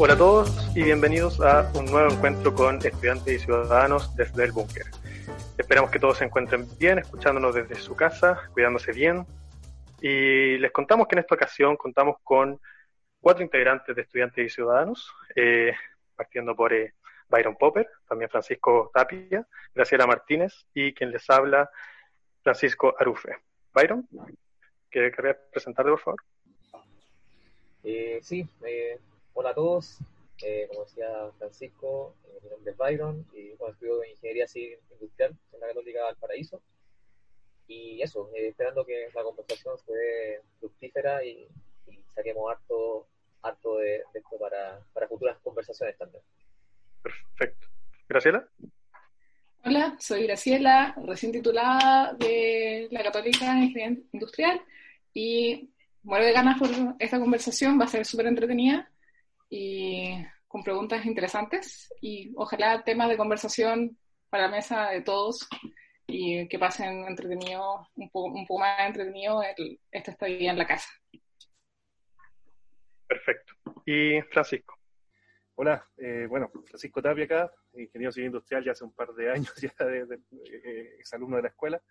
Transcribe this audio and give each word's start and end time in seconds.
Hola 0.00 0.14
a 0.14 0.16
todos 0.16 0.76
y 0.76 0.84
bienvenidos 0.84 1.40
a 1.40 1.72
un 1.74 1.86
nuevo 1.86 2.08
encuentro 2.08 2.54
con 2.54 2.76
estudiantes 2.76 3.34
y 3.34 3.38
ciudadanos 3.44 4.14
desde 4.14 4.44
el 4.44 4.52
búnker. 4.52 4.84
Esperamos 5.58 5.90
que 5.90 5.98
todos 5.98 6.18
se 6.18 6.24
encuentren 6.24 6.68
bien, 6.78 7.00
escuchándonos 7.00 7.52
desde 7.52 7.74
su 7.74 7.96
casa, 7.96 8.48
cuidándose 8.52 8.92
bien. 8.92 9.26
Y 10.00 10.56
les 10.58 10.70
contamos 10.70 11.08
que 11.08 11.16
en 11.16 11.18
esta 11.18 11.34
ocasión 11.34 11.76
contamos 11.76 12.18
con 12.22 12.60
cuatro 13.20 13.42
integrantes 13.42 13.96
de 13.96 14.02
estudiantes 14.02 14.46
y 14.46 14.48
ciudadanos, 14.48 15.12
eh, 15.34 15.74
partiendo 16.14 16.54
por 16.54 16.72
eh, 16.72 16.94
Byron 17.28 17.56
Popper, 17.56 17.90
también 18.08 18.30
Francisco 18.30 18.92
Tapia, 18.94 19.44
Graciela 19.74 20.06
Martínez 20.06 20.64
y 20.74 20.94
quien 20.94 21.10
les 21.10 21.28
habla, 21.28 21.68
Francisco 22.44 22.94
Arufe. 23.00 23.38
Byron, 23.74 24.08
¿qué 24.88 25.10
querrías 25.10 25.38
presentarte, 25.50 25.90
por 25.90 26.00
favor? 26.00 26.22
Eh, 27.82 28.20
sí, 28.22 28.48
eh, 28.64 29.00
hola 29.38 29.50
a 29.50 29.54
todos. 29.54 29.98
Eh, 30.42 30.66
como 30.68 30.84
decía 30.84 31.08
Francisco, 31.38 32.16
eh, 32.24 32.40
mi 32.42 32.50
nombre 32.50 32.72
es 32.72 32.76
Byron 32.76 33.24
y 33.32 33.50
bueno, 33.54 33.72
estudio 33.72 34.04
Ingeniería 34.04 34.48
Civil 34.48 34.78
Industrial 34.90 35.32
en 35.52 35.60
la 35.60 35.68
Católica 35.68 36.02
Valparaíso. 36.02 36.60
Y 37.68 38.02
eso, 38.02 38.28
esperando 38.34 38.84
que 38.84 39.08
la 39.14 39.22
conversación 39.22 39.78
sea 39.78 40.42
fructífera 40.58 41.24
y, 41.24 41.46
y 41.86 42.02
saquemos 42.16 42.50
harto, 42.50 43.06
harto 43.42 43.76
de, 43.76 44.02
de 44.12 44.18
esto 44.18 44.38
para, 44.40 44.80
para 44.92 45.06
futuras 45.06 45.38
conversaciones 45.38 45.96
también. 45.96 46.22
Perfecto. 47.00 47.68
¿Graciela? 48.08 48.48
Hola, 49.64 49.96
soy 50.00 50.24
Graciela, 50.26 50.96
recién 51.04 51.30
titulada 51.30 52.12
de 52.14 52.88
la 52.90 53.04
Católica 53.04 53.52
en 53.52 53.62
Ingeniería 53.64 54.02
Industrial 54.10 54.60
y 55.14 55.70
muero 56.02 56.24
de 56.24 56.32
ganas 56.32 56.58
por 56.58 56.70
esta 56.98 57.20
conversación, 57.20 57.78
va 57.78 57.84
a 57.84 57.88
ser 57.88 58.04
súper 58.04 58.26
entretenida 58.26 58.90
y 59.48 60.24
con 60.46 60.62
preguntas 60.62 61.04
interesantes 61.04 61.92
y 62.00 62.32
ojalá 62.36 62.82
temas 62.82 63.08
de 63.08 63.16
conversación 63.16 63.98
para 64.30 64.44
la 64.44 64.50
mesa 64.50 64.90
de 64.90 65.02
todos 65.02 65.48
y 66.06 66.48
que 66.48 66.58
pasen 66.58 67.06
entretenido, 67.06 67.86
un 67.96 68.10
poco, 68.10 68.32
un 68.32 68.46
poco 68.46 68.60
más 68.60 68.86
entretenido 68.86 69.42
el, 69.42 69.78
esta 69.90 70.10
estadía 70.10 70.50
en 70.50 70.58
la 70.58 70.66
casa. 70.66 70.88
Perfecto. 73.06 73.54
¿Y 73.84 74.20
Francisco? 74.22 74.78
Hola, 75.54 75.86
eh, 75.96 76.26
bueno, 76.28 76.50
Francisco 76.66 77.02
Tapia 77.02 77.24
acá, 77.24 77.52
ingeniero 77.74 78.12
civil 78.12 78.28
industrial 78.28 78.64
ya 78.64 78.72
hace 78.72 78.84
un 78.84 78.94
par 78.94 79.12
de 79.12 79.30
años 79.30 79.52
ya 79.60 79.84
de, 79.84 80.06
de, 80.06 80.14
eh, 80.44 80.96
es 81.00 81.12
alumno 81.12 81.36
de 81.36 81.42
la 81.42 81.48
escuela 81.48 81.82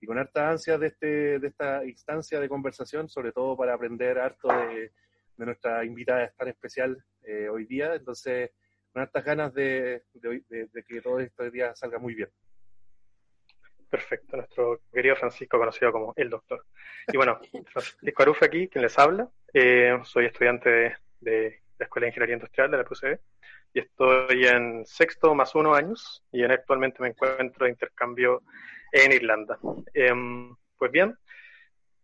y 0.00 0.06
con 0.06 0.18
harta 0.18 0.48
ansia 0.48 0.78
de, 0.78 0.86
este, 0.86 1.38
de 1.38 1.48
esta 1.48 1.84
instancia 1.84 2.40
de 2.40 2.48
conversación, 2.48 3.08
sobre 3.08 3.32
todo 3.32 3.56
para 3.56 3.74
aprender 3.74 4.18
harto 4.18 4.48
de, 4.48 4.92
de 5.40 5.46
nuestra 5.46 5.84
invitada 5.84 6.30
tan 6.36 6.48
especial 6.48 7.02
eh, 7.22 7.48
hoy 7.48 7.64
día, 7.64 7.94
entonces 7.94 8.50
con 8.92 9.02
hartas 9.02 9.24
ganas 9.24 9.54
de, 9.54 10.02
de, 10.12 10.84
que 10.86 11.00
todo 11.00 11.18
este 11.18 11.50
día 11.50 11.74
salga 11.74 11.98
muy 11.98 12.14
bien. 12.14 12.28
Perfecto, 13.88 14.36
nuestro 14.36 14.82
querido 14.92 15.16
Francisco, 15.16 15.58
conocido 15.58 15.92
como 15.92 16.12
el 16.16 16.28
doctor. 16.28 16.66
Y 17.12 17.16
bueno, 17.16 17.40
Francisco 17.72 18.22
Arufe 18.22 18.44
aquí, 18.44 18.68
quien 18.68 18.82
les 18.82 18.98
habla. 18.98 19.28
Eh, 19.52 19.98
soy 20.04 20.26
estudiante 20.26 20.68
de, 20.68 20.96
de, 21.20 21.62
la 21.78 21.84
Escuela 21.86 22.04
de 22.04 22.10
Ingeniería 22.10 22.36
Industrial 22.36 22.70
de 22.70 22.76
la 22.76 22.84
PUCB 22.84 23.18
y 23.72 23.80
estoy 23.80 24.46
en 24.46 24.84
sexto 24.84 25.34
más 25.34 25.54
uno 25.54 25.74
años 25.74 26.22
y 26.32 26.42
en, 26.42 26.50
actualmente 26.50 27.02
me 27.02 27.08
encuentro 27.08 27.64
de 27.64 27.70
intercambio 27.70 28.42
en 28.92 29.12
Irlanda. 29.12 29.58
Eh, 29.94 30.12
pues 30.76 30.90
bien, 30.92 31.16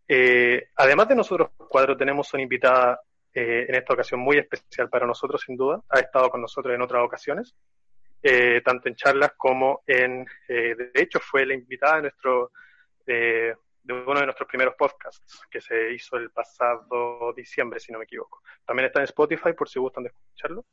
eh, 0.07 0.69
además 0.75 1.09
de 1.09 1.15
nosotros 1.15 1.49
cuatro, 1.57 1.97
tenemos 1.97 2.33
una 2.33 2.43
invitada 2.43 2.99
eh, 3.39 3.67
en 3.69 3.75
esta 3.75 3.93
ocasión 3.93 4.19
muy 4.19 4.37
especial 4.37 4.89
para 4.89 5.05
nosotros, 5.05 5.41
sin 5.45 5.55
duda. 5.55 5.79
Ha 5.89 5.99
estado 5.99 6.29
con 6.31 6.41
nosotros 6.41 6.73
en 6.73 6.81
otras 6.81 7.03
ocasiones, 7.03 7.55
eh, 8.23 8.61
tanto 8.65 8.89
en 8.89 8.95
charlas 8.95 9.33
como 9.37 9.83
en. 9.85 10.25
Eh, 10.47 10.73
de 10.75 10.91
hecho, 10.95 11.19
fue 11.19 11.45
la 11.45 11.53
invitada 11.53 11.97
de, 11.97 12.01
nuestro, 12.01 12.51
de 13.05 13.55
uno 13.85 14.19
de 14.19 14.25
nuestros 14.25 14.49
primeros 14.49 14.73
podcasts 14.75 15.41
que 15.51 15.61
se 15.61 15.93
hizo 15.93 16.17
el 16.17 16.31
pasado 16.31 17.31
diciembre, 17.33 17.79
si 17.79 17.91
no 17.91 17.99
me 17.99 18.05
equivoco. 18.05 18.41
También 18.65 18.87
está 18.87 19.01
en 19.01 19.05
Spotify 19.05 19.53
por 19.53 19.69
si 19.69 19.77
gustan 19.79 20.05
de 20.05 20.09
escucharlo. 20.09 20.65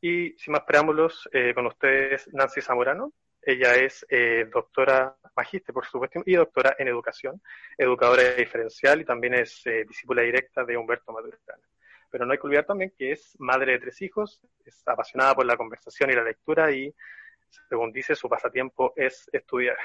Y 0.00 0.34
sin 0.36 0.52
más 0.52 0.64
preámbulos, 0.64 1.26
con 1.54 1.66
ustedes 1.66 2.28
Nancy 2.34 2.60
Zamorano. 2.60 3.14
Ella 3.46 3.74
es 3.74 4.06
eh, 4.08 4.46
doctora 4.52 5.16
magíster, 5.36 5.74
por 5.74 5.84
supuesto, 5.86 6.22
y 6.24 6.34
doctora 6.34 6.76
en 6.78 6.88
educación, 6.88 7.42
educadora 7.76 8.34
diferencial 8.34 9.00
y 9.00 9.04
también 9.04 9.34
es 9.34 9.66
eh, 9.66 9.84
discípula 9.86 10.22
directa 10.22 10.64
de 10.64 10.76
Humberto 10.76 11.12
Maturana. 11.12 11.62
Pero 12.14 12.26
no 12.26 12.32
hay 12.32 12.38
que 12.38 12.46
olvidar 12.46 12.64
también 12.64 12.92
que 12.96 13.10
es 13.10 13.34
madre 13.40 13.72
de 13.72 13.80
tres 13.80 14.00
hijos, 14.00 14.40
es 14.64 14.86
apasionada 14.86 15.34
por 15.34 15.44
la 15.46 15.56
conversación 15.56 16.10
y 16.10 16.14
la 16.14 16.22
lectura 16.22 16.70
y, 16.70 16.94
según 17.68 17.90
dice, 17.90 18.14
su 18.14 18.28
pasatiempo 18.28 18.92
es 18.94 19.28
estudiar. 19.32 19.76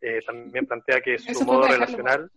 Eh, 0.00 0.20
también 0.24 0.64
plantea 0.64 1.00
que 1.00 1.18
su 1.18 1.32
eso 1.32 1.44
modo 1.44 1.66
relacional, 1.66 2.30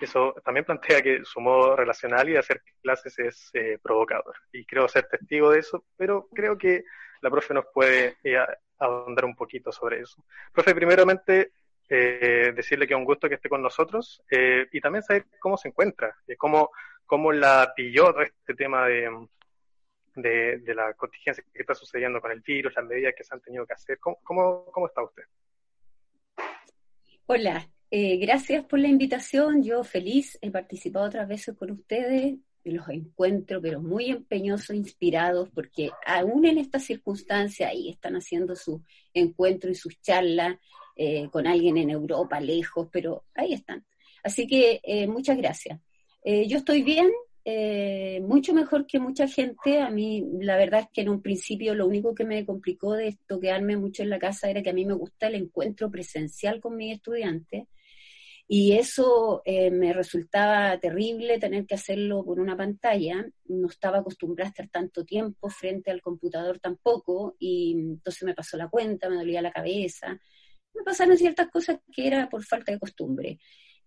eso 0.00 0.36
también 0.44 0.64
plantea 0.64 1.02
que 1.02 1.24
su 1.24 1.40
modo 1.40 1.74
relacional 1.74 2.28
y 2.28 2.34
de 2.34 2.38
hacer 2.38 2.62
clases 2.80 3.18
es 3.18 3.50
eh, 3.54 3.76
provocador. 3.82 4.36
Y 4.52 4.64
creo 4.64 4.86
ser 4.86 5.08
testigo 5.08 5.50
de 5.50 5.58
eso, 5.58 5.84
pero 5.96 6.28
creo 6.32 6.56
que 6.56 6.84
la 7.22 7.28
profe 7.28 7.54
nos 7.54 7.64
puede 7.74 8.18
eh, 8.22 8.38
ahondar 8.78 9.24
un 9.24 9.34
poquito 9.34 9.72
sobre 9.72 9.98
eso. 9.98 10.24
Profe, 10.52 10.76
primeramente, 10.76 11.54
eh, 11.92 12.52
decirle 12.54 12.86
que 12.86 12.94
es 12.94 12.98
un 12.98 13.04
gusto 13.04 13.28
que 13.28 13.34
esté 13.34 13.48
con 13.48 13.60
nosotros 13.60 14.22
eh, 14.30 14.68
y 14.70 14.80
también 14.80 15.02
saber 15.02 15.26
cómo 15.40 15.56
se 15.56 15.70
encuentra, 15.70 16.16
eh, 16.28 16.36
cómo, 16.36 16.70
cómo 17.10 17.32
la 17.32 17.72
pilló 17.74 18.12
todo 18.12 18.22
este 18.22 18.54
tema 18.54 18.86
de, 18.86 19.10
de, 20.14 20.74
la 20.76 20.94
contingencia 20.94 21.42
que 21.52 21.62
está 21.62 21.74
sucediendo 21.74 22.20
con 22.20 22.30
el 22.30 22.38
virus, 22.38 22.72
las 22.76 22.84
medidas 22.84 23.14
que 23.16 23.24
se 23.24 23.34
han 23.34 23.40
tenido 23.40 23.66
que 23.66 23.72
hacer. 23.72 23.98
¿Cómo, 23.98 24.20
cómo, 24.22 24.66
cómo 24.66 24.86
está 24.86 25.02
usted? 25.02 25.24
Hola, 27.26 27.68
eh, 27.90 28.16
gracias 28.18 28.64
por 28.64 28.78
la 28.78 28.86
invitación. 28.86 29.64
Yo 29.64 29.82
feliz 29.82 30.38
he 30.40 30.52
participado 30.52 31.06
otras 31.06 31.26
veces 31.26 31.56
con 31.56 31.72
ustedes 31.72 32.36
los 32.62 32.88
encuentro, 32.88 33.60
pero 33.60 33.80
muy 33.80 34.10
empeñosos, 34.10 34.76
inspirados, 34.76 35.48
porque 35.52 35.90
aún 36.06 36.44
en 36.44 36.58
estas 36.58 36.84
circunstancias 36.84 37.70
ahí 37.72 37.90
están 37.90 38.14
haciendo 38.14 38.54
su 38.54 38.84
encuentro 39.12 39.68
y 39.68 39.74
sus 39.74 40.00
charlas 40.00 40.58
eh, 40.94 41.28
con 41.32 41.48
alguien 41.48 41.76
en 41.76 41.90
Europa, 41.90 42.38
lejos, 42.38 42.88
pero 42.92 43.24
ahí 43.34 43.52
están. 43.52 43.84
Así 44.22 44.46
que 44.46 44.80
eh, 44.84 45.08
muchas 45.08 45.36
gracias. 45.36 45.80
Eh, 46.22 46.46
yo 46.48 46.58
estoy 46.58 46.82
bien, 46.82 47.10
eh, 47.44 48.20
mucho 48.22 48.52
mejor 48.52 48.86
que 48.86 48.98
mucha 49.00 49.26
gente. 49.28 49.80
A 49.80 49.90
mí, 49.90 50.24
la 50.40 50.56
verdad 50.56 50.80
es 50.80 50.88
que 50.92 51.00
en 51.02 51.08
un 51.08 51.22
principio 51.22 51.74
lo 51.74 51.86
único 51.86 52.14
que 52.14 52.24
me 52.24 52.44
complicó 52.44 52.94
de 52.94 53.08
esto, 53.08 53.40
quedarme 53.40 53.76
mucho 53.76 54.02
en 54.02 54.10
la 54.10 54.18
casa, 54.18 54.50
era 54.50 54.62
que 54.62 54.70
a 54.70 54.74
mí 54.74 54.84
me 54.84 54.94
gusta 54.94 55.28
el 55.28 55.36
encuentro 55.36 55.90
presencial 55.90 56.60
con 56.60 56.76
mis 56.76 56.96
estudiantes. 56.96 57.64
Y 58.52 58.72
eso 58.72 59.42
eh, 59.44 59.70
me 59.70 59.92
resultaba 59.92 60.76
terrible 60.80 61.38
tener 61.38 61.66
que 61.66 61.76
hacerlo 61.76 62.24
por 62.24 62.40
una 62.40 62.56
pantalla. 62.56 63.24
No 63.44 63.68
estaba 63.68 63.98
acostumbrada 63.98 64.48
a 64.48 64.50
estar 64.50 64.68
tanto 64.68 65.04
tiempo 65.04 65.48
frente 65.50 65.90
al 65.90 66.02
computador 66.02 66.58
tampoco, 66.58 67.36
y 67.38 67.72
entonces 67.78 68.24
me 68.24 68.34
pasó 68.34 68.56
la 68.56 68.68
cuenta, 68.68 69.08
me 69.08 69.16
dolía 69.16 69.40
la 69.42 69.52
cabeza. 69.52 70.18
Me 70.74 70.82
pasaron 70.84 71.16
ciertas 71.16 71.48
cosas 71.48 71.78
que 71.92 72.06
era 72.06 72.28
por 72.28 72.44
falta 72.44 72.72
de 72.72 72.78
costumbre. 72.80 73.38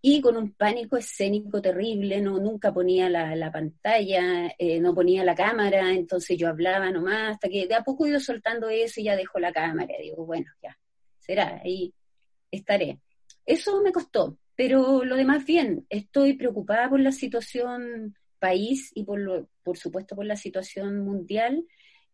Y 0.05 0.19
con 0.19 0.35
un 0.35 0.51
pánico 0.51 0.97
escénico 0.97 1.61
terrible, 1.61 2.19
no, 2.19 2.38
nunca 2.38 2.73
ponía 2.73 3.09
la, 3.09 3.38
la 3.38 3.50
pantalla, 3.50 4.53
eh, 4.57 4.77
no 4.81 4.94
ponía 4.94 5.23
la 5.23 5.33
cámara, 5.33 5.94
entonces 5.94 6.38
yo 6.38 6.50
hablaba 6.50 6.91
nomás, 6.91 7.35
hasta 7.35 7.47
que 7.47 7.67
de 7.67 7.73
a 7.73 7.85
poco 7.85 8.05
ido 8.05 8.19
soltando 8.19 8.67
eso 8.67 9.00
y 9.00 9.05
ya 9.05 9.15
dejo 9.15 9.39
la 9.39 9.53
cámara. 9.53 9.94
Digo, 10.01 10.25
bueno, 10.25 10.51
ya, 10.61 10.77
será, 11.19 11.61
ahí 11.63 11.94
estaré. 12.51 13.00
Eso 13.45 13.81
me 13.81 13.94
costó, 13.94 14.38
pero 14.57 15.05
lo 15.05 15.15
demás 15.15 15.45
bien, 15.45 15.85
estoy 15.89 16.33
preocupada 16.33 16.89
por 16.89 16.99
la 16.99 17.13
situación 17.13 18.13
país 18.39 18.91
y 18.94 19.06
por, 19.06 19.21
lo, 19.21 19.47
por 19.63 19.77
supuesto 19.77 20.17
por 20.17 20.25
la 20.25 20.35
situación 20.35 20.99
mundial. 20.99 21.65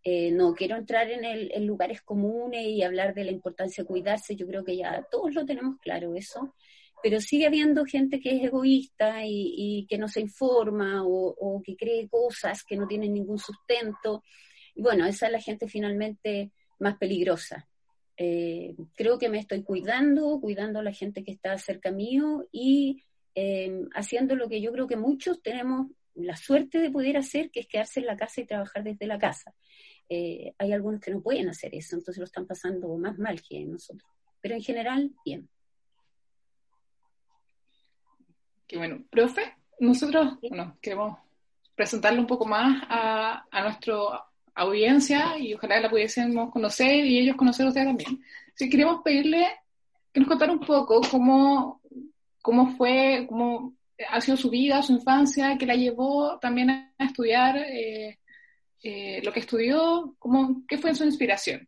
Eh, 0.03 0.29
no 0.29 0.53
quiero 0.53 0.77
entrar 0.77 1.09
en, 1.09 1.25
el, 1.25 1.51
en, 1.55 1.65
lugares 1.65 2.03
comunes 2.03 2.67
y 2.67 2.83
hablar 2.83 3.15
de 3.15 3.23
la 3.23 3.31
importancia 3.31 3.83
de 3.83 3.87
cuidarse, 3.87 4.35
yo 4.35 4.45
creo 4.45 4.63
que 4.63 4.77
ya 4.77 5.07
todos 5.09 5.33
lo 5.33 5.43
tenemos 5.43 5.79
claro 5.79 6.13
eso, 6.13 6.53
pero 7.01 7.19
sigue 7.21 7.47
habiendo 7.47 7.85
gente 7.85 8.19
que 8.19 8.35
es 8.35 8.43
egoísta 8.43 9.21
y, 9.25 9.85
que 9.89 9.97
no 9.97 10.07
se 10.07 10.21
informa 10.21 11.03
o, 11.05 11.61
que 11.63 11.75
cree 11.75 12.07
cosas 12.09 12.63
que 12.63 12.75
no 12.75 12.87
tienen 12.87 13.13
ningún 13.13 13.39
sustento. 13.39 14.23
Y 14.75 14.81
bueno, 14.81 15.05
esa 15.05 15.27
es 15.27 15.31
la 15.31 15.41
gente 15.41 15.67
finalmente 15.67 16.51
más 16.79 16.97
peligrosa. 16.97 17.67
Eh, 18.17 18.75
creo 18.95 19.17
que 19.17 19.29
me 19.29 19.39
estoy 19.39 19.63
cuidando, 19.63 20.39
cuidando 20.41 20.79
a 20.79 20.83
la 20.83 20.91
gente 20.91 21.23
que 21.23 21.31
está 21.31 21.57
cerca 21.57 21.91
mío 21.91 22.47
y 22.51 23.01
eh, 23.33 23.85
haciendo 23.95 24.35
lo 24.35 24.49
que 24.49 24.59
yo 24.59 24.73
creo 24.73 24.87
que 24.87 24.97
muchos 24.97 25.41
tenemos 25.41 25.87
la 26.15 26.35
suerte 26.35 26.79
de 26.79 26.91
poder 26.91 27.15
hacer, 27.15 27.49
que 27.49 27.61
es 27.61 27.67
quedarse 27.67 28.01
en 28.01 28.07
la 28.07 28.17
casa 28.17 28.41
y 28.41 28.45
trabajar 28.45 28.83
desde 28.83 29.07
la 29.07 29.17
casa. 29.17 29.53
Eh, 30.09 30.53
hay 30.57 30.73
algunos 30.73 30.99
que 30.99 31.11
no 31.11 31.21
pueden 31.21 31.47
hacer 31.47 31.73
eso, 31.75 31.95
entonces 31.95 32.17
lo 32.17 32.25
están 32.25 32.45
pasando 32.45 32.97
más 32.97 33.17
mal 33.17 33.41
que 33.41 33.63
nosotros. 33.65 34.09
Pero 34.41 34.55
en 34.55 34.61
general, 34.61 35.11
bien. 35.23 35.47
Qué 38.69 38.77
bueno. 38.77 39.03
Profe, 39.09 39.55
nosotros, 39.79 40.37
bueno, 40.47 40.77
queremos 40.79 41.17
presentarlo 41.73 42.21
un 42.21 42.27
poco 42.27 42.45
más 42.45 42.83
a, 42.87 43.43
a 43.49 43.63
nuestra 43.63 43.95
audiencia 44.53 45.39
y 45.39 45.55
ojalá 45.55 45.79
la 45.79 45.89
pudiésemos 45.89 46.51
conocer 46.51 47.03
y 47.03 47.17
ellos 47.17 47.35
conocer 47.35 47.65
a 47.65 47.73
también. 47.73 48.23
Si 48.53 48.69
queremos 48.69 49.01
pedirle 49.03 49.47
que 50.13 50.19
nos 50.19 50.29
contara 50.29 50.51
un 50.51 50.59
poco 50.59 51.01
cómo, 51.09 51.81
cómo 52.43 52.77
fue, 52.77 53.25
cómo 53.27 53.73
ha 54.07 54.21
sido 54.21 54.37
su 54.37 54.51
vida, 54.51 54.83
su 54.83 54.93
infancia, 54.93 55.57
que 55.57 55.65
la 55.65 55.73
llevó 55.73 56.37
también 56.37 56.69
a 56.69 56.93
estudiar 56.99 57.57
eh, 57.57 58.19
eh, 58.83 59.19
lo 59.23 59.33
que 59.33 59.39
estudió, 59.39 60.15
cómo, 60.19 60.61
qué 60.67 60.77
fue 60.77 60.93
su 60.93 61.05
inspiración. 61.05 61.67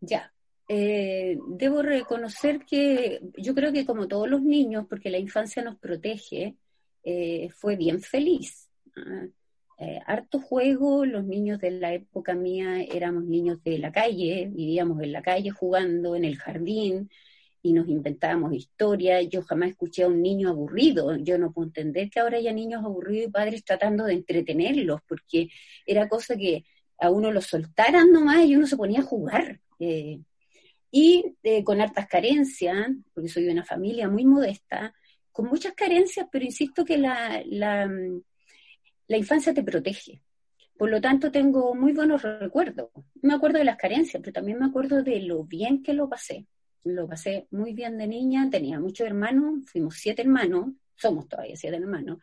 Ya, 0.00 0.32
eh, 0.68 1.38
debo 1.48 1.82
reconocer 1.82 2.64
que 2.64 3.20
yo 3.36 3.54
creo 3.54 3.72
que 3.72 3.86
como 3.86 4.08
todos 4.08 4.28
los 4.28 4.42
niños, 4.42 4.86
porque 4.88 5.10
la 5.10 5.18
infancia 5.18 5.62
nos 5.62 5.78
protege, 5.78 6.56
eh, 7.04 7.48
fue 7.50 7.76
bien 7.76 8.00
feliz. 8.00 8.68
¿ah? 8.96 9.26
Eh, 9.78 10.00
harto 10.06 10.40
juego, 10.40 11.04
los 11.04 11.24
niños 11.24 11.60
de 11.60 11.70
la 11.70 11.92
época 11.92 12.34
mía 12.34 12.82
éramos 12.82 13.24
niños 13.24 13.62
de 13.62 13.78
la 13.78 13.92
calle, 13.92 14.48
vivíamos 14.50 15.02
en 15.02 15.12
la 15.12 15.20
calle 15.20 15.50
jugando 15.50 16.16
en 16.16 16.24
el 16.24 16.36
jardín 16.36 17.10
y 17.62 17.72
nos 17.74 17.86
inventábamos 17.88 18.54
historias. 18.54 19.28
Yo 19.28 19.42
jamás 19.42 19.70
escuché 19.70 20.04
a 20.04 20.08
un 20.08 20.22
niño 20.22 20.48
aburrido. 20.48 21.16
Yo 21.16 21.36
no 21.38 21.52
puedo 21.52 21.68
entender 21.68 22.08
que 22.10 22.20
ahora 22.20 22.38
haya 22.38 22.52
niños 22.52 22.84
aburridos 22.84 23.28
y 23.28 23.32
padres 23.32 23.64
tratando 23.64 24.04
de 24.04 24.14
entretenerlos, 24.14 25.00
porque 25.06 25.50
era 25.84 26.08
cosa 26.08 26.36
que 26.36 26.64
a 26.98 27.10
uno 27.10 27.30
lo 27.30 27.42
soltaran 27.42 28.10
nomás 28.12 28.46
y 28.46 28.56
uno 28.56 28.66
se 28.66 28.76
ponía 28.76 29.00
a 29.00 29.02
jugar. 29.02 29.60
Eh, 29.78 30.20
y 30.98 31.36
eh, 31.42 31.62
con 31.62 31.82
hartas 31.82 32.06
carencias, 32.06 32.88
porque 33.12 33.28
soy 33.28 33.44
de 33.44 33.52
una 33.52 33.66
familia 33.66 34.08
muy 34.08 34.24
modesta, 34.24 34.94
con 35.30 35.44
muchas 35.44 35.74
carencias, 35.74 36.26
pero 36.32 36.46
insisto 36.46 36.86
que 36.86 36.96
la, 36.96 37.42
la, 37.44 37.86
la 39.06 39.16
infancia 39.18 39.52
te 39.52 39.62
protege. 39.62 40.22
Por 40.74 40.88
lo 40.88 40.98
tanto, 40.98 41.30
tengo 41.30 41.74
muy 41.74 41.92
buenos 41.92 42.22
recuerdos. 42.22 42.88
Me 43.20 43.34
acuerdo 43.34 43.58
de 43.58 43.66
las 43.66 43.76
carencias, 43.76 44.22
pero 44.22 44.32
también 44.32 44.58
me 44.58 44.64
acuerdo 44.64 45.02
de 45.02 45.20
lo 45.20 45.44
bien 45.44 45.82
que 45.82 45.92
lo 45.92 46.08
pasé. 46.08 46.46
Lo 46.84 47.06
pasé 47.06 47.46
muy 47.50 47.74
bien 47.74 47.98
de 47.98 48.06
niña, 48.06 48.48
tenía 48.50 48.80
muchos 48.80 49.06
hermanos, 49.06 49.70
fuimos 49.70 49.96
siete 49.96 50.22
hermanos, 50.22 50.70
somos 50.94 51.28
todavía 51.28 51.56
siete 51.56 51.76
hermanos, 51.76 52.20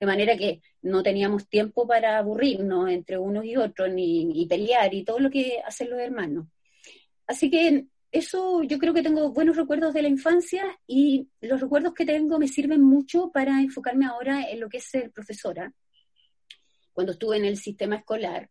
de 0.00 0.06
manera 0.06 0.36
que 0.36 0.62
no 0.82 1.04
teníamos 1.04 1.46
tiempo 1.48 1.86
para 1.86 2.18
aburrirnos 2.18 2.90
entre 2.90 3.18
unos 3.18 3.44
y 3.44 3.56
otros, 3.56 3.88
ni 3.92 4.46
pelear 4.48 4.92
y 4.92 5.04
todo 5.04 5.20
lo 5.20 5.30
que 5.30 5.60
hacen 5.64 5.90
los 5.90 6.00
hermanos. 6.00 6.48
Así 7.28 7.50
que 7.50 7.86
eso 8.12 8.62
yo 8.62 8.78
creo 8.78 8.94
que 8.94 9.02
tengo 9.02 9.30
buenos 9.30 9.56
recuerdos 9.56 9.92
de 9.92 10.02
la 10.02 10.08
infancia 10.08 10.78
y 10.86 11.28
los 11.40 11.60
recuerdos 11.60 11.94
que 11.94 12.06
tengo 12.06 12.38
me 12.38 12.48
sirven 12.48 12.82
mucho 12.82 13.30
para 13.32 13.60
enfocarme 13.60 14.06
ahora 14.06 14.48
en 14.48 14.60
lo 14.60 14.68
que 14.68 14.78
es 14.78 14.84
ser 14.84 15.10
profesora. 15.10 15.74
Cuando 16.92 17.12
estuve 17.12 17.36
en 17.36 17.44
el 17.44 17.58
sistema 17.58 17.96
escolar 17.96 18.50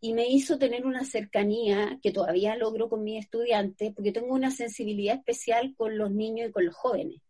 y 0.00 0.14
me 0.14 0.26
hizo 0.28 0.58
tener 0.58 0.84
una 0.84 1.04
cercanía 1.04 1.98
que 2.02 2.12
todavía 2.12 2.56
logro 2.56 2.88
con 2.88 3.04
mis 3.04 3.24
estudiantes 3.24 3.92
porque 3.94 4.12
tengo 4.12 4.34
una 4.34 4.50
sensibilidad 4.50 5.16
especial 5.16 5.74
con 5.76 5.96
los 5.96 6.10
niños 6.10 6.48
y 6.48 6.52
con 6.52 6.64
los 6.64 6.74
jóvenes. 6.74 7.20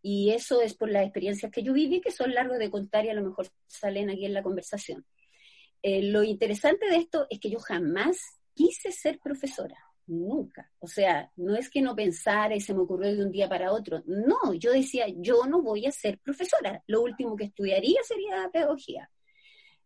Y 0.00 0.30
eso 0.30 0.62
es 0.62 0.74
por 0.74 0.88
las 0.88 1.02
experiencias 1.02 1.50
que 1.52 1.62
yo 1.62 1.72
viví, 1.72 2.00
que 2.00 2.12
son 2.12 2.32
largos 2.32 2.58
de 2.58 2.70
contar 2.70 3.04
y 3.04 3.10
a 3.10 3.14
lo 3.14 3.22
mejor 3.22 3.48
salen 3.66 4.08
aquí 4.08 4.24
en 4.24 4.34
la 4.34 4.42
conversación. 4.42 5.04
Eh, 5.82 6.02
lo 6.04 6.22
interesante 6.22 6.86
de 6.86 6.96
esto 6.96 7.26
es 7.28 7.38
que 7.40 7.50
yo 7.50 7.58
jamás 7.58 8.18
quise 8.54 8.92
ser 8.92 9.18
profesora 9.18 9.87
Nunca. 10.08 10.70
O 10.80 10.88
sea, 10.88 11.30
no 11.36 11.54
es 11.54 11.68
que 11.68 11.82
no 11.82 11.94
pensara 11.94 12.56
y 12.56 12.60
se 12.60 12.72
me 12.72 12.80
ocurrió 12.80 13.14
de 13.14 13.22
un 13.22 13.30
día 13.30 13.46
para 13.46 13.72
otro. 13.72 14.02
No, 14.06 14.54
yo 14.54 14.72
decía, 14.72 15.06
yo 15.08 15.44
no 15.46 15.60
voy 15.62 15.84
a 15.84 15.92
ser 15.92 16.18
profesora. 16.18 16.82
Lo 16.86 17.02
último 17.02 17.36
que 17.36 17.44
estudiaría 17.44 18.00
sería 18.02 18.48
pedagogía. 18.50 19.10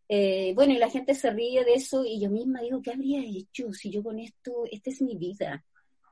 Eh, 0.08 0.52
bueno, 0.54 0.74
y 0.74 0.78
la 0.78 0.90
gente 0.90 1.14
se 1.14 1.30
ríe 1.30 1.64
de 1.64 1.74
eso 1.74 2.04
y 2.04 2.20
yo 2.20 2.30
misma 2.30 2.60
digo, 2.60 2.80
¿qué 2.82 2.92
habría 2.92 3.24
hecho 3.24 3.72
si 3.72 3.90
yo 3.90 4.02
con 4.02 4.20
esto, 4.20 4.64
esta 4.70 4.90
es 4.90 5.02
mi 5.02 5.16
vida? 5.16 5.64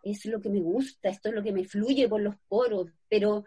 Es 0.02 0.24
lo 0.24 0.40
que 0.40 0.48
me 0.48 0.60
gusta, 0.60 1.08
esto 1.08 1.28
es 1.28 1.34
lo 1.34 1.42
que 1.42 1.52
me 1.52 1.64
fluye 1.64 2.08
por 2.08 2.20
los 2.20 2.34
poros, 2.48 2.88
pero 3.08 3.44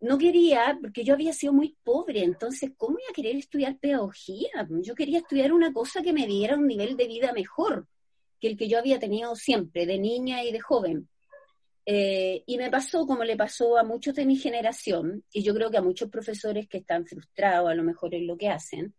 no 0.00 0.18
quería, 0.18 0.78
porque 0.80 1.02
yo 1.02 1.14
había 1.14 1.32
sido 1.32 1.54
muy 1.54 1.76
pobre, 1.82 2.22
entonces, 2.22 2.72
¿cómo 2.76 2.98
iba 2.98 3.08
a 3.10 3.14
querer 3.14 3.36
estudiar 3.36 3.78
pedagogía? 3.78 4.68
Yo 4.82 4.94
quería 4.94 5.18
estudiar 5.18 5.52
una 5.52 5.72
cosa 5.72 6.02
que 6.02 6.12
me 6.12 6.26
diera 6.26 6.56
un 6.56 6.66
nivel 6.66 6.96
de 6.96 7.08
vida 7.08 7.32
mejor 7.32 7.88
que 8.44 8.50
el 8.50 8.58
que 8.58 8.68
yo 8.68 8.78
había 8.78 8.98
tenido 8.98 9.34
siempre, 9.36 9.86
de 9.86 9.98
niña 9.98 10.44
y 10.44 10.52
de 10.52 10.60
joven. 10.60 11.08
Eh, 11.86 12.42
y 12.44 12.58
me 12.58 12.70
pasó 12.70 13.06
como 13.06 13.24
le 13.24 13.38
pasó 13.38 13.78
a 13.78 13.84
muchos 13.84 14.14
de 14.14 14.26
mi 14.26 14.36
generación, 14.36 15.24
y 15.32 15.42
yo 15.42 15.54
creo 15.54 15.70
que 15.70 15.78
a 15.78 15.82
muchos 15.82 16.10
profesores 16.10 16.68
que 16.68 16.76
están 16.76 17.06
frustrados 17.06 17.70
a 17.70 17.74
lo 17.74 17.82
mejor 17.82 18.14
en 18.14 18.26
lo 18.26 18.36
que 18.36 18.50
hacen, 18.50 18.94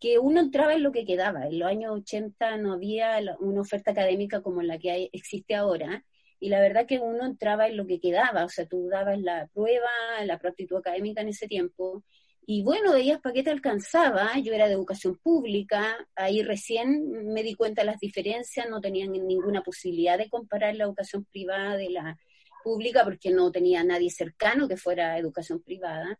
que 0.00 0.18
uno 0.18 0.40
entraba 0.40 0.74
en 0.74 0.82
lo 0.82 0.90
que 0.90 1.04
quedaba. 1.04 1.46
En 1.46 1.60
los 1.60 1.68
años 1.68 1.92
80 2.00 2.56
no 2.56 2.72
había 2.72 3.20
una 3.38 3.60
oferta 3.60 3.92
académica 3.92 4.42
como 4.42 4.60
la 4.60 4.76
que 4.76 5.08
existe 5.12 5.54
ahora, 5.54 6.04
y 6.40 6.48
la 6.48 6.60
verdad 6.60 6.84
que 6.84 6.98
uno 6.98 7.24
entraba 7.24 7.68
en 7.68 7.76
lo 7.76 7.86
que 7.86 8.00
quedaba, 8.00 8.44
o 8.44 8.48
sea, 8.48 8.66
tú 8.66 8.88
dabas 8.88 9.20
la 9.20 9.46
prueba, 9.54 9.86
la 10.24 10.34
aptitud 10.34 10.78
académica 10.78 11.20
en 11.20 11.28
ese 11.28 11.46
tiempo, 11.46 12.02
y 12.46 12.62
bueno, 12.62 12.92
veías 12.92 13.20
para 13.20 13.34
qué 13.34 13.42
te 13.42 13.50
alcanzaba. 13.50 14.38
Yo 14.38 14.52
era 14.52 14.66
de 14.66 14.74
educación 14.74 15.16
pública, 15.22 15.96
ahí 16.16 16.42
recién 16.42 17.32
me 17.32 17.42
di 17.42 17.54
cuenta 17.54 17.82
de 17.82 17.86
las 17.86 18.00
diferencias, 18.00 18.68
no 18.68 18.80
tenían 18.80 19.12
ninguna 19.12 19.62
posibilidad 19.62 20.18
de 20.18 20.28
comparar 20.28 20.74
la 20.74 20.84
educación 20.84 21.24
privada 21.24 21.76
de 21.76 21.90
la 21.90 22.18
pública 22.64 23.04
porque 23.04 23.30
no 23.30 23.50
tenía 23.52 23.84
nadie 23.84 24.10
cercano 24.10 24.68
que 24.68 24.76
fuera 24.76 25.18
educación 25.18 25.62
privada. 25.62 26.18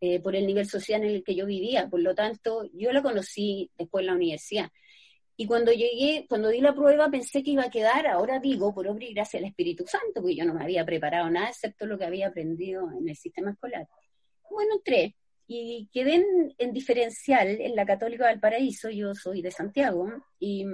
Eh, 0.00 0.20
por 0.20 0.36
el 0.36 0.46
nivel 0.46 0.64
social 0.64 1.02
en 1.02 1.10
el 1.10 1.24
que 1.24 1.34
yo 1.34 1.44
vivía. 1.44 1.88
Por 1.88 2.00
lo 2.00 2.14
tanto, 2.14 2.70
yo 2.72 2.92
la 2.92 3.02
conocí 3.02 3.68
después 3.76 4.02
en 4.02 4.06
la 4.06 4.12
universidad. 4.14 4.70
Y 5.36 5.46
cuando 5.46 5.72
llegué, 5.72 6.24
cuando 6.28 6.48
di 6.50 6.60
la 6.60 6.74
prueba, 6.74 7.10
pensé 7.10 7.42
que 7.42 7.50
iba 7.50 7.64
a 7.64 7.70
quedar, 7.70 8.06
ahora 8.06 8.38
digo, 8.38 8.72
por 8.72 8.86
obra 8.86 9.04
y 9.04 9.12
gracia 9.12 9.40
del 9.40 9.48
Espíritu 9.48 9.84
Santo, 9.86 10.20
porque 10.20 10.36
yo 10.36 10.44
no 10.44 10.54
me 10.54 10.62
había 10.62 10.84
preparado 10.84 11.28
nada 11.30 11.48
excepto 11.48 11.86
lo 11.86 11.98
que 11.98 12.04
había 12.04 12.28
aprendido 12.28 12.88
en 12.92 13.08
el 13.08 13.16
sistema 13.16 13.50
escolar. 13.50 13.88
Bueno, 14.50 14.74
entré, 14.76 15.16
y 15.50 15.88
quedé 15.90 16.22
en, 16.58 16.72
diferencial 16.74 17.48
en 17.48 17.74
la 17.74 17.86
Católica 17.86 18.28
del 18.28 18.38
Paraíso, 18.38 18.90
yo 18.90 19.14
soy 19.14 19.40
de 19.40 19.50
Santiago, 19.50 20.06
y 20.38 20.66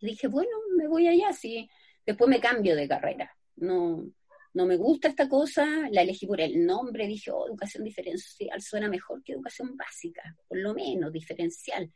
dije, 0.00 0.26
bueno, 0.26 0.50
me 0.76 0.88
voy 0.88 1.06
allá, 1.06 1.32
sí, 1.32 1.70
después 2.04 2.28
me 2.28 2.40
cambio 2.40 2.74
de 2.74 2.88
carrera. 2.88 3.32
No, 3.54 4.04
no 4.54 4.66
me 4.66 4.76
gusta 4.76 5.06
esta 5.06 5.28
cosa, 5.28 5.88
la 5.92 6.02
elegí 6.02 6.26
por 6.26 6.40
el 6.40 6.66
nombre, 6.66 7.06
dije, 7.06 7.30
oh, 7.30 7.46
educación 7.46 7.84
diferencial 7.84 8.60
suena 8.60 8.88
mejor 8.88 9.22
que 9.22 9.34
educación 9.34 9.76
básica, 9.76 10.36
por 10.48 10.58
lo 10.58 10.74
menos 10.74 11.12
diferencial, 11.12 11.88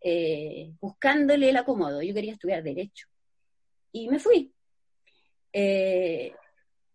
eh, 0.00 0.72
buscándole 0.80 1.50
el 1.50 1.56
acomodo. 1.58 2.00
Yo 2.00 2.14
quería 2.14 2.32
estudiar 2.32 2.62
Derecho. 2.62 3.08
Y 3.92 4.08
me 4.08 4.18
fui. 4.18 4.52
Eh, 5.52 6.32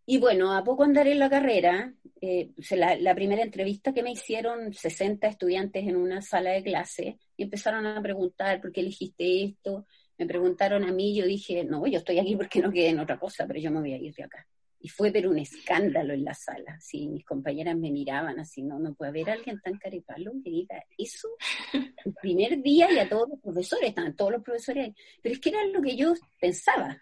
y 0.05 0.17
bueno, 0.17 0.51
a 0.53 0.63
poco 0.63 0.83
andar 0.83 1.07
en 1.07 1.19
la 1.19 1.29
carrera, 1.29 1.93
eh, 2.23 2.51
la, 2.69 3.15
primera 3.15 3.41
entrevista 3.41 3.91
que 3.91 4.03
me 4.03 4.11
hicieron 4.11 4.71
60 4.71 5.27
estudiantes 5.27 5.87
en 5.87 5.95
una 5.95 6.21
sala 6.21 6.51
de 6.51 6.61
clase 6.61 7.17
y 7.35 7.43
empezaron 7.43 7.87
a 7.87 7.99
preguntar 7.99 8.61
por 8.61 8.71
qué 8.71 8.81
elegiste 8.81 9.43
esto. 9.43 9.87
Me 10.19 10.27
preguntaron 10.27 10.83
a 10.83 10.91
mí, 10.91 11.15
yo 11.15 11.25
dije, 11.25 11.63
no, 11.63 11.87
yo 11.87 11.97
estoy 11.97 12.19
aquí 12.19 12.35
porque 12.35 12.61
no 12.61 12.71
quedé 12.71 12.89
en 12.89 12.99
otra 12.99 13.17
cosa, 13.17 13.47
pero 13.47 13.59
yo 13.59 13.71
me 13.71 13.79
voy 13.79 13.93
a 13.93 13.97
ir 13.97 14.13
de 14.13 14.23
acá. 14.23 14.47
Y 14.79 14.89
fue 14.89 15.11
pero 15.11 15.31
un 15.31 15.39
escándalo 15.39 16.13
en 16.13 16.23
la 16.23 16.35
sala. 16.35 16.79
Sí, 16.79 17.07
mis 17.07 17.25
compañeras 17.25 17.75
me 17.75 17.89
miraban 17.89 18.39
así, 18.39 18.61
no, 18.61 18.77
no 18.77 18.93
puede 18.93 19.09
haber 19.09 19.31
alguien 19.31 19.59
tan 19.59 19.79
caripalo 19.79 20.31
que 20.43 20.51
diga 20.51 20.83
eso 20.95 21.27
el 21.73 22.13
primer 22.21 22.61
día 22.61 22.91
y 22.91 22.99
a 22.99 23.09
todos 23.09 23.29
los 23.29 23.39
profesores, 23.39 23.89
estaban 23.89 24.15
todos 24.15 24.33
los 24.33 24.43
profesores 24.43 24.85
ahí. 24.85 24.95
Pero 25.23 25.33
es 25.33 25.41
que 25.41 25.49
era 25.49 25.65
lo 25.65 25.81
que 25.81 25.95
yo 25.95 26.13
pensaba. 26.39 27.01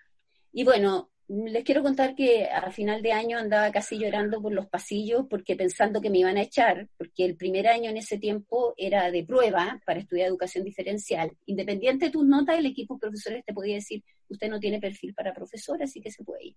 Y 0.54 0.64
bueno, 0.64 1.12
les 1.29 1.63
quiero 1.63 1.83
contar 1.83 2.15
que 2.15 2.45
a 2.45 2.71
final 2.71 3.03
de 3.03 3.13
año 3.13 3.38
andaba 3.38 3.71
casi 3.71 4.00
llorando 4.00 4.41
por 4.41 4.51
los 4.51 4.67
pasillos 4.67 5.27
porque 5.29 5.55
pensando 5.55 6.01
que 6.01 6.09
me 6.09 6.17
iban 6.17 6.38
a 6.38 6.41
echar, 6.41 6.89
porque 6.98 7.24
el 7.24 7.36
primer 7.36 7.67
año 7.67 7.91
en 7.91 7.98
ese 7.98 8.17
tiempo 8.17 8.74
era 8.75 9.12
de 9.12 9.24
prueba 9.24 9.79
para 9.86 10.00
estudiar 10.00 10.27
educación 10.27 10.63
diferencial. 10.63 11.31
Independiente 11.45 12.05
de 12.05 12.12
tus 12.12 12.25
notas, 12.25 12.57
el 12.57 12.65
equipo 12.65 12.95
de 12.95 13.01
profesores 13.01 13.45
te 13.45 13.53
podía 13.53 13.75
decir, 13.75 14.03
usted 14.27 14.50
no 14.50 14.59
tiene 14.59 14.79
perfil 14.79 15.13
para 15.13 15.33
profesor, 15.33 15.81
así 15.83 16.01
que 16.01 16.09
se 16.09 16.24
puede 16.24 16.48
ir. 16.48 16.55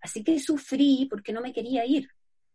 Así 0.00 0.24
que 0.24 0.40
sufrí 0.40 1.06
porque 1.10 1.32
no 1.32 1.42
me 1.42 1.52
quería 1.52 1.84
ir, 1.84 2.08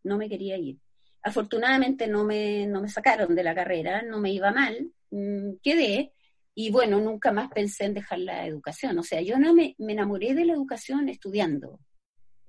no 0.03 0.17
me 0.17 0.27
quería 0.27 0.57
ir. 0.57 0.79
Afortunadamente 1.21 2.07
no 2.07 2.23
me, 2.23 2.65
no 2.65 2.81
me 2.81 2.89
sacaron 2.89 3.35
de 3.35 3.43
la 3.43 3.53
carrera, 3.53 4.01
no 4.01 4.19
me 4.19 4.31
iba 4.31 4.51
mal, 4.51 4.91
mm, 5.11 5.57
quedé, 5.61 6.13
y 6.61 6.71
bueno, 6.71 6.99
nunca 6.99 7.31
más 7.31 7.49
pensé 7.49 7.85
en 7.85 7.93
dejar 7.93 8.19
la 8.19 8.45
educación. 8.45 8.99
O 8.99 9.03
sea, 9.03 9.21
yo 9.21 9.39
no 9.39 9.53
me, 9.53 9.77
enamoré 9.77 10.33
de 10.33 10.43
la 10.43 10.51
educación 10.51 11.07
estudiando 11.07 11.79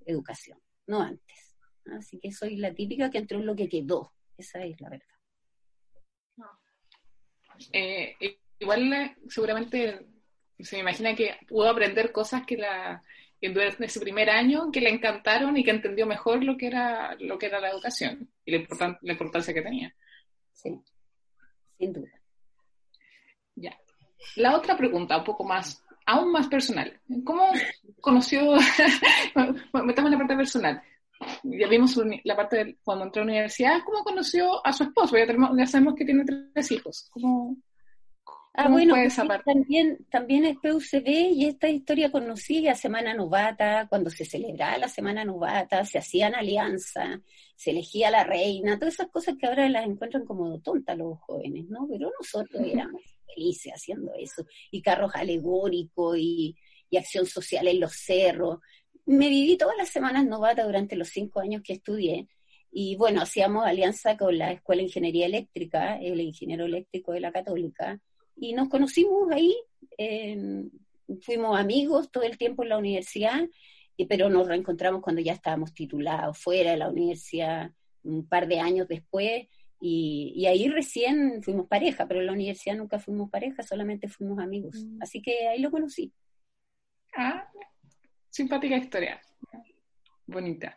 educación, 0.05 0.59
no 0.89 1.01
antes. 1.01 1.57
Así 1.97 2.19
que 2.19 2.33
soy 2.33 2.57
la 2.57 2.75
típica 2.75 3.09
que 3.09 3.19
entró 3.19 3.39
en 3.39 3.47
lo 3.47 3.55
que 3.55 3.69
quedó. 3.69 4.13
Esa 4.37 4.65
es 4.65 4.81
la 4.81 4.91
verdad. 4.91 5.07
Eh, 7.73 8.17
igual 8.59 8.93
eh, 8.93 9.17
seguramente 9.29 10.09
se 10.59 10.75
me 10.75 10.81
imagina 10.81 11.15
que 11.15 11.37
pudo 11.47 11.71
aprender 11.71 12.11
cosas 12.11 12.45
que 12.45 12.57
la 12.57 13.01
en 13.41 13.57
ese 13.85 14.01
primer 14.01 14.29
año 14.29 14.73
que 14.73 14.81
le 14.81 14.91
encantaron 14.91 15.57
y 15.57 15.63
que 15.63 15.71
entendió 15.71 16.05
mejor 16.05 16.43
lo 16.43 16.57
que 16.57 16.67
era 16.67 17.15
lo 17.21 17.39
que 17.39 17.47
era 17.47 17.61
la 17.61 17.71
educación 17.71 18.29
y 18.45 18.59
la, 18.59 18.99
la 19.03 19.13
importancia 19.13 19.55
que 19.55 19.63
tenía. 19.63 19.95
Sí. 20.53 20.83
sin 21.79 21.93
duda. 21.93 22.11
Ya. 23.55 23.79
La 24.37 24.57
otra 24.57 24.77
pregunta, 24.77 25.19
un 25.19 25.25
poco 25.25 25.45
más, 25.45 25.83
aún 26.07 26.33
más 26.33 26.49
personal. 26.49 27.01
¿Cómo 27.25 27.51
conoció, 28.01 28.55
metamos 29.35 30.13
en 30.13 30.13
la 30.13 30.19
parte 30.19 30.37
personal, 30.37 30.83
ya 31.43 31.69
vimos 31.69 32.01
la 32.25 32.37
parte 32.37 32.65
de 32.65 32.77
cuando 32.83 33.05
entró 33.05 33.23
a 33.23 33.25
la 33.27 33.33
universidad, 33.33 33.81
¿cómo 33.85 34.03
conoció 34.03 34.65
a 34.67 34.73
su 34.73 34.85
esposo? 34.85 35.17
Ya, 35.19 35.27
ya 35.27 35.67
sabemos 35.67 35.95
que 35.95 36.05
tiene 36.05 36.25
tres 36.25 36.71
hijos. 36.73 37.09
¿Cómo, 37.13 37.57
Ah, 38.53 38.69
bueno, 38.69 38.95
pues 38.95 39.17
también, 39.45 40.05
también 40.11 40.45
es 40.45 40.57
PUCB 40.59 41.07
y 41.07 41.47
esta 41.47 41.69
historia 41.69 42.11
conocí 42.11 42.67
a 42.67 42.75
Semana 42.75 43.15
Novata, 43.15 43.87
cuando 43.89 44.11
se 44.11 44.25
celebraba 44.25 44.77
la 44.77 44.89
Semana 44.89 45.25
Novata, 45.25 45.85
se 45.85 45.99
hacían 45.99 46.35
alianzas, 46.35 47.21
se 47.55 47.71
elegía 47.71 48.11
la 48.11 48.25
reina, 48.25 48.77
todas 48.77 48.95
esas 48.95 49.09
cosas 49.09 49.37
que 49.39 49.47
ahora 49.47 49.69
las 49.69 49.87
encuentran 49.87 50.25
como 50.25 50.59
tontas 50.61 50.99
los 50.99 51.21
jóvenes, 51.21 51.69
¿no? 51.69 51.87
Pero 51.89 52.11
nosotros 52.19 52.61
éramos 52.67 53.03
felices 53.35 53.73
haciendo 53.73 54.13
eso, 54.19 54.45
y 54.71 54.83
carros 54.83 55.13
alegóricos 55.15 56.17
y, 56.19 56.57
y 56.89 56.97
acción 56.97 57.27
social 57.27 57.69
en 57.69 57.81
los 57.81 57.93
cerros. 57.93 58.59
Me 59.07 59.29
viví 59.29 59.57
todas 59.57 59.77
las 59.77 59.89
semanas 59.89 60.27
novata 60.27 60.65
durante 60.65 60.97
los 60.97 61.09
cinco 61.09 61.41
años 61.41 61.63
que 61.63 61.75
estudié, 61.75 62.29
y 62.73 62.95
bueno, 62.97 63.21
hacíamos 63.23 63.67
alianza 63.67 64.17
con 64.17 64.39
la 64.39 64.53
Escuela 64.53 64.81
de 64.81 64.87
Ingeniería 64.87 65.27
Eléctrica, 65.27 65.99
el 65.99 66.21
ingeniero 66.21 66.67
eléctrico 66.67 67.13
de 67.13 67.21
la 67.21 67.33
Católica, 67.33 68.01
y 68.37 68.53
nos 68.53 68.69
conocimos 68.69 69.31
ahí, 69.33 69.57
fuimos 71.23 71.59
amigos 71.59 72.11
todo 72.11 72.23
el 72.23 72.39
tiempo 72.39 72.63
en 72.63 72.69
la 72.69 72.79
universidad, 72.79 73.41
pero 74.09 74.31
nos 74.31 74.47
reencontramos 74.47 75.03
cuando 75.03 75.21
ya 75.21 75.33
estábamos 75.33 75.75
titulados 75.75 76.39
fuera 76.39 76.71
de 76.71 76.79
la 76.79 76.89
universidad 76.89 77.71
un 78.03 78.27
par 78.27 78.49
de 78.49 78.61
años 78.61 78.89
después, 78.89 79.47
y, 79.81 80.47
ahí 80.47 80.69
recién 80.69 81.43
fuimos 81.43 81.67
pareja, 81.67 82.07
pero 82.07 82.21
en 82.21 82.27
la 82.27 82.33
universidad 82.33 82.77
nunca 82.77 82.99
fuimos 82.99 83.31
pareja, 83.31 83.63
solamente 83.63 84.09
fuimos 84.09 84.39
amigos. 84.39 84.85
Mm. 84.85 85.03
Así 85.03 85.23
que 85.23 85.49
ahí 85.49 85.61
lo 85.61 85.71
conocí. 85.71 86.13
Ah, 87.17 87.51
simpática 88.29 88.77
historia. 88.77 89.21
Bonita. 90.27 90.77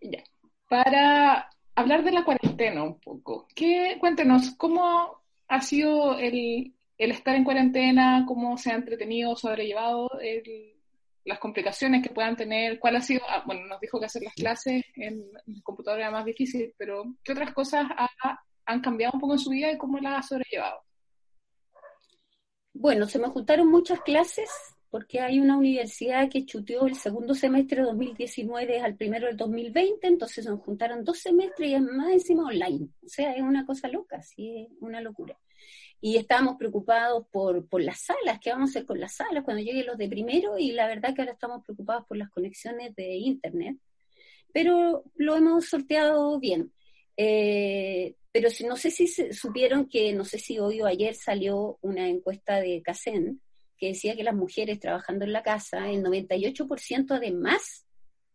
Ya. 0.00 0.22
Para 0.68 1.48
hablar 1.74 2.02
de 2.02 2.12
la 2.12 2.24
cuarentena 2.24 2.82
un 2.82 2.98
poco, 2.98 3.46
¿qué, 3.54 3.96
cuéntenos, 4.00 4.50
¿cómo 4.56 5.22
ha 5.46 5.60
sido 5.62 6.18
el, 6.18 6.74
estar 6.98 7.36
en 7.36 7.44
cuarentena, 7.44 8.24
cómo 8.26 8.58
se 8.58 8.72
ha 8.72 8.74
entretenido, 8.74 9.36
sobrellevado 9.36 10.10
las 11.28 11.38
complicaciones 11.38 12.02
que 12.02 12.08
puedan 12.08 12.36
tener, 12.36 12.78
cuál 12.78 12.96
ha 12.96 13.02
sido, 13.02 13.20
ah, 13.28 13.42
bueno, 13.46 13.66
nos 13.66 13.80
dijo 13.80 14.00
que 14.00 14.06
hacer 14.06 14.22
las 14.22 14.32
clases 14.32 14.82
en, 14.96 15.22
el 15.46 15.62
computador 15.62 16.00
era 16.00 16.10
más 16.10 16.24
difícil, 16.24 16.72
pero 16.78 17.04
¿qué 17.22 17.32
otras 17.32 17.52
cosas 17.52 17.86
han 18.64 18.80
cambiado 18.80 19.12
un 19.14 19.20
poco 19.20 19.34
en 19.34 19.38
su 19.38 19.50
vida 19.50 19.70
y 19.70 19.76
cómo 19.76 19.98
las 19.98 20.24
ha 20.24 20.28
sobrellevado? 20.28 20.80
Bueno, 22.72 23.06
se 23.06 23.18
me 23.18 23.28
juntaron 23.28 23.68
muchas 23.68 24.00
clases 24.00 24.48
porque 24.90 25.20
hay 25.20 25.38
una 25.38 25.58
universidad 25.58 26.30
que 26.30 26.46
chuteó 26.46 26.86
el 26.86 26.94
segundo 26.94 27.34
semestre 27.34 27.82
de 27.82 27.88
2019 27.88 28.80
al 28.80 28.96
primero 28.96 29.26
del 29.26 29.36
2020, 29.36 30.06
entonces 30.06 30.46
nos 30.46 30.60
juntaron 30.60 31.04
dos 31.04 31.18
semestres 31.18 31.68
y 31.68 31.74
es 31.74 31.82
más 31.82 32.10
encima 32.10 32.44
online. 32.44 32.88
O 33.04 33.08
sea, 33.08 33.34
es 33.34 33.42
una 33.42 33.66
cosa 33.66 33.88
loca, 33.88 34.22
sí, 34.22 34.66
es 34.70 34.78
una 34.80 35.02
locura. 35.02 35.38
Y 36.00 36.16
estábamos 36.16 36.56
preocupados 36.56 37.26
por, 37.32 37.66
por 37.68 37.82
las 37.82 38.00
salas, 38.02 38.38
¿qué 38.40 38.50
vamos 38.50 38.70
a 38.70 38.72
hacer 38.72 38.86
con 38.86 39.00
las 39.00 39.16
salas 39.16 39.42
cuando 39.44 39.62
lleguen 39.62 39.86
los 39.86 39.98
de 39.98 40.08
primero? 40.08 40.56
Y 40.58 40.72
la 40.72 40.86
verdad 40.86 41.14
que 41.14 41.22
ahora 41.22 41.32
estamos 41.32 41.64
preocupados 41.64 42.06
por 42.06 42.16
las 42.16 42.30
conexiones 42.30 42.94
de 42.94 43.14
Internet, 43.16 43.76
pero 44.52 45.04
lo 45.16 45.36
hemos 45.36 45.66
sorteado 45.68 46.38
bien. 46.38 46.72
Eh, 47.16 48.14
pero 48.30 48.48
no 48.68 48.76
sé 48.76 48.92
si 48.92 49.08
supieron 49.08 49.88
que, 49.88 50.12
no 50.12 50.24
sé 50.24 50.38
si 50.38 50.60
hoy 50.60 50.80
o 50.80 50.86
ayer 50.86 51.14
salió 51.14 51.78
una 51.82 52.08
encuesta 52.08 52.60
de 52.60 52.80
CACEN, 52.82 53.40
que 53.76 53.88
decía 53.88 54.14
que 54.14 54.22
las 54.22 54.34
mujeres 54.34 54.78
trabajando 54.78 55.24
en 55.24 55.32
la 55.32 55.42
casa, 55.42 55.90
el 55.90 56.02
98% 56.04 57.06
además 57.10 57.86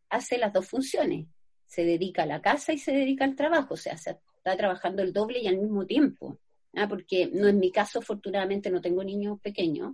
hace 0.10 0.38
las 0.38 0.52
dos 0.52 0.68
funciones. 0.68 1.28
Se 1.66 1.86
dedica 1.86 2.24
a 2.24 2.28
la 2.28 2.42
casa 2.42 2.74
y 2.74 2.78
se 2.78 2.92
dedica 2.92 3.26
al 3.26 3.36
trabajo, 3.36 3.76
o 3.76 3.78
sea, 3.78 3.98
se 3.98 4.18
está 4.38 4.58
trabajando 4.58 5.02
el 5.02 5.14
doble 5.14 5.40
y 5.40 5.48
al 5.48 5.58
mismo 5.58 5.86
tiempo. 5.86 6.40
¿Ah? 6.76 6.88
Porque 6.88 7.30
no 7.32 7.48
en 7.48 7.60
mi 7.60 7.72
caso, 7.72 8.00
afortunadamente, 8.00 8.70
no 8.70 8.82
tengo 8.82 9.04
niños 9.04 9.40
pequeños, 9.42 9.94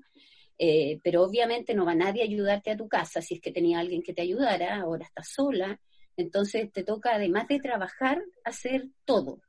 eh, 0.58 1.00
pero 1.04 1.24
obviamente 1.24 1.74
no 1.74 1.86
va 1.86 1.96
nadie 1.96 2.22
a 2.22 2.26
ayudarte 2.26 2.72
a 2.72 2.78
tu 2.78 2.88
casa 2.88 3.22
si 3.22 3.36
es 3.36 3.42
que 3.42 3.52
tenía 3.52 3.80
alguien 3.80 4.02
que 4.04 4.14
te 4.14 4.22
ayudara, 4.22 4.82
ahora 4.82 5.06
estás 5.06 5.30
sola, 5.30 5.80
entonces 6.18 6.72
te 6.72 6.84
toca, 6.84 7.16
además 7.16 7.48
de 7.48 7.60
trabajar, 7.60 8.22
hacer 8.44 8.88
todo. 9.06 9.42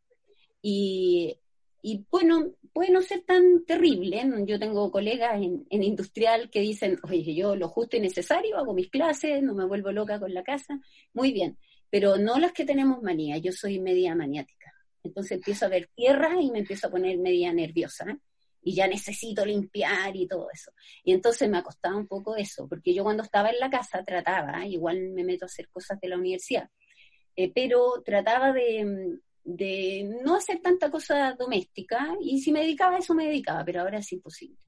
Y 0.62 1.36
y 1.82 2.04
bueno, 2.10 2.52
puede 2.72 2.90
no 2.90 3.00
ser 3.02 3.22
tan 3.22 3.64
terrible. 3.64 4.22
Yo 4.46 4.58
tengo 4.58 4.90
colegas 4.90 5.40
en, 5.42 5.66
industrial 5.70 6.50
que 6.50 6.60
dicen, 6.60 6.98
oye, 7.02 7.34
yo 7.34 7.56
lo 7.56 7.68
justo 7.68 7.96
y 7.96 8.00
necesario, 8.00 8.58
hago 8.58 8.74
mis 8.74 8.90
clases, 8.90 9.42
no 9.42 9.54
me 9.54 9.64
vuelvo 9.64 9.92
loca 9.92 10.18
con 10.18 10.34
la 10.34 10.42
casa. 10.42 10.78
Muy 11.14 11.32
bien, 11.32 11.56
pero 11.90 12.18
no 12.18 12.38
las 12.38 12.52
que 12.52 12.64
tenemos 12.64 13.02
manía, 13.02 13.38
yo 13.38 13.52
soy 13.52 13.78
media 13.78 14.14
maniática. 14.14 14.59
Entonces 15.02 15.32
empiezo 15.32 15.66
a 15.66 15.68
ver 15.68 15.88
tierra 15.94 16.40
y 16.40 16.50
me 16.50 16.60
empiezo 16.60 16.88
a 16.88 16.90
poner 16.90 17.18
media 17.18 17.52
nerviosa. 17.52 18.18
Y 18.62 18.74
ya 18.74 18.86
necesito 18.86 19.46
limpiar 19.46 20.14
y 20.14 20.26
todo 20.26 20.48
eso. 20.52 20.72
Y 21.02 21.12
entonces 21.12 21.48
me 21.48 21.58
ha 21.58 21.62
costado 21.62 21.96
un 21.96 22.06
poco 22.06 22.36
eso, 22.36 22.68
porque 22.68 22.92
yo 22.92 23.02
cuando 23.04 23.22
estaba 23.22 23.48
en 23.48 23.58
la 23.58 23.70
casa 23.70 24.04
trataba, 24.04 24.66
igual 24.66 25.10
me 25.12 25.24
meto 25.24 25.44
a 25.44 25.46
hacer 25.46 25.68
cosas 25.70 25.98
de 25.98 26.08
la 26.08 26.18
universidad, 26.18 26.68
eh, 27.36 27.50
pero 27.54 28.02
trataba 28.04 28.52
de, 28.52 29.18
de 29.44 30.10
no 30.22 30.36
hacer 30.36 30.60
tanta 30.60 30.90
cosa 30.90 31.34
doméstica 31.38 32.14
y 32.20 32.40
si 32.40 32.52
me 32.52 32.60
dedicaba 32.60 32.96
a 32.96 32.98
eso 32.98 33.14
me 33.14 33.26
dedicaba, 33.26 33.64
pero 33.64 33.80
ahora 33.80 33.98
es 33.98 34.12
imposible. 34.12 34.58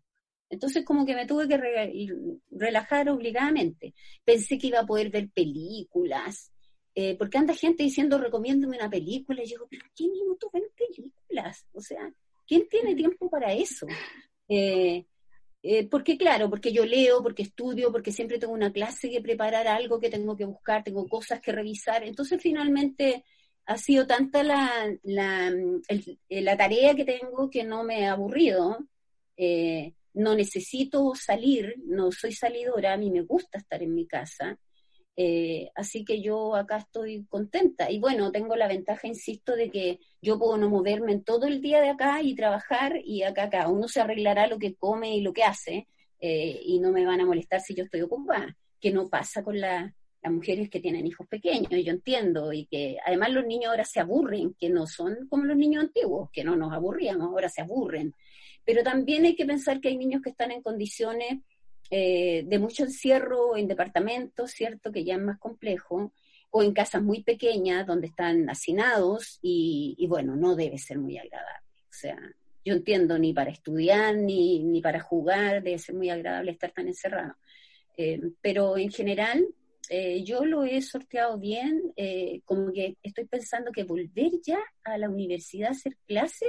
Entonces 0.49 0.85
como 0.85 1.07
que 1.07 1.15
me 1.15 1.27
tuve 1.27 1.49
que 1.49 2.11
relajar 2.51 3.09
obligadamente. 3.09 3.95
Pensé 4.23 4.59
que 4.59 4.67
iba 4.67 4.81
a 4.81 4.87
poder 4.87 5.09
ver 5.11 5.31
películas, 5.31 6.52
eh, 6.95 7.17
porque 7.17 7.39
anda 7.39 7.55
gente 7.55 7.83
diciendo 7.83 8.19
recomiéndome 8.19 8.77
una 8.77 8.91
película 8.91 9.43
y 9.43 9.47
yo 9.47 9.57
digo, 9.57 9.69
pero 9.71 9.87
¿quién 9.95 10.13
minutos 10.13 10.51
ven 10.53 10.65
películas? 10.77 11.67
O 11.73 11.81
sea, 11.81 12.13
¿quién 12.47 12.69
tiene 12.69 12.95
tiempo 12.95 13.31
para 13.31 13.53
eso? 13.53 13.87
Eh, 14.49 15.07
eh, 15.63 15.89
porque 15.89 16.19
claro, 16.19 16.51
porque 16.51 16.73
yo 16.73 16.85
leo, 16.85 17.23
porque 17.23 17.43
estudio, 17.43 17.93
porque 17.93 18.11
siempre 18.11 18.39
tengo 18.39 18.53
una 18.53 18.73
clase 18.73 19.09
que 19.11 19.21
preparar, 19.21 19.69
algo 19.69 20.01
que 20.01 20.11
tengo 20.11 20.37
que 20.37 20.45
buscar, 20.45 20.83
tengo 20.83 21.07
cosas 21.09 21.41
que 21.41 21.53
revisar. 21.53 22.03
Entonces 22.03 22.43
finalmente 22.43 23.25
ha 23.67 23.79
sido 23.79 24.07
tanta 24.07 24.43
la, 24.43 24.93
la, 25.05 25.53
la, 26.29 26.57
tarea 26.57 26.95
que 26.95 27.05
tengo 27.05 27.49
que 27.49 27.63
no 27.65 27.85
me 27.85 28.01
he 28.01 28.07
aburrido. 28.07 28.79
Eh, 29.37 29.95
no 30.15 30.35
necesito 30.35 31.15
salir, 31.15 31.77
no 31.87 32.13
soy 32.13 32.33
salidora, 32.33 32.93
a 32.93 32.97
mí 32.97 33.11
me 33.11 33.23
gusta 33.23 33.59
estar 33.59 33.83
en 33.83 33.95
mi 33.95 34.07
casa. 34.07 34.59
Eh, 35.16 35.71
así 35.75 36.04
que 36.04 36.23
yo 36.23 36.54
acá 36.54 36.78
estoy 36.78 37.25
contenta. 37.28 37.90
Y 37.90 37.99
bueno, 37.99 38.33
tengo 38.33 38.57
la 38.57 38.69
ventaja, 38.69 39.07
insisto, 39.07 39.54
de 39.54 39.71
que 39.71 40.00
yo 40.23 40.38
puedo 40.38 40.57
no 40.57 40.71
moverme 40.71 41.12
en 41.12 41.25
todo 41.25 41.47
el 41.47 41.61
día 41.61 41.81
de 41.81 41.90
acá 41.90 42.23
y 42.23 42.35
trabajar 42.35 42.95
y 43.04 43.23
acá 43.23 43.50
cada 43.50 43.69
uno 43.69 43.88
se 43.88 44.00
arreglará 44.00 44.47
lo 44.47 44.59
que 44.59 44.75
come 44.75 45.16
y 45.16 45.21
lo 45.21 45.33
que 45.33 45.45
hace 45.45 45.87
eh, 46.21 46.61
y 46.64 46.78
no 46.78 46.92
me 46.92 47.04
van 47.04 47.21
a 47.21 47.26
molestar 47.26 47.61
si 47.61 47.75
yo 47.75 47.85
estoy 47.85 48.02
ocupada, 48.02 48.57
que 48.81 48.92
no 48.92 49.09
pasa 49.09 49.42
con 49.42 49.61
la, 49.61 49.95
las 50.23 50.33
mujeres 50.33 50.71
que 50.71 50.81
tienen 50.81 51.07
hijos 51.07 51.26
pequeños, 51.26 51.71
yo 51.85 51.92
entiendo, 51.92 52.52
y 52.52 52.66
que 52.66 52.97
además 53.04 53.31
los 53.31 53.45
niños 53.45 53.71
ahora 53.71 53.85
se 53.85 53.99
aburren, 53.99 54.54
que 54.54 54.69
no 54.69 54.87
son 54.87 55.26
como 55.28 55.45
los 55.45 55.57
niños 55.57 55.83
antiguos, 55.83 56.31
que 56.33 56.45
no 56.45 56.54
nos 56.54 56.73
aburríamos, 56.73 57.26
ahora 57.26 57.49
se 57.49 57.61
aburren. 57.61 58.14
Pero 58.64 58.85
también 58.85 59.25
hay 59.25 59.35
que 59.35 59.45
pensar 59.45 59.81
que 59.81 59.88
hay 59.88 59.97
niños 59.97 60.23
que 60.23 60.31
están 60.31 60.52
en 60.52 60.62
condiciones 60.62 61.40
eh, 61.95 62.43
de 62.47 62.59
mucho 62.59 62.85
encierro 62.85 63.55
en 63.55 63.69
departamentos, 63.69 64.53
¿cierto? 64.53 64.91
Que 64.91 65.05
ya 65.05 65.17
es 65.17 65.21
más 65.21 65.39
complejo, 65.39 66.11
o 66.51 66.63
en 66.63 66.73
casas 66.73 67.03
muy 67.03 67.23
pequeñas 67.23 67.87
donde 67.87 68.07
están 68.07 68.49
hacinados, 68.49 69.39
y, 69.43 70.07
bueno, 70.09 70.35
no 70.35 70.57
debe 70.57 70.79
ser 70.79 70.99
muy 70.99 71.19
agradable. 71.19 71.69
O 71.83 71.93
sea, 71.93 72.19
yo 72.65 72.73
entiendo, 72.73 73.19
ni 73.19 73.35
para 73.35 73.51
estudiar, 73.51 74.17
ni, 74.17 74.65
ni 74.65 74.81
para 74.81 75.01
jugar, 75.01 75.63
debe 75.63 75.79
ser 75.79 75.95
muy 75.95 76.09
agradable 76.09 76.53
estar 76.53 76.73
tan 76.73 76.89
encerrado. 76.89 77.35
Eh, 77.99 78.21
pero 78.41 78.79
en 78.79 78.91
general, 78.91 79.47
eh, 79.91 80.25
yo 80.25 80.47
lo 80.47 80.65
he 80.65 80.81
sorteado 80.81 81.37
bien, 81.37 81.93
eh, 81.97 82.41
como 82.47 82.73
que 82.73 82.97
estoy 83.03 83.27
pensando 83.27 83.71
que 83.71 83.85
volver 83.85 84.31
ya 84.43 84.61
a 84.85 84.97
la 84.97 85.11
universidad 85.11 85.69
a 85.69 85.73
hacer 85.73 85.99
clase, 86.07 86.47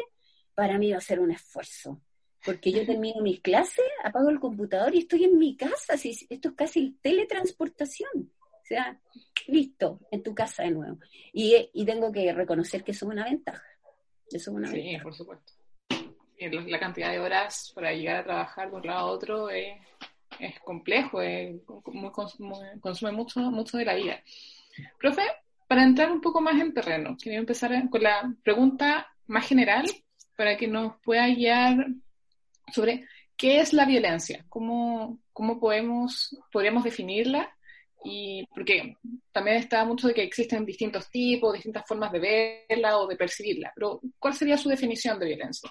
para 0.55 0.77
mí 0.77 0.89
va 0.91 0.99
a 0.99 1.01
ser 1.01 1.19
un 1.19 1.31
esfuerzo, 1.31 2.01
porque 2.45 2.71
yo 2.71 2.85
termino 2.85 3.21
mis 3.21 3.41
clases, 3.41 3.85
apago 4.03 4.29
el 4.29 4.39
computador 4.39 4.93
y 4.93 4.99
estoy 4.99 5.25
en 5.25 5.37
mi 5.37 5.55
casa, 5.55 5.97
si 5.97 6.11
esto 6.29 6.49
es 6.49 6.55
casi 6.55 6.97
teletransportación, 7.01 8.31
o 8.39 8.65
sea, 8.65 8.99
listo, 9.47 9.99
en 10.11 10.23
tu 10.23 10.33
casa 10.33 10.63
de 10.63 10.71
nuevo. 10.71 10.97
Y, 11.31 11.69
y 11.73 11.85
tengo 11.85 12.11
que 12.11 12.33
reconocer 12.33 12.83
que 12.83 12.91
eso 12.91 13.05
es 13.05 13.11
una 13.11 13.25
ventaja. 13.25 13.63
Eso 14.27 14.51
es 14.51 14.55
una 14.55 14.69
sí, 14.69 14.97
por 15.01 15.13
supuesto. 15.13 15.53
La 16.39 16.79
cantidad 16.79 17.11
de 17.11 17.19
horas 17.19 17.71
para 17.73 17.93
llegar 17.93 18.17
a 18.17 18.23
trabajar 18.23 18.69
de 18.69 18.75
un 18.75 18.85
lado 18.85 18.99
a 18.99 19.11
otro 19.11 19.49
es 19.49 19.77
es 20.39 20.59
complejo, 20.59 21.19
consume, 22.11 23.11
mucho, 23.11 23.39
mucho 23.39 23.77
de 23.77 23.85
la 23.85 23.95
vida. 23.95 24.21
Profe, 24.99 25.23
para 25.67 25.83
entrar 25.83 26.11
un 26.11 26.21
poco 26.21 26.41
más 26.41 26.59
en 26.59 26.73
terreno, 26.73 27.17
quería 27.21 27.39
empezar 27.39 27.71
con 27.89 28.03
la 28.03 28.33
pregunta 28.43 29.07
más 29.27 29.47
general 29.47 29.85
para 30.35 30.57
que 30.57 30.67
nos 30.67 30.99
pueda 31.01 31.27
guiar 31.27 31.87
sobre 32.71 33.05
qué 33.35 33.59
es 33.59 33.73
la 33.73 33.85
violencia, 33.85 34.45
cómo, 34.49 35.19
cómo 35.31 35.59
podemos, 35.59 36.37
podríamos 36.51 36.83
definirla 36.83 37.55
y 38.03 38.45
porque 38.47 38.97
también 39.31 39.57
está 39.57 39.85
mucho 39.85 40.07
de 40.07 40.13
que 40.13 40.23
existen 40.23 40.65
distintos 40.65 41.09
tipos, 41.09 41.53
distintas 41.53 41.85
formas 41.87 42.11
de 42.11 42.19
verla 42.69 42.97
o 42.99 43.07
de 43.07 43.15
percibirla, 43.15 43.71
pero 43.75 44.01
¿cuál 44.19 44.33
sería 44.33 44.57
su 44.57 44.69
definición 44.69 45.19
de 45.19 45.27
violencia? 45.27 45.69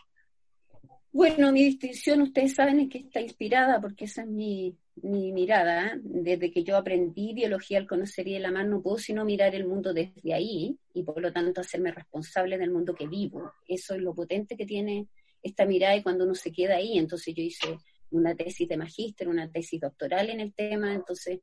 Bueno, 1.12 1.52
mi 1.52 1.62
distinción, 1.64 2.22
ustedes 2.22 2.54
saben 2.54 2.80
en 2.80 2.88
que 2.88 2.99
está 2.99 3.20
inspirada, 3.20 3.78
porque 3.82 4.06
esa 4.06 4.22
es 4.22 4.28
mi, 4.28 4.75
mi 5.02 5.30
mirada. 5.30 5.99
Desde 6.02 6.50
que 6.50 6.64
yo 6.64 6.75
aprendí 6.75 7.34
biología 7.34 7.76
al 7.76 7.87
conocer 7.87 8.28
y 8.28 8.37
el 8.37 8.46
amar, 8.46 8.66
no 8.66 8.80
puedo 8.80 8.96
sino 8.96 9.22
mirar 9.22 9.54
el 9.54 9.66
mundo 9.66 9.92
desde 9.92 10.32
ahí 10.32 10.75
y 10.94 11.02
por 11.02 11.20
lo 11.20 11.30
tanto 11.30 11.61
hacerme 11.61 11.92
responsable 11.92 12.56
del 12.56 12.70
mundo 12.70 12.94
que 12.94 13.06
vivo. 13.06 13.52
Eso 13.68 13.94
es 13.94 14.00
lo 14.00 14.14
potente 14.14 14.56
que 14.56 14.64
tiene 14.64 15.06
esta 15.42 15.66
mirada 15.66 15.96
y 15.96 16.02
cuando 16.02 16.25
uno 16.25 16.34
se 16.34 16.52
queda 16.52 16.76
ahí. 16.76 16.99
Entonces 16.99 17.34
yo 17.34 17.42
hice 17.42 17.78
una 18.11 18.34
tesis 18.34 18.68
de 18.68 18.76
magíster, 18.76 19.28
una 19.28 19.50
tesis 19.50 19.80
doctoral 19.80 20.30
en 20.30 20.40
el 20.40 20.54
tema, 20.54 20.94
entonces 20.94 21.40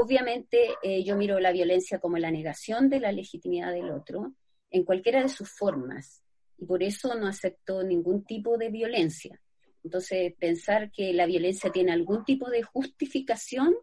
Obviamente 0.00 0.68
eh, 0.82 1.02
yo 1.02 1.16
miro 1.16 1.40
la 1.40 1.50
violencia 1.50 1.98
como 1.98 2.18
la 2.18 2.30
negación 2.30 2.88
de 2.88 3.00
la 3.00 3.10
legitimidad 3.10 3.72
del 3.72 3.90
otro 3.90 4.32
en 4.70 4.84
cualquiera 4.84 5.22
de 5.22 5.28
sus 5.28 5.50
formas 5.50 6.22
y 6.56 6.66
por 6.66 6.84
eso 6.84 7.16
no 7.16 7.26
acepto 7.26 7.82
ningún 7.82 8.24
tipo 8.24 8.58
de 8.58 8.68
violencia. 8.68 9.40
Entonces, 9.82 10.34
pensar 10.38 10.92
que 10.92 11.12
la 11.12 11.26
violencia 11.26 11.72
tiene 11.72 11.92
algún 11.92 12.24
tipo 12.24 12.48
de 12.48 12.62
justificación, 12.62 13.74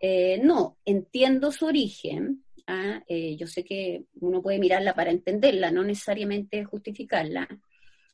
eh, 0.00 0.40
no, 0.42 0.78
entiendo 0.84 1.50
su 1.50 1.66
origen. 1.66 2.44
¿ah? 2.68 3.02
Eh, 3.08 3.36
yo 3.36 3.48
sé 3.48 3.64
que 3.64 4.04
uno 4.20 4.42
puede 4.42 4.58
mirarla 4.58 4.94
para 4.94 5.10
entenderla, 5.10 5.72
no 5.72 5.82
necesariamente 5.82 6.64
justificarla. 6.64 7.48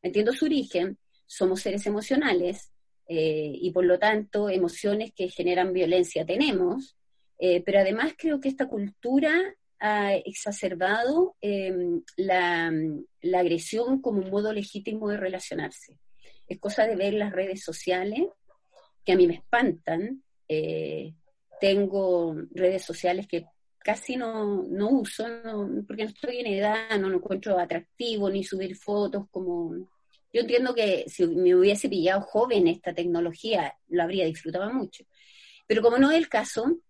Entiendo 0.05 0.33
su 0.33 0.45
origen, 0.45 0.99
somos 1.27 1.63
seres 1.63 1.87
emocionales 1.87 2.71
y 3.07 3.71
por 3.73 3.85
lo 3.85 3.99
tanto 3.99 4.49
emociones 4.49 5.13
que 5.15 5.29
generan 5.29 5.75
violencia 5.75 6.25
tenemos, 6.25 6.97
eh, 7.39 7.63
pero 7.65 7.81
además 7.81 8.15
creo 8.17 8.41
que 8.41 8.49
esta 8.49 8.69
cultura 8.69 9.33
ha 9.81 10.15
exacerbado 10.15 11.37
em, 11.41 12.03
la, 12.17 12.73
agresión 13.35 14.01
como 14.01 14.21
un 14.23 14.31
modo 14.31 14.53
legítimo 14.53 15.09
de 15.09 15.17
relacionarse. 15.17 15.99
Es 16.47 16.59
cosa 16.59 16.87
de 16.87 16.97
ver 16.97 17.15
las 17.15 17.33
redes 17.33 17.63
sociales, 17.63 18.29
que 19.05 19.13
a 19.13 19.17
mí 19.17 19.27
me 19.27 19.35
espantan. 19.35 20.23
Eh, 20.49 21.13
tengo 21.61 22.37
redes 22.53 22.83
sociales 22.83 23.27
que 23.27 23.47
casi 23.79 24.17
no, 24.17 24.65
uso, 24.91 25.25
porque 25.87 26.05
no 26.05 26.11
estoy 26.11 26.39
en 26.39 26.47
edad, 26.47 26.99
no 26.99 27.11
lo 27.11 27.19
encuentro 27.19 27.59
atractivo, 27.59 28.31
ni 28.31 28.45
subir 28.45 28.77
fotos 28.77 29.27
como... 29.31 29.93
Yo 30.35 30.41
entiendo 30.41 30.75
que 30.75 31.05
si 31.07 31.29
me 31.29 31.55
hubiese 31.55 31.89
pillado 31.89 32.21
joven 32.23 32.67
esta 32.67 32.93
tecnología, 32.93 33.73
lo 33.87 34.03
habría 34.03 34.27
disfrutado 34.27 34.69
mucho. 34.73 35.05
Pero 35.69 35.81
como 35.81 35.97
no 35.97 36.11
es 36.11 36.19
el 36.19 36.29
caso, 36.29 36.81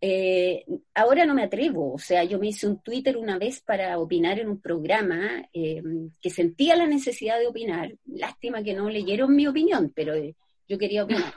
eh, 0.00 0.64
ahora 0.94 1.24
no 1.24 1.32
me 1.32 1.44
atrevo, 1.44 1.94
o 1.94 1.98
sea, 1.98 2.24
yo 2.24 2.40
me 2.40 2.48
hice 2.48 2.66
un 2.66 2.82
Twitter 2.82 3.16
una 3.16 3.38
vez 3.38 3.60
para 3.60 3.96
opinar 4.00 4.40
en 4.40 4.48
un 4.48 4.60
programa 4.60 5.48
eh, 5.52 5.80
que 6.20 6.30
sentía 6.30 6.74
la 6.74 6.88
necesidad 6.88 7.38
de 7.38 7.46
opinar. 7.46 7.94
Lástima 8.04 8.64
que 8.64 8.74
no 8.74 8.90
leyeron 8.90 9.34
mi 9.34 9.46
opinión, 9.46 9.92
pero 9.94 10.14
eh, 10.14 10.34
yo 10.68 10.76
quería 10.76 11.04
opinar. 11.04 11.34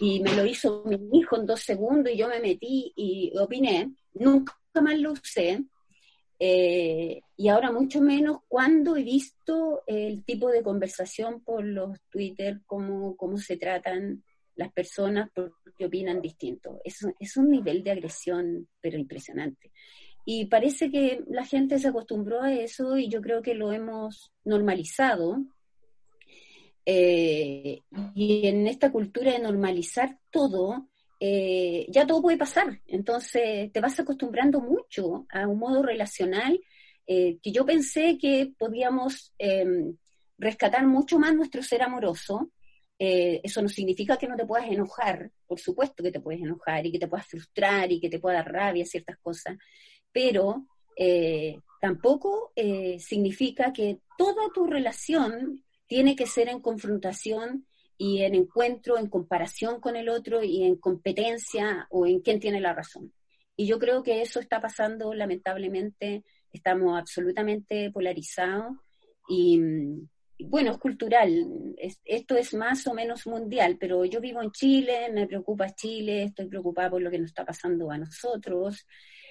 Y 0.00 0.20
me 0.20 0.34
lo 0.34 0.46
hizo 0.46 0.84
mi 0.86 1.18
hijo 1.18 1.36
en 1.36 1.44
dos 1.44 1.60
segundos 1.60 2.14
y 2.14 2.16
yo 2.16 2.28
me 2.28 2.40
metí 2.40 2.94
y 2.96 3.30
opiné. 3.38 3.90
Nunca 4.14 4.54
más 4.80 4.98
lo 4.98 5.12
usé. 5.12 5.62
Y 6.38 7.48
ahora 7.48 7.72
mucho 7.72 8.00
menos 8.00 8.38
cuando 8.48 8.96
he 8.96 9.02
visto 9.02 9.82
el 9.86 10.24
tipo 10.24 10.50
de 10.50 10.62
conversación 10.62 11.42
por 11.42 11.64
los 11.64 11.98
Twitter, 12.10 12.60
cómo, 12.66 13.16
cómo 13.16 13.38
se 13.38 13.56
tratan 13.56 14.22
las 14.56 14.72
personas 14.72 15.30
porque 15.34 15.86
opinan 15.86 16.20
distinto. 16.20 16.80
Es, 16.84 17.06
es 17.18 17.36
un 17.36 17.50
nivel 17.50 17.82
de 17.82 17.92
agresión, 17.92 18.68
pero 18.80 18.98
impresionante. 18.98 19.72
Y 20.24 20.46
parece 20.46 20.90
que 20.90 21.22
la 21.28 21.44
gente 21.44 21.78
se 21.78 21.88
acostumbró 21.88 22.42
a 22.42 22.52
eso 22.52 22.96
y 22.96 23.08
yo 23.08 23.20
creo 23.20 23.42
que 23.42 23.54
lo 23.54 23.72
hemos 23.72 24.32
normalizado. 24.44 25.44
Eh, 26.86 27.80
y 28.14 28.46
en 28.46 28.66
esta 28.66 28.90
cultura 28.90 29.32
de 29.32 29.38
normalizar 29.38 30.18
todo, 30.30 30.88
eh, 31.20 31.86
ya 31.88 32.06
todo 32.06 32.22
puede 32.22 32.36
pasar. 32.36 32.80
Entonces 32.86 33.72
te 33.72 33.80
vas 33.80 33.98
acostumbrando 33.98 34.60
mucho 34.60 35.26
a 35.30 35.46
un 35.46 35.58
modo 35.58 35.82
relacional 35.82 36.60
eh, 37.06 37.38
que 37.42 37.52
yo 37.52 37.66
pensé 37.66 38.16
que 38.18 38.52
podíamos 38.58 39.34
em, 39.38 39.96
rescatar 40.38 40.86
mucho 40.86 41.18
más 41.18 41.34
nuestro 41.34 41.62
ser 41.62 41.82
amoroso 41.82 42.50
eh, 42.98 43.40
eso 43.42 43.60
no 43.60 43.68
significa 43.68 44.16
que 44.16 44.28
no 44.28 44.36
te 44.36 44.46
puedas 44.46 44.68
enojar, 44.68 45.30
por 45.46 45.58
supuesto 45.58 46.02
que 46.02 46.12
te 46.12 46.20
puedes 46.20 46.40
enojar 46.40 46.86
y 46.86 46.92
que 46.92 46.98
te 46.98 47.08
puedas 47.08 47.26
frustrar 47.26 47.90
y 47.90 48.00
que 48.00 48.08
te 48.08 48.20
pueda 48.20 48.36
dar 48.36 48.52
rabia 48.52 48.86
ciertas 48.86 49.18
cosas, 49.18 49.56
pero 50.12 50.66
eh, 50.96 51.58
tampoco 51.80 52.52
eh, 52.54 52.98
significa 53.00 53.72
que 53.72 53.98
toda 54.16 54.48
tu 54.54 54.66
relación 54.66 55.64
tiene 55.86 56.14
que 56.14 56.26
ser 56.26 56.48
en 56.48 56.60
confrontación 56.60 57.66
y 57.96 58.22
en 58.22 58.34
encuentro, 58.34 58.98
en 58.98 59.08
comparación 59.08 59.80
con 59.80 59.96
el 59.96 60.08
otro 60.08 60.42
y 60.42 60.64
en 60.64 60.76
competencia 60.76 61.86
o 61.90 62.06
en 62.06 62.20
quién 62.20 62.40
tiene 62.40 62.60
la 62.60 62.72
razón. 62.74 63.12
Y 63.56 63.66
yo 63.66 63.78
creo 63.78 64.02
que 64.02 64.20
eso 64.20 64.40
está 64.40 64.60
pasando, 64.60 65.14
lamentablemente, 65.14 66.24
estamos 66.52 66.98
absolutamente 66.98 67.90
polarizados 67.90 68.76
y, 69.28 69.60
bueno, 70.40 70.72
es 70.72 70.78
cultural, 70.78 71.76
esto 72.04 72.36
es 72.36 72.54
más 72.54 72.86
o 72.86 72.94
menos 72.94 73.26
mundial, 73.26 73.76
pero 73.78 74.04
yo 74.04 74.20
vivo 74.20 74.42
en 74.42 74.50
Chile, 74.50 75.10
me 75.12 75.26
preocupa 75.26 75.74
Chile, 75.74 76.24
estoy 76.24 76.46
preocupada 76.46 76.90
por 76.90 77.02
lo 77.02 77.10
que 77.10 77.18
nos 77.18 77.30
está 77.30 77.44
pasando 77.44 77.90
a 77.90 77.98
nosotros, 77.98 78.86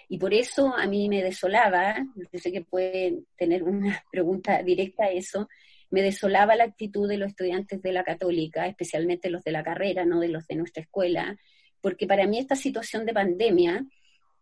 y 0.07 0.17
por 0.17 0.33
eso 0.33 0.73
a 0.75 0.87
mí 0.87 1.09
me 1.09 1.23
desolaba, 1.23 1.95
yo 2.15 2.39
sé 2.39 2.51
que 2.51 2.61
pueden 2.61 3.25
tener 3.37 3.63
una 3.63 4.03
pregunta 4.11 4.61
directa 4.63 5.05
a 5.05 5.11
eso, 5.11 5.49
me 5.93 6.01
desolaba 6.01 6.55
la 6.55 6.63
actitud 6.63 7.07
de 7.07 7.17
los 7.17 7.29
estudiantes 7.29 7.79
de 7.83 7.91
la 7.91 8.03
católica, 8.03 8.65
especialmente 8.65 9.29
los 9.29 9.43
de 9.43 9.51
la 9.51 9.63
carrera, 9.63 10.05
no 10.05 10.19
de 10.19 10.27
los 10.27 10.47
de 10.47 10.55
nuestra 10.55 10.81
escuela, 10.81 11.37
porque 11.81 12.07
para 12.07 12.25
mí 12.25 12.39
esta 12.39 12.55
situación 12.55 13.05
de 13.05 13.13
pandemia 13.13 13.85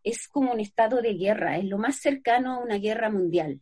es 0.01 0.29
como 0.29 0.53
un 0.53 0.61
estado 0.61 1.01
de 1.01 1.13
guerra, 1.15 1.57
es 1.57 1.65
lo 1.65 1.77
más 1.77 1.97
cercano 1.97 2.53
a 2.53 2.59
una 2.59 2.77
guerra 2.77 3.09
mundial 3.09 3.59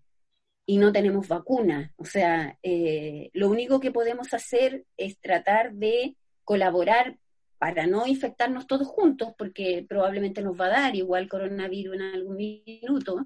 y 0.67 0.77
no 0.77 0.91
tenemos 0.91 1.27
vacuna. 1.27 1.91
O 1.95 2.05
sea, 2.05 2.59
eh, 2.61 3.31
lo 3.33 3.49
único 3.49 3.79
que 3.79 3.89
podemos 3.89 4.35
hacer 4.35 4.85
es 4.95 5.19
tratar 5.19 5.73
de 5.73 6.15
colaborar 6.43 7.17
para 7.57 7.87
no 7.87 8.05
infectarnos 8.05 8.67
todos 8.67 8.87
juntos, 8.87 9.33
porque 9.35 9.83
probablemente 9.89 10.43
nos 10.43 10.55
va 10.61 10.67
a 10.67 10.81
dar 10.81 10.95
igual 10.95 11.27
coronavirus 11.27 11.95
en 11.95 12.01
algún 12.03 12.35
minuto, 12.35 13.25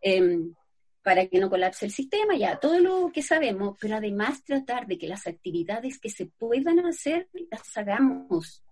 em, 0.00 0.54
para 1.06 1.28
que 1.28 1.38
no 1.38 1.48
colapse 1.48 1.86
el 1.86 1.92
sistema, 1.92 2.36
ya 2.36 2.58
todo 2.58 2.80
lo 2.80 3.12
que 3.12 3.22
sabemos, 3.22 3.78
pero 3.80 3.94
además 3.94 4.42
tratar 4.42 4.88
de 4.88 4.98
que 4.98 5.06
las 5.06 5.28
actividades 5.28 6.00
que 6.00 6.10
se 6.10 6.26
puedan 6.26 6.80
hacer 6.80 7.28
las 7.48 7.76
hagamos 7.76 8.64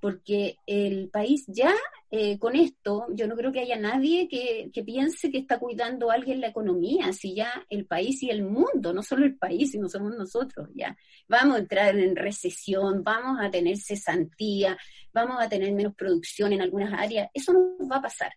porque 0.00 0.56
el 0.66 1.08
país 1.08 1.44
ya 1.46 1.72
eh, 2.10 2.36
con 2.38 2.56
esto, 2.56 3.06
yo 3.10 3.28
no 3.28 3.36
creo 3.36 3.52
que 3.52 3.60
haya 3.60 3.76
nadie 3.76 4.26
que, 4.28 4.82
piense 4.82 5.30
que 5.30 5.38
está 5.38 5.60
cuidando 5.60 6.10
a 6.10 6.14
alguien 6.14 6.40
la 6.40 6.48
economía, 6.48 7.12
si 7.12 7.34
ya 7.36 7.64
el 7.68 7.86
país 7.86 8.24
y 8.24 8.30
el 8.30 8.42
mundo, 8.42 8.92
no 8.92 9.02
solo 9.04 9.24
el 9.24 9.36
país, 9.36 9.70
sino 9.70 9.88
somos 9.88 10.16
nosotros, 10.16 10.68
ya 10.74 10.96
vamos 11.28 11.56
a 11.56 11.60
entrar 11.60 11.96
en 11.96 12.16
recesión, 12.16 13.04
vamos 13.04 13.38
a 13.40 13.50
tener 13.50 13.76
cesantía, 13.76 14.76
vamos 15.12 15.36
a 15.40 15.48
tener 15.48 15.72
menos 15.72 15.94
producción 15.94 16.52
en 16.52 16.62
algunas 16.62 16.92
áreas, 16.92 17.28
eso 17.34 17.52
no 17.52 17.88
va 17.88 17.98
a 17.98 18.02
pasar. 18.02 18.32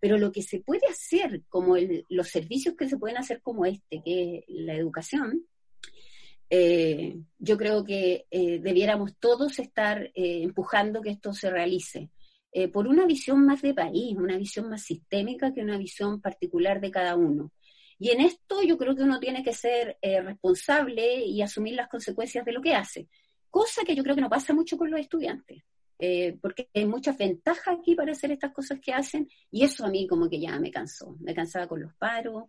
Pero 0.00 0.18
lo 0.18 0.32
que 0.32 0.42
se 0.42 0.60
puede 0.60 0.86
hacer, 0.88 1.42
como 1.48 1.76
los 2.08 2.28
servicios 2.28 2.74
que 2.76 2.88
se 2.88 2.98
pueden 2.98 3.18
hacer 3.18 3.40
como 3.42 3.64
este, 3.64 4.02
que 4.04 4.38
es 4.38 4.44
la 4.48 4.74
educación, 4.74 5.46
eh, 6.48 7.16
yo 7.38 7.56
creo 7.56 7.84
que 7.84 8.26
eh, 8.30 8.60
debiéramos 8.60 9.16
todos 9.18 9.58
estar 9.58 10.02
eh, 10.14 10.42
empujando 10.42 11.02
que 11.02 11.10
esto 11.10 11.32
se 11.32 11.50
realice 11.50 12.10
por 12.72 12.88
una 12.88 13.04
visión 13.04 13.44
más 13.44 13.60
de 13.60 13.74
país, 13.74 14.16
una 14.16 14.38
visión 14.38 14.70
más 14.70 14.82
sistémica 14.82 15.52
que 15.52 15.60
una 15.60 15.76
visión 15.76 16.22
particular 16.22 16.80
de 16.80 16.90
cada 16.90 17.14
uno. 17.14 17.52
Y 17.98 18.12
en 18.12 18.22
esto 18.22 18.62
yo 18.62 18.78
creo 18.78 18.96
que 18.96 19.02
uno 19.02 19.20
tiene 19.20 19.44
que 19.44 19.52
ser 19.52 19.98
responsable 20.00 21.22
y 21.22 21.42
asumir 21.42 21.74
las 21.74 21.90
consecuencias 21.90 22.46
de 22.46 22.52
lo 22.52 22.62
que 22.62 22.74
hace, 22.74 23.08
cosa 23.50 23.84
que 23.84 23.94
yo 23.94 24.02
creo 24.02 24.14
que 24.14 24.22
no 24.22 24.30
pasa 24.30 24.54
mucho 24.54 24.78
con 24.78 24.90
los 24.90 24.98
estudiantes. 24.98 25.64
Porque 26.40 26.68
hay 26.74 26.86
muchas 26.86 27.16
ventajas 27.16 27.78
aquí 27.78 27.94
para 27.94 28.12
hacer 28.12 28.30
estas 28.32 28.52
cosas 28.52 28.78
que 28.80 28.92
hacen 28.92 29.28
y 29.50 29.64
eso 29.64 29.84
a 29.84 29.88
mí 29.88 30.06
como 30.06 30.28
que 30.28 30.40
ya 30.40 30.58
me 30.58 30.70
cansó. 30.70 31.16
Me 31.20 31.34
cansaba 31.34 31.66
con 31.66 31.80
los 31.80 31.94
paros 31.94 32.44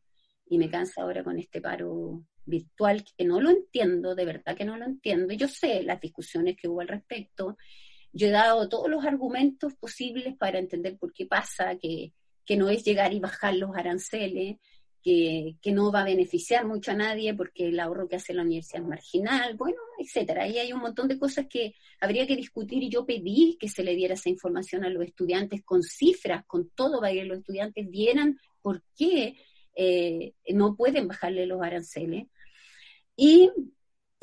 y 0.49 0.57
me 0.57 0.69
cansa 0.69 1.01
ahora 1.01 1.23
con 1.23 1.37
este 1.37 1.61
paro 1.61 2.23
virtual 2.45 3.03
que 3.03 3.25
no 3.25 3.39
lo 3.41 3.49
entiendo, 3.49 4.15
de 4.15 4.25
verdad 4.25 4.55
que 4.55 4.65
no 4.65 4.77
lo 4.77 4.85
entiendo. 4.85 5.33
Yo 5.33 5.47
sé 5.47 5.83
las 5.83 6.01
discusiones 6.01 6.55
que 6.57 6.67
hubo 6.67 6.81
al 6.81 6.87
respecto. 6.87 7.57
Yo 8.11 8.27
he 8.27 8.31
dado 8.31 8.67
todos 8.69 8.89
los 8.89 9.05
argumentos 9.05 9.75
posibles 9.75 10.35
para 10.37 10.59
entender 10.59 10.97
por 10.97 11.13
qué 11.13 11.25
pasa, 11.25 11.77
que, 11.77 12.13
que 12.45 12.57
no 12.57 12.69
es 12.69 12.83
llegar 12.83 13.13
y 13.13 13.19
bajar 13.19 13.55
los 13.55 13.75
aranceles, 13.75 14.57
que, 15.03 15.57
que, 15.61 15.71
no 15.71 15.91
va 15.91 16.01
a 16.01 16.05
beneficiar 16.05 16.65
mucho 16.65 16.91
a 16.91 16.95
nadie 16.95 17.33
porque 17.33 17.67
el 17.67 17.79
ahorro 17.79 18.07
que 18.07 18.15
hace 18.15 18.33
la 18.33 18.41
universidad 18.41 18.81
es 18.81 18.87
marginal, 18.87 19.55
bueno, 19.55 19.77
etcétera. 19.97 20.43
Ahí 20.43 20.57
hay 20.59 20.73
un 20.73 20.81
montón 20.81 21.07
de 21.07 21.19
cosas 21.19 21.47
que 21.49 21.73
habría 21.99 22.27
que 22.27 22.35
discutir 22.35 22.83
y 22.83 22.89
yo 22.89 23.05
pedí 23.05 23.57
que 23.59 23.69
se 23.69 23.83
le 23.83 23.95
diera 23.95 24.13
esa 24.13 24.29
información 24.29 24.83
a 24.83 24.89
los 24.89 25.03
estudiantes 25.03 25.63
con 25.63 25.83
cifras, 25.83 26.45
con 26.45 26.69
todo, 26.69 26.99
para 26.99 27.13
que 27.13 27.25
los 27.25 27.39
estudiantes 27.39 27.89
vieran 27.89 28.39
por 28.61 28.83
qué 28.95 29.35
eh, 29.75 30.33
no 30.53 30.75
pueden 30.75 31.07
bajarle 31.07 31.45
los 31.45 31.61
aranceles. 31.61 32.27
Y 33.15 33.51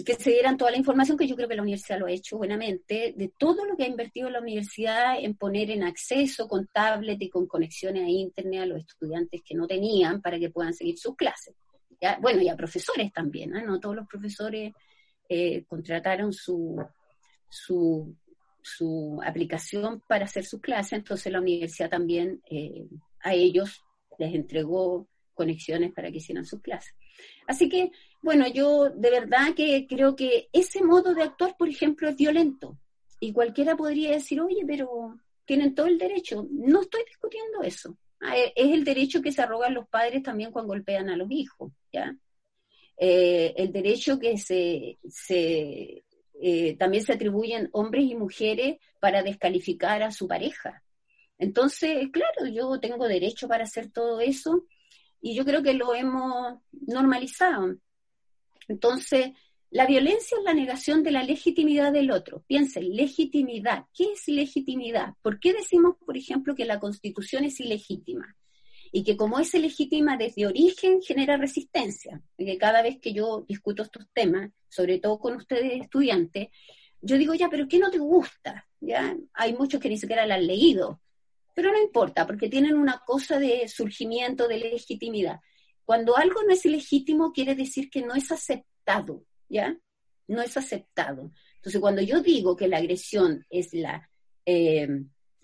que 0.05 0.15
se 0.15 0.31
dieran 0.31 0.57
toda 0.57 0.73
la 0.73 0.77
información, 0.77 1.17
que 1.17 1.27
yo 1.27 1.37
creo 1.37 1.49
que 1.49 1.55
la 1.55 1.63
universidad 1.63 2.01
lo 2.01 2.07
ha 2.07 2.11
hecho 2.11 2.37
buenamente, 2.37 3.15
de 3.17 3.33
todo 3.39 3.65
lo 3.65 3.77
que 3.77 3.85
ha 3.85 3.89
invertido 3.89 4.29
la 4.29 4.41
universidad 4.41 5.19
en 5.21 5.37
poner 5.37 5.71
en 5.71 5.85
acceso 5.85 6.49
con 6.49 6.67
tablet 6.67 7.21
y 7.23 7.31
con 7.31 7.47
conexiones 7.47 8.03
a 8.03 8.09
Internet 8.09 8.63
a 8.63 8.67
los 8.67 8.81
estudiantes 8.81 9.43
que 9.45 9.55
no 9.55 9.67
tenían 9.67 10.21
para 10.21 10.39
que 10.39 10.51
puedan 10.51 10.75
seguir 10.75 10.99
sus 10.99 11.15
clases. 11.15 11.55
Bueno, 12.21 12.43
y 12.43 12.49
a 12.49 12.57
profesores 12.57 13.13
también, 13.13 13.57
¿eh? 13.57 13.63
no 13.63 13.81
todos 13.81 13.97
los 13.97 14.07
profesores 14.07 14.73
eh, 15.29 15.65
contrataron 15.65 16.33
su, 16.33 16.85
su, 17.49 18.15
su, 18.63 19.21
aplicación 19.25 20.03
para 20.07 20.25
hacer 20.25 20.45
sus 20.45 20.61
clases, 20.61 20.95
entonces 20.95 21.33
la 21.33 21.41
universidad 21.41 21.91
también 21.91 22.43
eh, 22.51 22.87
a 23.21 23.35
ellos 23.35 23.83
les 24.19 24.35
entregó 24.35 25.09
conexiones 25.35 25.93
para 25.93 26.11
que 26.11 26.19
hicieran 26.19 26.45
sus 26.45 26.61
clases. 26.61 26.95
Así 27.47 27.69
que, 27.69 27.91
bueno, 28.23 28.47
yo 28.49 28.91
de 28.91 29.11
verdad 29.11 29.55
que 29.55 29.87
creo 29.89 30.17
que 30.17 30.49
ese 30.53 30.83
modo 30.83 31.15
de 31.15 31.23
actuar, 31.23 31.57
por 31.57 31.69
ejemplo, 31.69 32.09
es 32.09 32.17
violento. 32.17 32.79
Y 33.21 33.33
cualquiera 33.33 33.77
podría 33.77 34.13
decir, 34.13 34.41
oye, 34.41 34.65
pero 34.67 35.19
tienen 35.45 35.75
todo 35.75 35.87
el 35.87 35.99
derecho. 35.99 36.47
No 36.51 36.83
estoy 36.83 37.03
discutiendo 37.07 37.63
eso. 37.63 37.97
Ah, 38.21 38.37
e, 38.37 38.53
es 38.57 38.73
el 38.73 38.85
derecho 38.85 39.21
que 39.21 39.33
se 39.33 39.43
arrogan 39.43 39.75
los 39.75 39.89
padres 39.89 40.23
también 40.23 40.51
cuando 40.51 40.73
golpean 40.73 41.11
a 41.11 41.17
los 41.17 41.31
hijos, 41.31 41.73
¿ya? 41.93 42.15
Eh, 42.97 43.55
el 43.57 43.73
derecho 43.73 44.19
que 44.19 44.39
se, 44.39 44.99
se 45.09 46.05
eh, 46.41 46.77
también 46.77 47.05
se 47.05 47.13
atribuyen 47.13 47.69
hombres 47.73 48.05
y 48.05 48.15
mujeres 48.15 48.77
para 49.01 49.23
descalificar 49.23 50.03
a 50.03 50.13
su 50.13 50.29
pareja. 50.29 50.83
Entonces, 51.39 52.09
claro, 52.13 52.47
yo 52.53 52.79
tengo 52.81 53.09
derecho 53.09 53.49
para 53.49 53.65
hacer 53.65 53.91
todo 53.91 54.21
eso 54.21 54.67
y 55.21 55.35
yo 55.35 55.45
creo 55.45 55.63
que 55.63 55.75
lo 55.75 55.95
hemos 55.95 56.61
normalizado. 56.87 57.77
Entonces, 58.69 59.31
la 59.71 59.87
violencia 59.87 60.39
es 60.39 60.45
la 60.45 60.55
negación 60.55 61.03
de 61.03 61.11
la 61.11 61.25
legitimidad 61.25 61.93
del 61.93 62.11
otro. 62.11 62.45
Piensen, 62.47 62.95
legitimidad. 62.95 63.87
¿Qué 63.93 64.13
es 64.13 64.29
legitimidad? 64.29 65.15
¿Por 65.21 65.41
qué 65.41 65.53
decimos, 65.53 65.97
por 66.05 66.17
ejemplo, 66.17 66.55
que 66.55 66.65
la 66.65 66.79
constitución 66.79 67.45
es 67.45 67.59
ilegítima? 67.59 68.37
Y 68.97 69.03
que 69.03 69.17
como 69.17 69.41
es 69.41 69.53
ilegítima 69.53 70.17
desde 70.17 70.47
origen 70.47 71.03
genera 71.03 71.37
resistencia. 71.37 72.23
Y 72.39 72.47
que 72.47 72.57
cada 72.57 72.81
vez 72.81 73.01
que 73.01 73.13
yo 73.13 73.45
discuto 73.49 73.83
estos 73.83 74.07
temas, 74.13 74.53
sobre 74.69 75.01
todo 75.01 75.19
con 75.19 75.35
ustedes 75.35 75.83
estudiantes, 75.83 76.51
yo 77.01 77.19
digo, 77.19 77.35
ya, 77.35 77.49
pero 77.51 77.67
¿qué 77.67 77.81
no 77.81 77.91
te 77.91 77.99
gusta? 77.99 78.69
¿Ya? 78.81 79.17
Hay 79.33 79.53
muchos 79.55 79.81
que 79.81 79.89
ni 79.89 79.99
siquiera 79.99 80.25
la 80.27 80.37
han 80.37 80.47
leído. 80.47 81.01
Pero 81.55 81.73
no 81.73 81.83
importa, 81.83 82.25
porque 82.25 82.49
tienen 82.49 82.77
una 82.77 83.03
cosa 83.05 83.41
de 83.41 83.67
surgimiento, 83.67 84.47
de 84.47 84.59
legitimidad. 84.59 85.41
Cuando 85.85 86.17
algo 86.17 86.45
no 86.45 86.53
es 86.53 86.65
ilegítimo, 86.65 87.33
quiere 87.33 87.57
decir 87.57 87.91
que 87.91 88.01
no 88.01 88.15
es 88.15 88.31
aceptado, 88.31 89.25
¿ya? 89.49 89.77
No 90.29 90.41
es 90.41 90.57
aceptado. 90.57 91.33
Entonces, 91.57 91.81
cuando 91.81 92.01
yo 92.01 92.21
digo 92.21 92.55
que 92.55 92.69
la 92.69 92.77
agresión 92.77 93.45
es 93.51 93.75
la 93.75 94.09
eh, 94.47 94.87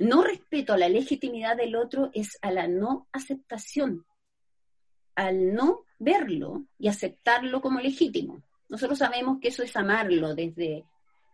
no 0.00 0.22
respeto 0.22 0.72
a 0.72 0.78
la 0.78 0.88
legitimidad 0.88 1.58
del 1.58 1.76
otro, 1.76 2.10
es 2.14 2.38
a 2.40 2.50
la 2.50 2.66
no 2.66 3.06
aceptación, 3.12 4.06
al 5.14 5.52
no 5.52 5.84
verlo 5.98 6.64
y 6.78 6.88
aceptarlo 6.88 7.60
como 7.60 7.80
legítimo. 7.80 8.42
Nosotros 8.70 8.98
sabemos 8.98 9.38
que 9.40 9.48
eso 9.48 9.62
es 9.62 9.76
amarlo 9.76 10.34
desde 10.34 10.84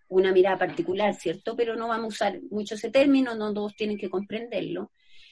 una 0.08 0.32
mirada 0.32 0.58
particular, 0.58 1.14
¿cierto? 1.14 1.54
Pero 1.54 1.76
no 1.76 1.86
vamos 1.86 2.06
a 2.06 2.08
usar 2.08 2.40
mucho 2.50 2.74
ese 2.74 2.90
término, 2.90 3.36
no 3.36 3.54
todos 3.54 3.76
tienen 3.76 3.98
que 3.98 4.10
comprenderlo. 4.10 4.90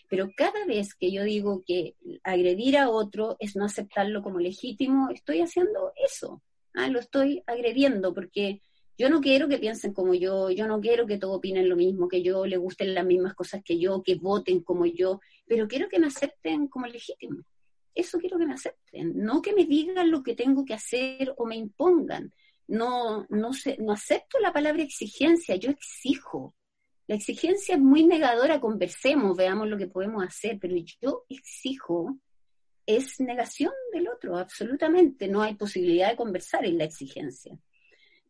Pero 0.09 0.31
cada 0.37 0.65
vez 0.67 0.95
que 0.95 1.11
yo 1.11 1.25
digo 1.25 1.65
que 1.67 1.97
agredir 2.23 2.79
a 2.79 2.89
otro 2.89 3.37
es 3.41 3.57
no 3.57 3.65
aceptarlo 3.65 4.23
como 4.23 4.39
legítimo, 4.39 5.11
estoy 5.11 5.41
haciendo 5.41 5.93
eso, 5.97 6.41
¿ah? 6.75 6.87
lo 6.87 7.01
estoy 7.01 7.43
agrediendo, 7.49 8.15
porque 8.15 8.61
yo 8.97 9.11
no 9.11 9.21
quiero 9.21 9.49
que 9.49 9.59
piensen 9.59 9.93
como 9.93 10.15
yo, 10.15 10.51
yo 10.51 10.67
no 10.67 10.81
quiero 10.81 11.07
que 11.07 11.19
todos 11.19 11.37
opinen 11.37 11.69
lo 11.69 11.77
mismo 11.77 12.09
que 12.09 12.23
yo, 12.23 12.47
les 12.47 12.59
gusten 12.59 12.95
las 12.95 13.05
mismas 13.05 13.35
cosas 13.35 13.63
que 13.65 13.79
yo, 13.79 14.03
que 14.03 14.15
voten 14.17 14.63
como 14.63 14.87
yo, 14.87 15.21
pero 15.47 15.67
quiero 15.69 15.89
que 15.89 15.99
me 15.99 16.07
acepten 16.07 16.69
como 16.69 16.87
legítimo. 16.87 17.43
Eso 17.95 18.19
quiero 18.19 18.39
que 18.39 18.47
me 18.47 18.55
acepten, 18.55 19.13
no 19.17 19.41
que 19.41 19.55
me 19.55 19.65
digan 19.65 20.11
lo 20.11 20.23
que 20.23 20.35
tengo 20.35 20.65
que 20.65 20.75
hacer 20.75 21.33
o 21.37 21.47
me 21.47 21.57
impongan 21.57 22.33
no, 22.67 23.27
no, 23.29 23.53
sé, 23.53 23.77
no 23.79 23.93
acepto 23.93 24.39
la 24.39 24.53
palabra 24.53 24.83
exigencia, 24.83 25.57
yo 25.57 25.71
exijo. 25.71 26.55
La 27.07 27.17
exigencia 27.17 27.75
es 27.75 27.81
muy 27.81 28.07
negadora, 28.07 28.61
conversemos, 28.61 29.37
veamos 29.37 29.69
lo 29.69 29.77
que 29.77 29.87
podemos 29.87 30.25
hacer, 30.25 30.59
pero 30.61 30.75
yo 31.01 31.25
exijo 31.29 32.19
es 32.87 33.21
negación 33.21 33.73
del 33.93 34.09
otro, 34.09 34.37
absolutamente. 34.37 35.29
No 35.29 35.43
hay 35.43 35.55
posibilidad 35.55 36.11
de 36.11 36.17
conversar 36.17 36.65
en 36.65 36.79
la 36.79 36.85
exigencia. 36.85 37.59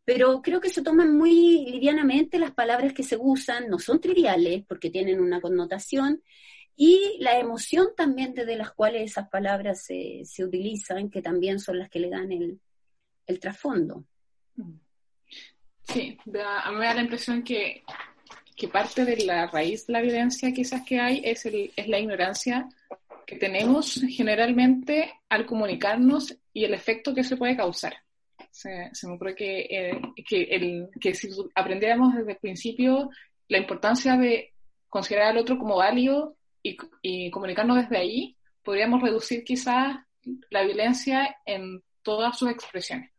Pero 0.05 0.43
creo 0.43 0.61
que 0.61 0.69
se 0.69 0.83
toman 0.83 1.17
muy 1.17 1.65
livianamente 1.67 2.39
las 2.39 2.53
palabras 2.53 2.93
que 2.93 3.03
se 3.03 3.17
usan, 3.19 3.69
no 3.69 3.79
son 3.79 4.01
triviales 4.01 4.65
porque 4.69 4.91
tienen 4.91 5.21
una 5.21 5.41
connotación, 5.41 6.23
y 6.77 7.17
la 7.21 7.39
emoción 7.39 7.89
también 7.97 8.35
desde 8.35 8.57
las 8.57 8.73
cuales 8.73 9.11
esas 9.11 9.29
palabras 9.29 9.85
se, 9.85 10.23
se 10.25 10.45
utilizan, 10.45 11.09
que 11.09 11.23
también 11.23 11.61
son 11.61 11.79
las 11.79 11.89
que 11.89 12.01
le 12.01 12.11
dan 12.11 12.33
el, 12.33 12.61
el 13.27 13.41
trasfondo. 13.41 14.05
Sí, 15.85 16.19
a 16.45 16.71
mí 16.71 16.79
me 16.79 16.87
da 16.87 16.95
la 16.95 17.03
impresión 17.03 17.43
que, 17.43 17.83
que, 18.57 18.69
parte 18.69 19.05
de 19.05 19.25
la 19.25 19.47
raíz 19.47 19.87
de 19.87 19.93
la 19.93 20.01
violencia 20.01 20.53
quizás 20.53 20.83
que 20.83 20.99
hay 20.99 21.21
es, 21.25 21.45
el, 21.47 21.73
es 21.77 21.89
la 21.89 21.99
ignorancia 21.99 22.69
que 23.27 23.37
tenemos 23.37 24.03
generalmente 24.09 25.13
al 25.29 25.47
comunicarnos 25.47 26.37
y 26.53 26.65
el 26.65 26.75
efecto 26.75 27.15
que 27.15 27.25
se 27.25 27.37
puede 27.37 27.57
causar. 27.57 28.04
Se, 28.55 28.91
me 29.03 29.15
ocurre 29.15 29.35
que, 29.35 29.61
eh, 29.63 30.01
que, 30.29 30.43
el, 30.43 30.89
que 31.01 31.13
si 31.13 31.29
aprendiéramos 31.57 32.15
desde 32.15 32.33
el 32.33 32.39
principio 32.39 33.11
la 33.49 33.59
importancia 33.59 34.17
de 34.17 34.53
considerar 34.89 35.33
al 35.33 35.39
otro 35.39 35.59
como 35.59 35.77
válido 35.77 36.37
y, 36.63 36.77
y 37.03 37.31
comunicarnos 37.33 37.79
desde 37.79 37.99
ahí, 37.99 38.37
podríamos 38.63 39.03
reducir 39.03 39.43
quizás 39.43 39.97
la 40.51 40.63
violencia 40.63 41.37
en 41.45 41.83
todas 42.03 42.39
sus 42.39 42.49
expresiones. 42.49 43.11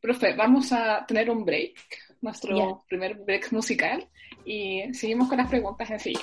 Profe, 0.00 0.34
vamos 0.34 0.72
a 0.72 1.04
tener 1.06 1.28
un 1.28 1.44
break, 1.44 1.76
nuestro 2.22 2.84
primer 2.88 3.16
break 3.16 3.52
musical, 3.52 4.08
y 4.46 4.82
seguimos 4.94 5.28
con 5.28 5.36
las 5.36 5.50
preguntas 5.50 5.90
en 5.90 6.00
sí. 6.00 6.14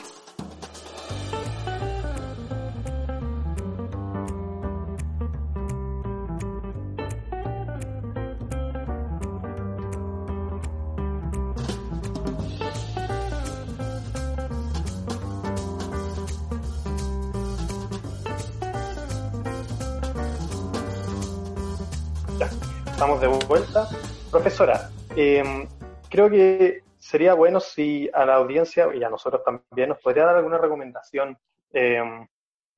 De 23.19 23.27
vuelta. 23.27 23.87
Profesora, 24.29 24.89
em, 25.15 25.67
creo 26.09 26.29
que 26.29 26.83
sería 26.99 27.33
bueno 27.33 27.59
si 27.59 28.09
a 28.13 28.25
la 28.25 28.35
audiencia 28.35 28.93
y 28.93 29.03
a 29.03 29.09
nosotros 29.09 29.43
también 29.43 29.89
nos 29.89 29.99
podría 29.99 30.25
dar 30.25 30.35
alguna 30.35 30.57
recomendación, 30.57 31.37
em, 31.73 32.27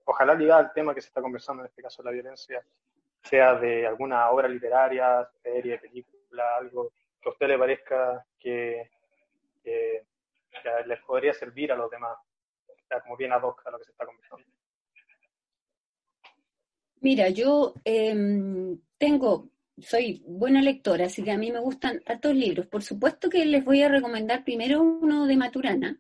ojalá 0.06 0.34
ligada 0.36 0.62
al 0.62 0.74
tema 0.74 0.96
que 0.96 1.02
se 1.02 1.08
está 1.08 1.22
conversando, 1.22 1.64
en 1.64 1.68
este 1.68 1.82
caso 1.82 2.04
la 2.04 2.12
violencia, 2.12 2.64
sea 3.22 3.56
de 3.56 3.86
alguna 3.86 4.30
obra 4.30 4.48
literaria, 4.48 5.28
serie, 5.44 5.78
película, 5.78 6.58
algo 6.58 6.92
que 7.22 7.30
a 7.30 7.32
usted 7.32 7.48
le 7.48 7.58
parezca 7.58 8.26
que, 8.40 8.90
les 10.86 11.00
podría 11.02 11.34
servir 11.34 11.72
a 11.72 11.76
los 11.76 11.92
demás, 11.92 12.18
como 13.04 13.16
bien 13.18 13.32
ad 13.34 13.44
hoc 13.44 13.62
a 13.68 13.72
lo 13.72 13.78
que 13.78 13.86
se 13.86 13.92
está 13.92 14.06
conversando. 14.06 14.46
Mira, 17.02 17.30
yo 17.30 17.74
em, 17.86 18.80
tengo 18.98 19.50
soy 19.82 20.24
buena 20.28 20.62
lectora, 20.62 21.06
así 21.06 21.24
que 21.24 21.32
a 21.32 21.38
mí 21.38 21.52
me 21.52 21.60
gustan 21.60 22.02
altos 22.06 22.36
libros. 22.36 22.68
Por 22.68 22.84
supuesto 22.84 23.30
que 23.30 23.46
les 23.46 23.64
voy 23.64 23.82
a 23.82 23.90
recomendar 23.90 24.44
primero 24.44 24.82
uno 24.82 25.26
de 25.28 25.38
Maturana, 25.38 26.00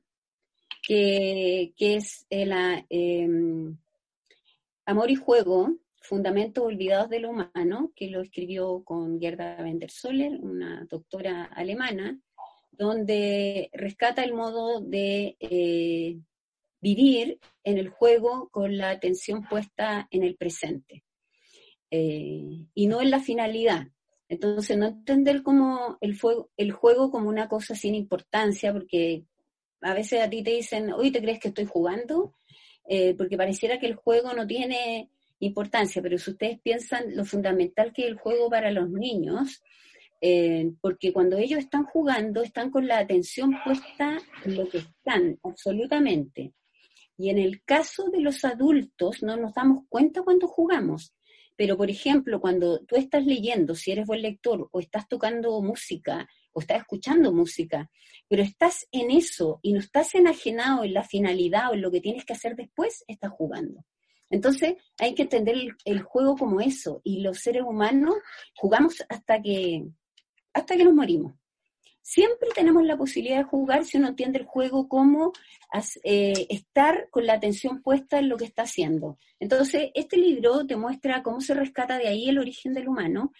que, 0.81 1.73
es 1.77 2.25
el 2.29 2.53
em, 2.89 3.77
Amor 4.85 5.11
y 5.11 5.15
Juego, 5.15 5.77
Fundamentos 6.01 6.63
Olvidados 6.63 7.09
de 7.09 7.19
lo 7.19 7.29
Humano, 7.29 7.91
que 7.95 8.09
lo 8.09 8.21
escribió 8.21 8.83
con 8.83 9.19
Gerda 9.19 9.57
Wendersoller, 9.61 10.39
una 10.41 10.85
doctora 10.89 11.45
alemana, 11.45 12.19
donde 12.71 13.69
rescata 13.73 14.23
el 14.23 14.33
modo 14.33 14.81
de, 14.81 15.35
eh, 15.39 16.17
vivir 16.81 17.39
en 17.63 17.77
el 17.77 17.89
juego 17.89 18.49
con 18.49 18.77
la 18.77 18.91
atención 18.91 19.43
puesta 19.47 20.07
en 20.11 20.23
el 20.23 20.35
presente 20.35 21.03
eh, 21.91 22.65
y 22.73 22.87
no 22.87 23.01
en 23.01 23.11
la 23.11 23.19
finalidad. 23.19 23.87
Entonces, 24.27 24.77
no 24.77 24.87
entender 24.87 25.41
como 25.41 25.97
el, 26.01 26.17
el 26.57 26.71
juego 26.71 27.09
como 27.09 27.29
una 27.29 27.47
cosa 27.49 27.75
sin 27.75 27.95
importancia, 27.95 28.71
porque 28.71 29.25
a 29.81 29.93
veces 29.93 30.21
a 30.21 30.29
ti 30.29 30.43
te 30.43 30.51
dicen, 30.51 30.91
hoy 30.93 31.11
te 31.11 31.21
crees 31.21 31.39
que 31.39 31.47
estoy 31.49 31.65
jugando, 31.65 32.35
eh, 32.87 33.15
porque 33.17 33.37
pareciera 33.37 33.79
que 33.79 33.87
el 33.87 33.95
juego 33.95 34.33
no 34.33 34.45
tiene 34.45 35.09
importancia, 35.39 36.01
pero 36.01 36.17
si 36.17 36.31
ustedes 36.31 36.59
piensan 36.59 37.15
lo 37.15 37.25
fundamental 37.25 37.93
que 37.93 38.03
es 38.03 38.09
el 38.09 38.17
juego 38.17 38.49
para 38.49 38.71
los 38.71 38.89
niños, 38.89 39.63
eh, 40.21 40.73
porque 40.81 41.13
cuando 41.13 41.37
ellos 41.37 41.59
están 41.59 41.85
jugando, 41.85 42.43
están 42.43 42.71
con 42.71 42.87
la 42.87 42.99
atención 42.99 43.55
puesta 43.63 44.17
en 44.43 44.57
lo 44.57 44.67
que 44.67 44.79
están, 44.79 45.39
absolutamente. 45.43 46.53
Y 47.17 47.29
en 47.29 47.37
el 47.37 47.63
caso 47.63 48.09
de 48.09 48.21
los 48.21 48.43
adultos, 48.45 49.23
no 49.23 49.37
nos 49.37 49.53
damos 49.53 49.85
cuenta 49.87 50.21
cuando 50.21 50.47
jugamos. 50.47 51.13
Pero, 51.59 51.75
por 51.75 51.89
ejemplo, 51.89 52.39
cuando 52.39 52.79
tú 52.85 52.95
estás 52.95 53.25
leyendo, 53.25 53.75
si 53.75 53.91
eres 53.91 54.05
buen 54.05 54.21
lector, 54.21 54.69
o 54.71 54.79
estás 54.79 55.09
tocando 55.09 55.61
música, 55.61 56.25
o 56.53 56.61
estás 56.61 56.77
escuchando 56.77 57.33
música, 57.33 57.91
pero 58.29 58.43
estás 58.43 58.87
en 58.93 59.11
eso 59.11 59.59
y 59.61 59.73
no 59.73 59.79
estás 59.79 60.15
enajenado 60.15 60.85
en 60.85 60.93
la 60.93 61.03
finalidad 61.03 61.69
o 61.69 61.73
en 61.73 61.81
lo 61.81 61.91
que 61.91 61.99
tienes 61.99 62.23
que 62.23 62.31
hacer 62.31 62.55
después, 62.55 63.03
estás 63.09 63.31
jugando. 63.31 63.83
Entonces 64.29 64.75
hay 64.97 65.13
que 65.15 65.23
entender 65.23 65.57
el, 65.83 66.01
juego 66.01 66.37
como 66.37 66.61
eso 66.61 67.01
y 67.03 67.19
los 67.19 67.39
seres 67.39 67.63
humanos 67.63 68.15
jugamos 68.55 69.03
hasta 69.09 69.41
que, 69.41 69.85
hasta 70.53 70.77
que 70.77 70.85
nos 70.85 70.93
morimos. 70.93 71.33
Siempre 72.11 72.49
tenemos 72.55 72.83
la 72.85 72.97
posibilidad 72.97 73.37
de 73.37 73.43
jugar 73.43 73.85
si 73.85 73.97
uno 73.97 74.07
entiende 74.07 74.39
el 74.39 74.45
juego 74.45 74.89
como 74.89 75.31
eh, 76.03 76.47
estar 76.49 77.07
con 77.11 77.27
la 77.27 77.33
atención 77.33 77.83
puesta 77.83 78.17
en 78.17 78.29
lo 78.29 78.35
que 78.35 78.45
está 78.45 78.63
haciendo. 78.63 79.19
Entonces, 79.39 79.91
este 79.93 80.17
libro 80.17 80.65
te 80.65 80.75
muestra 80.75 81.21
cómo 81.21 81.39
se 81.39 81.53
rescata 81.53 81.99
de 81.99 82.07
ahí 82.07 82.27
el 82.27 82.39
origen 82.39 82.73
del 82.73 82.87
humano 82.87 83.31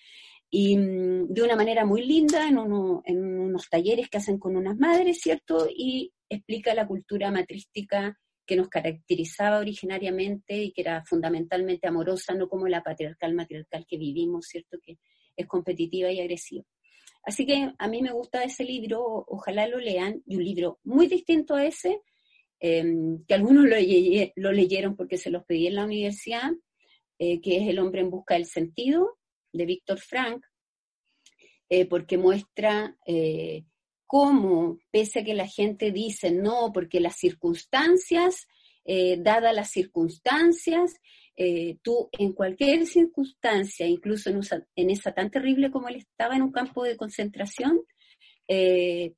y 0.51 0.77
mm, 0.77 1.29
de 1.29 1.41
una 1.41 1.55
manera 1.55 1.83
muy 1.83 2.05
linda 2.05 2.47
en, 2.47 2.59
unos 2.59 3.67
talleres 3.71 4.07
que 4.07 4.19
hacen 4.19 4.37
con 4.37 4.55
unas 4.55 4.77
madres, 4.77 5.17
¿cierto? 5.19 5.67
Y 5.75 6.13
explica 6.29 6.75
la 6.75 6.85
cultura 6.85 7.31
matrística 7.31 8.19
que 8.45 8.55
nos 8.55 8.69
caracterizaba 8.69 9.57
originariamente 9.57 10.55
y 10.61 10.73
que 10.73 10.81
era 10.81 11.03
fundamentalmente 11.05 11.87
amorosa, 11.87 12.35
no 12.35 12.47
como 12.47 12.67
la 12.67 12.83
patriarcal 12.83 13.33
matriarcal 13.33 13.87
que 13.89 13.97
vivimos, 13.97 14.45
¿cierto? 14.45 14.77
Que 14.79 14.99
es 15.35 15.47
competitiva 15.47 16.11
y 16.11 16.19
agresiva. 16.19 16.65
Así 17.23 17.45
que 17.45 17.71
a 17.77 17.87
mí 17.87 18.01
me 18.01 18.11
gusta 18.11 18.43
ese 18.43 18.63
libro, 18.63 19.25
ojalá 19.27 19.67
lo 19.67 19.77
lean, 19.77 20.23
y 20.25 20.37
un 20.37 20.43
libro 20.43 20.79
muy 20.83 21.07
distinto 21.07 21.55
a 21.55 21.65
ese, 21.65 22.01
em, 22.59 23.23
que 23.25 23.33
algunos 23.33 23.65
lo, 23.65 24.51
leyeron 24.51 24.95
porque 24.95 25.17
se 25.17 25.29
los 25.29 25.43
pedí 25.45 25.67
en 25.67 25.75
la 25.75 25.85
universidad, 25.85 26.51
eh, 27.19 27.41
que 27.41 27.57
es 27.57 27.67
El 27.67 27.79
hombre 27.79 28.01
en 28.01 28.09
busca 28.09 28.35
del 28.35 28.45
sentido, 28.45 29.17
de 29.51 29.65
Víctor 29.65 29.99
Frank, 29.99 30.43
eh, 31.69 31.85
porque 31.85 32.17
muestra 32.17 32.97
eh, 33.05 33.65
cómo, 34.05 34.79
pese 34.91 35.19
a 35.19 35.23
que 35.23 35.33
la 35.33 35.47
gente 35.47 35.91
dice 35.91 36.31
no, 36.31 36.71
porque 36.73 36.99
las 36.99 37.17
circunstancias, 37.17 38.47
dadas 39.19 39.53
las 39.53 39.69
circunstancias, 39.69 40.95
tú 41.81 42.09
en 42.11 42.33
cualquier 42.33 42.85
circunstancia, 42.85 43.87
incluso 43.87 44.29
en, 44.29 44.89
esa 44.89 45.13
tan 45.13 45.31
terrible 45.31 45.71
como 45.71 45.87
él 45.87 45.95
estaba 45.95 46.35
en 46.35 46.41
un 46.41 46.51
campo 46.51 46.83
de 46.83 46.97
concentración, 46.97 47.79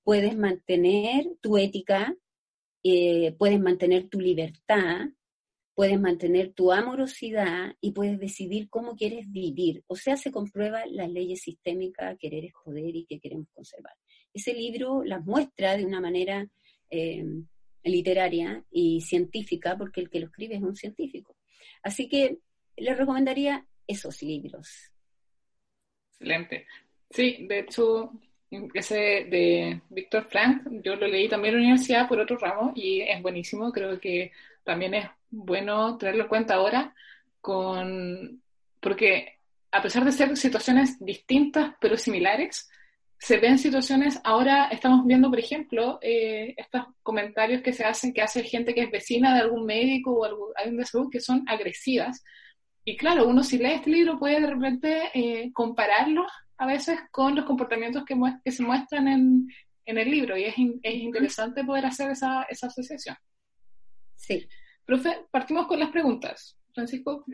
puedes 0.03 0.37
mantener 0.37 1.25
tu 1.41 1.57
ética, 1.57 2.15
puedes 3.37 3.59
mantener 3.59 4.07
tu 4.07 4.19
libertad, 4.19 5.07
puedes 5.73 5.99
mantener 5.99 6.53
tu 6.53 6.71
amorosidad 6.71 7.75
y 7.81 7.91
puedes 7.91 8.19
decidir 8.19 8.69
cómo 8.69 8.95
quieres 8.95 9.31
vivir. 9.31 9.83
O 9.87 9.95
sea, 9.95 10.17
se 10.17 10.31
comprueba 10.31 10.85
las 10.85 11.09
leyes 11.09 11.41
sistémicas, 11.41 12.17
querer 12.19 12.45
es 12.45 12.53
poder 12.63 12.95
y 12.95 13.05
que 13.05 13.19
queremos 13.19 13.47
conservar. 13.53 13.93
Ese 14.33 14.53
libro 14.53 15.03
las 15.03 15.25
muestra 15.25 15.77
de 15.77 15.85
una 15.85 15.99
manera 15.99 16.47
eh, 16.89 17.25
literaria 17.83 18.63
y 18.69 19.01
científica, 19.01 19.77
porque 19.77 20.01
el 20.01 20.09
que 20.09 20.19
lo 20.19 20.27
escribe 20.27 20.55
es 20.55 20.61
un 20.61 20.75
científico. 20.75 21.35
Así 21.83 22.07
que 22.07 22.37
les 22.77 22.97
recomendaría 22.97 23.65
esos 23.87 24.21
libros. 24.21 24.91
Excelente. 26.11 26.67
Sí, 27.09 27.45
de 27.47 27.59
hecho, 27.59 28.11
ese 28.73 28.95
de 28.95 29.81
Víctor 29.89 30.27
Frank, 30.29 30.63
yo 30.83 30.95
lo 30.95 31.07
leí 31.07 31.27
también 31.27 31.55
en 31.55 31.61
la 31.61 31.67
universidad 31.67 32.07
por 32.07 32.19
otro 32.19 32.37
ramo 32.37 32.73
y 32.75 33.01
es 33.01 33.21
buenísimo, 33.21 33.71
creo 33.71 33.99
que 33.99 34.31
también 34.63 34.93
es 34.93 35.07
bueno 35.29 35.97
tenerlo 35.97 36.23
en 36.23 36.29
cuenta 36.29 36.55
ahora, 36.55 36.93
con, 37.39 38.41
porque 38.79 39.39
a 39.71 39.81
pesar 39.81 40.03
de 40.05 40.11
ser 40.11 40.35
situaciones 40.37 40.97
distintas 40.99 41.75
pero 41.79 41.97
similares, 41.97 42.69
se 43.21 43.37
ven 43.37 43.59
situaciones, 43.59 44.19
ahora 44.23 44.69
estamos 44.69 45.05
viendo, 45.05 45.29
por 45.29 45.37
ejemplo, 45.37 45.99
eh, 46.01 46.55
estos 46.57 46.85
comentarios 47.03 47.61
que 47.61 47.71
se 47.71 47.83
hacen, 47.83 48.13
que 48.13 48.23
hace 48.23 48.41
gente 48.41 48.73
que 48.73 48.81
es 48.81 48.89
vecina 48.89 49.35
de 49.35 49.41
algún 49.41 49.63
médico 49.63 50.11
o 50.11 50.51
alguien 50.55 50.77
de 50.77 50.85
salud, 50.85 51.11
que 51.11 51.19
son 51.19 51.43
agresivas. 51.47 52.23
Y 52.83 52.97
claro, 52.97 53.27
uno 53.27 53.43
si 53.43 53.59
lee 53.59 53.73
este 53.73 53.91
libro 53.91 54.17
puede 54.17 54.41
de 54.41 54.47
repente 54.47 55.11
eh, 55.13 55.51
compararlos 55.53 56.31
a 56.57 56.65
veces 56.65 56.97
con 57.11 57.35
los 57.35 57.45
comportamientos 57.45 58.05
que, 58.05 58.15
que 58.43 58.51
se 58.51 58.63
muestran 58.63 59.07
en, 59.07 59.47
en, 59.85 59.97
el 59.99 60.09
libro 60.09 60.35
y 60.35 60.45
es, 60.45 60.55
es 60.81 60.95
interesante 60.95 61.63
poder 61.63 61.85
hacer 61.85 62.09
esa, 62.09 62.41
esa 62.49 62.67
asociación. 62.67 63.15
Sí. 64.15 64.47
Profe, 64.83 65.27
partimos 65.29 65.67
con 65.67 65.79
las 65.79 65.91
preguntas. 65.91 66.57
Francisco, 66.73 67.25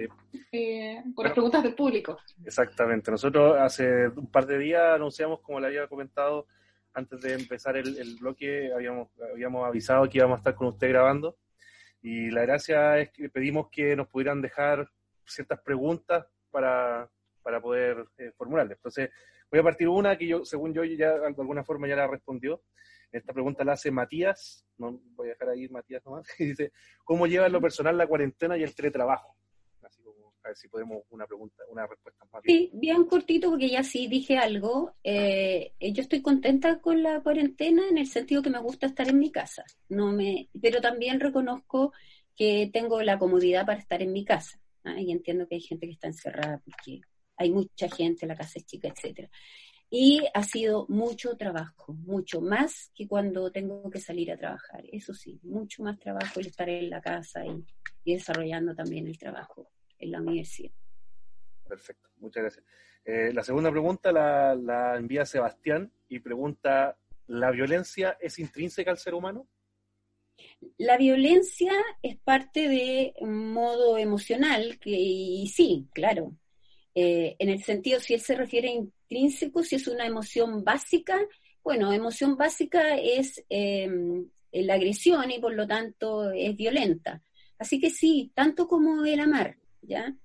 eh, 0.51 1.03
con 1.13 1.23
las 1.23 1.33
preguntas 1.33 1.63
del 1.63 1.75
público. 1.75 2.17
Exactamente. 2.45 3.11
Nosotros 3.11 3.57
hace 3.59 4.07
un 4.07 4.27
par 4.31 4.45
de 4.45 4.57
días 4.57 4.95
anunciamos, 4.95 5.39
como 5.41 5.59
le 5.59 5.67
había 5.67 5.87
comentado 5.87 6.47
antes 6.93 7.21
de 7.21 7.33
empezar 7.33 7.77
el, 7.77 8.17
bloque, 8.19 8.71
habíamos, 8.73 9.09
habíamos 9.31 9.67
avisado 9.67 10.09
que 10.09 10.17
íbamos 10.17 10.37
a 10.37 10.39
estar 10.39 10.55
con 10.55 10.67
usted 10.67 10.89
grabando. 10.89 11.37
Y 12.01 12.31
la 12.31 12.41
gracia 12.41 12.97
es 12.99 13.11
que 13.11 13.29
pedimos 13.29 13.69
que 13.69 13.95
nos 13.95 14.07
pudieran 14.07 14.41
dejar 14.41 14.89
ciertas 15.25 15.59
preguntas 15.61 16.25
para, 16.49 17.09
para 17.43 17.61
poder 17.61 18.07
eh, 18.17 18.31
formularles. 18.35 18.77
Entonces, 18.77 19.09
voy 19.51 19.59
a 19.59 19.63
partir 19.63 19.87
una 19.87 20.17
que 20.17 20.27
yo, 20.27 20.43
según 20.45 20.73
yo, 20.73 20.83
ya 20.83 21.17
de 21.19 21.27
alguna 21.27 21.63
forma 21.63 21.87
ya 21.87 21.95
la 21.95 22.07
respondió. 22.07 22.61
Esta 23.11 23.33
pregunta 23.33 23.63
la 23.63 23.73
hace 23.73 23.91
Matías, 23.91 24.65
no 24.77 24.99
voy 25.15 25.27
a 25.27 25.31
dejar 25.31 25.49
ahí 25.49 25.67
Matías 25.69 26.05
nomás, 26.05 26.27
y 26.39 26.45
dice, 26.45 26.71
¿cómo 27.03 27.27
lleva 27.27 27.47
en 27.47 27.53
lo 27.53 27.61
personal 27.61 27.97
la 27.97 28.07
cuarentena 28.07 28.57
y 28.57 28.63
el 28.63 28.75
teletrabajo? 28.75 29.35
Así 29.81 30.01
como, 30.03 30.33
a 30.43 30.49
ver 30.49 30.57
si 30.57 30.67
podemos 30.67 31.03
una 31.09 31.25
pregunta, 31.25 31.63
una 31.69 31.87
respuesta 31.87 32.25
más. 32.31 32.41
Sí, 32.45 32.69
bien 32.73 33.05
cortito, 33.05 33.49
porque 33.49 33.69
ya 33.69 33.83
sí 33.83 34.07
dije 34.07 34.37
algo. 34.37 34.93
Eh, 35.03 35.73
yo 35.79 36.01
estoy 36.01 36.21
contenta 36.21 36.79
con 36.79 37.01
la 37.01 37.21
cuarentena 37.21 37.87
en 37.89 37.97
el 37.97 38.07
sentido 38.07 38.41
que 38.41 38.49
me 38.49 38.59
gusta 38.59 38.87
estar 38.87 39.07
en 39.07 39.19
mi 39.19 39.31
casa, 39.31 39.63
no 39.89 40.11
me, 40.11 40.49
pero 40.61 40.81
también 40.81 41.19
reconozco 41.19 41.93
que 42.35 42.69
tengo 42.71 43.01
la 43.01 43.17
comodidad 43.17 43.65
para 43.65 43.79
estar 43.79 44.01
en 44.01 44.13
mi 44.13 44.23
casa. 44.23 44.59
¿ah? 44.83 44.99
Y 44.99 45.11
entiendo 45.11 45.47
que 45.47 45.55
hay 45.55 45.61
gente 45.61 45.87
que 45.87 45.93
está 45.93 46.07
encerrada 46.07 46.61
porque 46.63 47.01
hay 47.37 47.51
mucha 47.51 47.89
gente, 47.89 48.25
la 48.25 48.35
casa 48.35 48.59
es 48.59 48.65
chica, 48.65 48.87
etcétera. 48.87 49.29
Y 49.89 50.21
ha 50.33 50.43
sido 50.43 50.85
mucho 50.89 51.37
trabajo, 51.37 51.93
mucho 51.93 52.41
más 52.41 52.91
que 52.93 53.07
cuando 53.07 53.51
tengo 53.51 53.89
que 53.89 53.99
salir 53.99 54.31
a 54.31 54.37
trabajar. 54.37 54.83
Eso 54.91 55.13
sí, 55.13 55.39
mucho 55.43 55.83
más 55.83 55.97
trabajo 55.97 56.39
el 56.39 56.47
estar 56.47 56.67
en 56.67 56.89
la 56.89 57.01
casa 57.01 57.45
y, 57.45 57.65
desarrollando 58.05 58.73
también 58.75 59.07
el 59.07 59.17
trabajo 59.17 59.69
en 59.99 60.11
la 60.11 60.21
universidad. 60.21 60.71
Perfecto, 61.67 62.09
muchas 62.17 62.43
gracias. 62.43 62.65
Eh, 63.03 63.31
la 63.33 63.43
segunda 63.43 63.71
pregunta 63.71 64.11
la, 64.11 64.55
la 64.55 64.97
envía 64.97 65.25
Sebastián 65.25 65.91
y 66.09 66.19
pregunta, 66.19 66.97
¿la 67.27 67.51
violencia 67.51 68.17
es 68.19 68.39
intrínseca 68.39 68.91
al 68.91 68.97
ser 68.97 69.13
humano? 69.13 69.47
La 70.77 70.97
violencia 70.97 71.73
es 72.01 72.17
parte 72.17 72.67
de 72.67 73.13
un 73.19 73.51
modo 73.51 73.97
emocional 73.97 74.77
que, 74.79 74.91
y 74.91 75.47
sí, 75.47 75.87
claro, 75.93 76.33
eh, 76.93 77.35
en 77.39 77.49
el 77.49 77.63
sentido, 77.63 77.99
si 77.99 78.13
él 78.13 78.21
se 78.21 78.35
refiere 78.35 78.69
a 78.69 78.71
si 79.09 79.75
es 79.75 79.87
una 79.87 80.05
emoción 80.05 80.63
básica, 80.63 81.19
bueno, 81.63 81.91
emoción 81.91 82.37
básica 82.37 82.95
es 82.97 83.43
em, 83.49 84.29
la 84.51 84.75
agresión 84.75 85.29
y 85.31 85.39
por 85.39 85.53
lo 85.53 85.67
tanto 85.67 86.31
es 86.31 86.55
violenta. 86.55 87.21
Así 87.59 87.79
que 87.79 87.89
sí, 87.89 88.31
tanto 88.33 88.67
como 88.67 89.03
el 89.05 89.19
amar, 89.19 89.57
¿ya? 89.81 90.15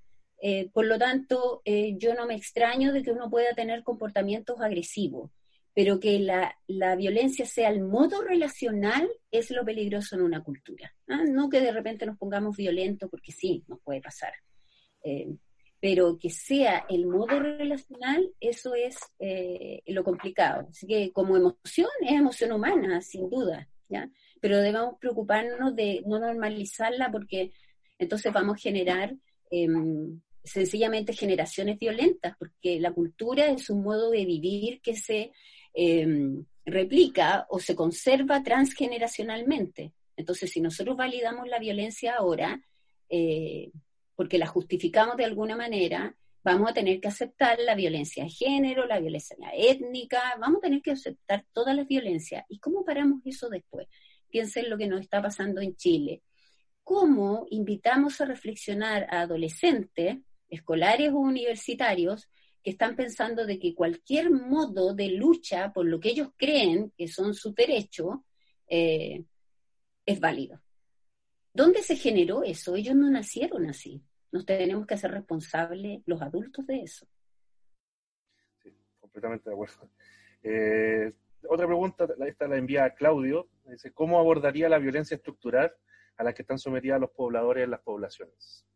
Eh, 0.40 0.70
por 0.72 0.86
lo 0.86 0.98
tanto, 0.98 1.62
eh, 1.64 1.94
yo 1.96 2.14
no 2.14 2.26
me 2.26 2.34
extraño 2.34 2.92
de 2.92 3.02
que 3.02 3.12
uno 3.12 3.30
pueda 3.30 3.54
tener 3.54 3.82
comportamientos 3.82 4.60
agresivos, 4.60 5.30
pero 5.74 5.98
que 5.98 6.18
la, 6.18 6.56
violencia 6.96 7.46
sea 7.46 7.70
el 7.70 7.80
modo 7.82 8.22
relacional 8.22 9.08
es 9.30 9.50
lo 9.50 9.64
peligroso 9.64 10.16
en 10.16 10.22
una 10.22 10.42
cultura. 10.42 10.94
¿ah? 11.08 11.24
No 11.24 11.48
que 11.48 11.60
de 11.60 11.72
repente 11.72 12.04
nos 12.04 12.18
pongamos 12.18 12.56
violentos, 12.56 13.08
porque 13.08 13.32
sí, 13.32 13.64
nos 13.68 13.80
puede 13.80 14.00
pasar 14.00 14.32
pero 15.82 16.16
que 16.16 16.30
sea 16.30 16.86
el 16.88 17.08
modo 17.08 17.40
relacional, 17.40 18.30
eso 18.38 18.72
es 18.76 18.96
eh, 19.18 19.82
lo 19.86 20.04
complicado. 20.04 20.68
Así 20.70 20.86
que 20.86 21.10
como 21.10 21.36
emoción, 21.36 21.88
es 22.02 22.12
emoción 22.12 22.52
humana, 22.52 23.00
sin 23.00 23.28
duda, 23.28 23.68
¿ya? 23.88 24.08
pero 24.40 24.58
debemos 24.58 24.94
preocuparnos 25.00 25.74
de 25.74 26.04
no 26.06 26.20
normalizarla 26.20 27.10
porque 27.10 27.50
entonces 27.98 28.32
vamos 28.32 28.58
a 28.58 28.60
generar 28.60 29.12
em, 29.50 30.20
sencillamente 30.44 31.14
generaciones 31.14 31.80
violentas, 31.80 32.36
porque 32.38 32.78
la 32.78 32.92
cultura 32.92 33.46
es 33.46 33.68
un 33.68 33.82
modo 33.82 34.12
de 34.12 34.24
vivir 34.24 34.80
que 34.82 34.94
se 34.94 35.32
em, 35.74 36.44
replica 36.64 37.44
o 37.48 37.58
se 37.58 37.74
conserva 37.74 38.44
transgeneracionalmente. 38.44 39.92
Entonces, 40.16 40.48
si 40.48 40.60
nosotros 40.60 40.96
validamos 40.96 41.48
la 41.48 41.58
violencia 41.58 42.14
ahora, 42.14 42.62
eh, 43.08 43.72
porque 44.22 44.38
la 44.38 44.46
justificamos 44.46 45.16
de 45.16 45.24
alguna 45.24 45.56
manera, 45.56 46.14
vamos 46.44 46.70
a 46.70 46.72
tener 46.72 47.00
que 47.00 47.08
aceptar 47.08 47.58
la 47.58 47.74
violencia 47.74 48.22
de 48.22 48.30
género, 48.30 48.86
la 48.86 49.00
violencia 49.00 49.36
étnica, 49.52 50.36
vamos 50.38 50.58
a 50.58 50.66
tener 50.66 50.80
que 50.80 50.92
aceptar 50.92 51.44
todas 51.52 51.74
las 51.74 51.88
violencias. 51.88 52.44
¿Y 52.48 52.60
cómo 52.60 52.84
paramos 52.84 53.20
eso 53.24 53.48
después? 53.48 53.88
Piensen 54.30 54.70
lo 54.70 54.78
que 54.78 54.86
nos 54.86 55.00
está 55.00 55.20
pasando 55.20 55.60
en 55.60 55.74
Chile. 55.74 56.22
¿Cómo 56.84 57.48
invitamos 57.50 58.20
a 58.20 58.26
reflexionar 58.26 59.08
a 59.10 59.22
adolescentes, 59.22 60.18
escolares 60.48 61.10
o 61.10 61.16
universitarios, 61.16 62.28
que 62.62 62.70
están 62.70 62.94
pensando 62.94 63.44
de 63.44 63.58
que 63.58 63.74
cualquier 63.74 64.30
modo 64.30 64.94
de 64.94 65.08
lucha 65.08 65.72
por 65.72 65.84
lo 65.84 65.98
que 65.98 66.10
ellos 66.10 66.28
creen 66.36 66.92
que 66.96 67.08
son 67.08 67.34
su 67.34 67.52
derecho 67.52 68.24
eh, 68.68 69.24
es 70.06 70.20
válido? 70.20 70.62
¿Dónde 71.52 71.82
se 71.82 71.96
generó 71.96 72.44
eso? 72.44 72.76
Ellos 72.76 72.94
no 72.94 73.10
nacieron 73.10 73.68
así. 73.68 74.00
Nos 74.32 74.44
tenemos 74.44 74.86
que 74.86 74.94
hacer 74.94 75.10
responsables 75.12 76.02
los 76.06 76.20
adultos 76.20 76.66
de 76.66 76.82
eso. 76.82 77.06
Sí, 78.62 78.74
completamente 78.98 79.48
de 79.48 79.54
acuerdo. 79.54 79.88
Eh, 80.44 81.12
otra 81.48 81.68
pregunta, 81.68 82.04
esta 82.26 82.48
la 82.48 82.56
envía 82.56 82.92
Claudio. 82.94 83.48
Dice, 83.64 83.92
¿cómo 83.92 84.18
abordaría 84.18 84.68
la 84.68 84.78
violencia 84.78 85.14
estructural 85.14 85.72
a 86.16 86.24
la 86.24 86.32
que 86.32 86.42
están 86.42 86.58
sometidas 86.58 87.00
los 87.00 87.10
pobladores 87.10 87.62
en 87.62 87.70
las 87.70 87.80
poblaciones? 87.80 88.66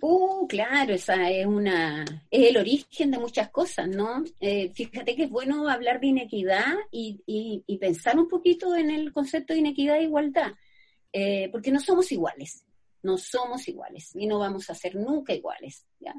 Uh, 0.00 0.46
claro, 0.46 0.94
esa 0.94 1.28
es 1.28 1.44
una 1.44 2.04
es 2.30 2.50
el 2.50 2.56
origen 2.56 3.10
de 3.10 3.18
muchas 3.18 3.50
cosas, 3.50 3.88
¿no? 3.88 4.22
Eh, 4.40 4.70
fíjate 4.72 5.16
que 5.16 5.24
es 5.24 5.30
bueno 5.30 5.68
hablar 5.68 5.98
de 6.00 6.06
inequidad 6.06 6.74
y, 6.92 7.20
y, 7.26 7.78
pensar 7.78 8.16
un 8.16 8.28
poquito 8.28 8.76
en 8.76 8.90
el 8.90 9.12
concepto 9.12 9.52
de 9.52 9.58
inequidad 9.58 9.96
e 9.96 10.04
igualdad, 10.04 10.52
eh, 11.12 11.48
porque 11.50 11.72
no 11.72 11.80
somos 11.80 12.12
iguales, 12.12 12.64
no 13.02 13.18
somos 13.18 13.66
iguales 13.68 14.14
y 14.14 14.26
no 14.26 14.38
vamos 14.38 14.70
a 14.70 14.74
ser 14.74 14.96
nunca 14.96 15.32
iguales, 15.32 15.86
¿ya? 16.00 16.14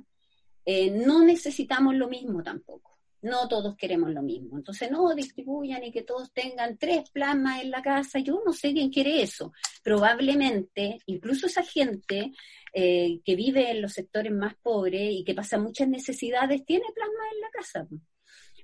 Eh, 0.65 0.91
no 0.91 1.23
necesitamos 1.23 1.95
lo 1.95 2.07
mismo 2.07 2.43
tampoco 2.43 2.99
no 3.21 3.47
todos 3.47 3.75
queremos 3.75 4.11
lo 4.11 4.21
mismo. 4.21 4.57
Entonces, 4.57 4.89
no 4.91 5.13
distribuyan 5.13 5.83
y 5.83 5.91
que 5.91 6.03
todos 6.03 6.31
tengan 6.31 6.77
tres 6.77 7.09
plasmas 7.09 7.61
en 7.61 7.71
la 7.71 7.81
casa. 7.81 8.19
Yo 8.19 8.41
no 8.45 8.53
sé 8.53 8.73
quién 8.73 8.89
quiere 8.89 9.21
eso. 9.21 9.51
Probablemente, 9.83 10.99
incluso 11.05 11.47
esa 11.47 11.63
gente 11.63 12.31
eh, 12.73 13.19
que 13.25 13.35
vive 13.35 13.71
en 13.71 13.81
los 13.81 13.93
sectores 13.93 14.31
más 14.31 14.55
pobres 14.61 15.11
y 15.11 15.23
que 15.23 15.33
pasa 15.33 15.57
muchas 15.57 15.87
necesidades, 15.87 16.65
tiene 16.65 16.85
plasma 16.93 17.23
en 17.33 17.41
la 17.41 17.49
casa. 17.49 17.87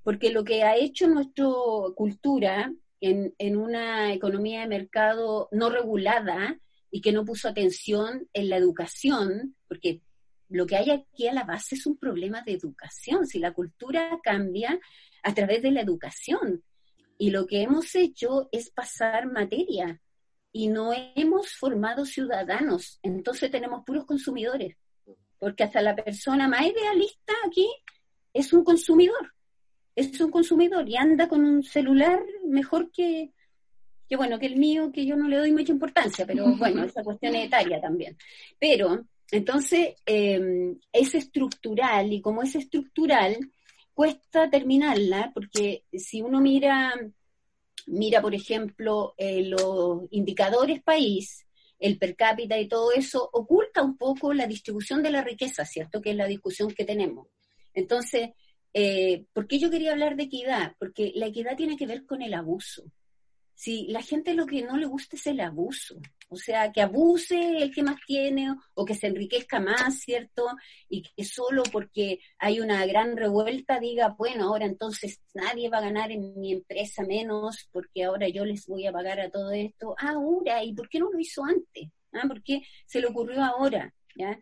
Porque 0.04 0.30
lo 0.32 0.44
que 0.44 0.64
ha 0.64 0.76
hecho 0.76 1.08
nuestra 1.08 1.46
cultura 1.96 2.72
en, 3.02 3.34
en 3.38 3.58
una 3.58 4.14
economía 4.14 4.62
de 4.62 4.68
mercado 4.68 5.50
no 5.52 5.70
regulada 5.70 6.60
y 6.92 7.02
que 7.02 7.12
no 7.12 7.26
puso 7.26 7.50
atención 7.50 8.28
en 8.34 8.50
la 8.50 8.58
educación, 8.58 9.56
porque 9.68 10.02
lo 10.50 10.66
que 10.66 10.76
hay 10.76 10.92
aquí 10.92 11.28
a 11.28 11.34
la 11.34 11.44
base 11.44 11.76
es 11.76 11.86
un 11.86 11.98
problema 11.98 12.42
de 12.42 12.54
educación. 12.54 13.26
Si 13.26 13.40
la 13.40 13.54
cultura 13.54 14.20
cambia 14.24 14.80
a 15.24 15.34
través 15.34 15.62
de 15.64 15.72
la 15.72 15.82
educación. 15.82 16.64
Y 17.18 17.32
lo 17.32 17.48
que 17.48 17.62
hemos 17.62 17.96
hecho 17.96 18.48
es 18.52 18.70
pasar 18.70 19.32
materia 19.32 20.00
y 20.52 20.68
no 20.68 20.92
hemos 21.16 21.54
formado 21.54 22.06
ciudadanos. 22.06 23.00
Entonces 23.02 23.50
tenemos 23.50 23.84
puros 23.86 24.06
consumidores. 24.06 24.78
Porque 25.40 25.64
hasta 25.64 25.82
la 25.82 25.96
persona 25.96 26.48
más 26.48 26.62
idealista 26.62 27.34
aquí 27.48 27.68
es 28.34 28.54
un 28.54 28.64
consumidor. 28.64 29.34
Es 29.96 30.20
un 30.22 30.30
consumidor 30.30 30.88
y 30.88 30.96
anda 30.96 31.28
con 31.28 31.44
un 31.44 31.64
celular 31.64 32.24
mejor 32.46 32.92
que, 32.92 33.34
que 34.08 34.16
bueno, 34.16 34.40
que 34.40 34.46
el 34.46 34.58
mío, 34.58 34.92
que 34.94 35.06
yo 35.06 35.16
no 35.16 35.28
le 35.28 35.38
doy 35.38 35.52
mucha 35.52 35.72
importancia, 35.72 36.26
pero 36.26 36.46
bueno, 36.58 36.84
esa 36.84 37.04
cuestión 37.04 37.36
es 37.36 37.48
etaria 37.48 37.82
también. 37.82 38.18
Pero 38.60 39.06
entonces, 39.32 39.96
em, 40.06 40.80
es 40.92 41.16
estructural 41.16 42.14
y 42.14 42.22
como 42.22 42.44
es 42.44 42.56
estructural, 42.56 43.38
cuesta 43.94 44.50
terminarla, 44.50 45.32
porque 45.34 45.84
si 45.94 46.22
uno 46.22 46.42
mira, 46.42 46.94
mira 47.88 48.22
por 48.22 48.36
ejemplo, 48.36 49.16
eh, 49.18 49.44
los 49.44 50.04
indicadores 50.12 50.84
país, 50.84 51.46
el 51.80 51.98
per 51.98 52.16
cápita 52.16 52.60
y 52.60 52.68
todo 52.68 52.92
eso, 52.92 53.30
oculta 53.34 53.82
un 53.82 53.98
poco 53.98 54.34
la 54.34 54.48
distribución 54.48 55.02
de 55.04 55.12
la 55.12 55.24
riqueza, 55.24 55.66
¿cierto? 55.66 56.02
Que 56.02 56.12
es 56.12 56.16
la 56.16 56.28
discusión 56.28 56.74
que 56.74 56.86
tenemos. 56.86 57.28
Entonces, 57.74 58.32
eh, 58.74 59.26
¿por 59.34 59.48
qué 59.48 59.60
yo 59.60 59.70
quería 59.70 59.92
hablar 59.92 60.16
de 60.16 60.24
equidad? 60.24 60.74
Porque 60.80 61.12
la 61.16 61.28
equidad 61.28 61.56
tiene 61.56 61.78
que 61.78 61.88
ver 61.88 62.06
con 62.06 62.22
el 62.22 62.34
abuso. 62.34 62.84
Si 63.56 63.88
la 63.88 64.02
gente 64.02 64.34
lo 64.34 64.46
que 64.46 64.62
no 64.62 64.76
le 64.78 64.86
gusta 64.86 65.16
es 65.16 65.28
el 65.28 65.40
abuso, 65.40 65.96
o 66.28 66.36
sea, 66.36 66.72
que 66.74 66.82
abuse 66.82 67.58
el 67.64 67.74
que 67.74 67.84
más 67.84 67.96
tiene 68.06 68.54
o 68.74 68.84
que 68.84 68.96
se 68.96 69.08
enriquezca 69.08 69.62
más, 69.62 70.00
¿cierto? 70.00 70.48
Y 70.90 71.04
que 71.04 71.24
solo 71.24 71.64
porque 71.72 72.20
hay 72.38 72.60
una 72.60 72.86
gran 72.86 73.16
revuelta 73.16 73.80
diga, 73.80 74.14
bueno, 74.18 74.50
ahora 74.50 74.66
entonces 74.66 75.22
nadie 75.34 75.70
va 75.70 75.78
a 75.78 75.88
ganar 75.90 76.12
en 76.12 76.38
mi 76.40 76.52
empresa 76.52 77.04
menos 77.04 77.70
porque 77.72 78.04
ahora 78.04 78.28
yo 78.28 78.44
les 78.44 78.68
voy 78.68 78.88
a 78.88 78.92
pagar 78.92 79.22
a 79.22 79.30
todo 79.30 79.52
esto. 79.52 79.96
Ahora, 79.98 80.64
¿y 80.64 80.74
por 80.74 80.90
qué 80.90 81.00
no 81.00 81.10
lo 81.10 81.20
hizo 81.20 81.44
antes? 81.46 81.90
¿Ah? 82.12 82.28
¿Por 82.28 82.44
qué 82.44 82.62
se 82.86 83.00
le 83.00 83.08
ocurrió 83.08 83.44
ahora? 83.44 83.94
¿Ya? 84.16 84.38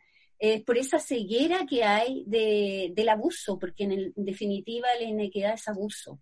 por 0.66 0.78
esa 0.78 1.00
ceguera 1.00 1.66
que 1.66 1.86
hay 1.86 2.26
de, 2.28 2.92
del 2.94 3.08
abuso, 3.08 3.58
porque 3.58 3.86
en 3.86 4.12
definitiva 4.14 4.90
la 5.00 5.06
inequidad 5.06 5.54
es 5.54 5.70
abuso. 5.70 6.20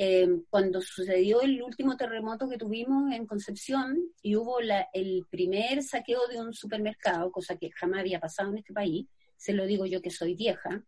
Eh, 0.00 0.28
cuando 0.48 0.80
sucedió 0.80 1.40
el 1.40 1.60
último 1.60 1.96
terremoto 1.96 2.48
que 2.48 2.56
tuvimos 2.56 3.12
en 3.12 3.26
Concepción 3.26 3.98
y 4.22 4.36
hubo 4.36 4.60
el 4.60 5.26
primer 5.28 5.82
saqueo 5.82 6.28
de 6.28 6.40
un 6.40 6.54
supermercado, 6.54 7.32
cosa 7.32 7.56
que 7.56 7.72
jamás 7.72 8.02
había 8.02 8.20
pasado 8.20 8.52
en 8.52 8.58
este 8.58 8.72
país, 8.72 9.08
se 9.36 9.52
lo 9.54 9.66
digo 9.66 9.86
yo 9.86 10.00
que 10.00 10.12
soy 10.12 10.36
vieja, 10.36 10.84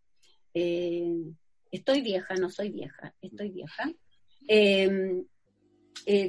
eh, 0.54 1.12
estoy 1.72 2.02
vieja, 2.02 2.36
no 2.36 2.50
soy 2.50 2.70
vieja, 2.70 3.12
estoy 3.20 3.50
vieja, 3.50 3.92
eh, 4.46 5.24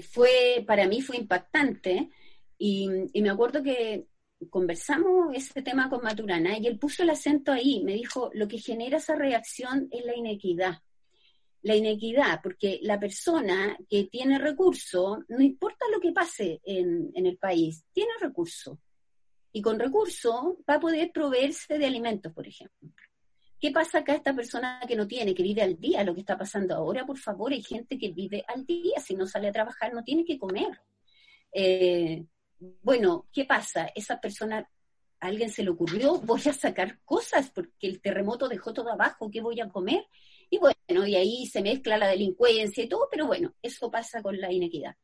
fue, 0.02 0.64
para 0.66 0.88
mí 0.88 1.04
fue 1.04 1.18
impactante 1.18 2.10
y, 2.58 2.90
y 3.14 3.22
me 3.22 3.30
acuerdo 3.30 3.62
que 3.62 4.08
conversamos 4.50 5.36
ese 5.36 5.62
tema 5.62 5.88
con 5.88 6.02
Maturana 6.02 6.58
y 6.58 6.66
él 6.66 6.80
puso 6.80 7.04
el 7.04 7.12
acento 7.12 7.52
ahí, 7.52 7.84
me 7.84 7.94
dijo, 7.94 8.32
lo 8.34 8.48
que 8.48 8.58
genera 8.58 8.98
esa 8.98 9.14
reacción 9.14 9.88
es 9.92 10.04
la 10.04 10.16
inequidad 10.16 10.82
la 11.64 11.76
inequidad, 11.76 12.42
porque 12.42 12.80
la 12.82 13.00
persona 13.00 13.78
que 13.90 14.06
tiene 14.06 14.40
recurso, 14.40 15.24
no 15.28 15.42
importa 15.42 15.86
lo 15.92 16.00
que 16.00 16.12
pase 16.12 16.60
en, 16.64 17.12
el 17.14 17.38
país, 17.38 17.86
tiene 17.92 18.12
recurso. 18.20 18.80
Y 19.54 19.62
con 19.62 19.80
recurso 19.80 20.58
va 20.70 20.76
a 20.76 20.80
poder 20.80 21.12
proveerse 21.12 21.78
de 21.78 21.86
alimentos, 21.86 22.34
por 22.34 22.48
ejemplo. 22.48 22.90
¿Qué 23.60 23.70
pasa 23.70 24.00
acá 24.00 24.16
esta 24.16 24.34
persona 24.34 24.82
que 24.88 24.96
no 24.96 25.08
tiene, 25.08 25.36
que 25.36 25.44
vive 25.44 25.62
al 25.62 25.80
día? 25.80 26.04
Lo 26.04 26.16
que 26.16 26.22
está 26.22 26.36
pasando 26.36 26.74
ahora, 26.74 27.06
por 27.06 27.20
favor, 27.20 27.52
hay 27.52 27.62
gente 27.62 28.00
que 28.00 28.10
vive 28.10 28.44
al 28.48 28.66
día, 28.66 29.00
si 29.00 29.14
no 29.14 29.28
sale 29.28 29.50
a 29.50 29.52
trabajar 29.52 29.94
no 29.94 30.04
tiene 30.04 30.26
que 30.26 30.40
comer. 30.40 30.82
Eh, 31.54 32.26
bueno, 32.82 33.28
¿qué 33.32 33.46
pasa? 33.46 33.92
Esa 33.94 34.20
persona, 34.20 34.68
a 35.20 35.28
alguien 35.28 35.52
se 35.52 35.64
le 35.64 35.70
ocurrió, 35.70 36.20
voy 36.22 36.42
a 36.48 36.54
sacar 36.54 37.00
cosas 37.06 37.52
porque 37.52 37.88
el 37.88 38.02
terremoto 38.02 38.48
dejó 38.48 38.74
todo 38.74 38.92
abajo, 38.92 39.30
¿qué 39.30 39.42
voy 39.42 39.60
a 39.60 39.70
comer? 39.70 40.08
Bueno, 40.88 41.08
y 41.08 41.16
ahí 41.16 41.46
se 41.46 41.62
mezcla 41.62 41.98
la 41.98 42.08
delincuencia 42.08 42.84
y 42.84 42.90
todo, 42.90 43.08
pero 43.10 43.28
bueno, 43.28 43.54
eso 43.62 43.90
pasa 43.90 44.22
con 44.22 44.40
la 44.40 44.52
inequidad. 44.52 44.96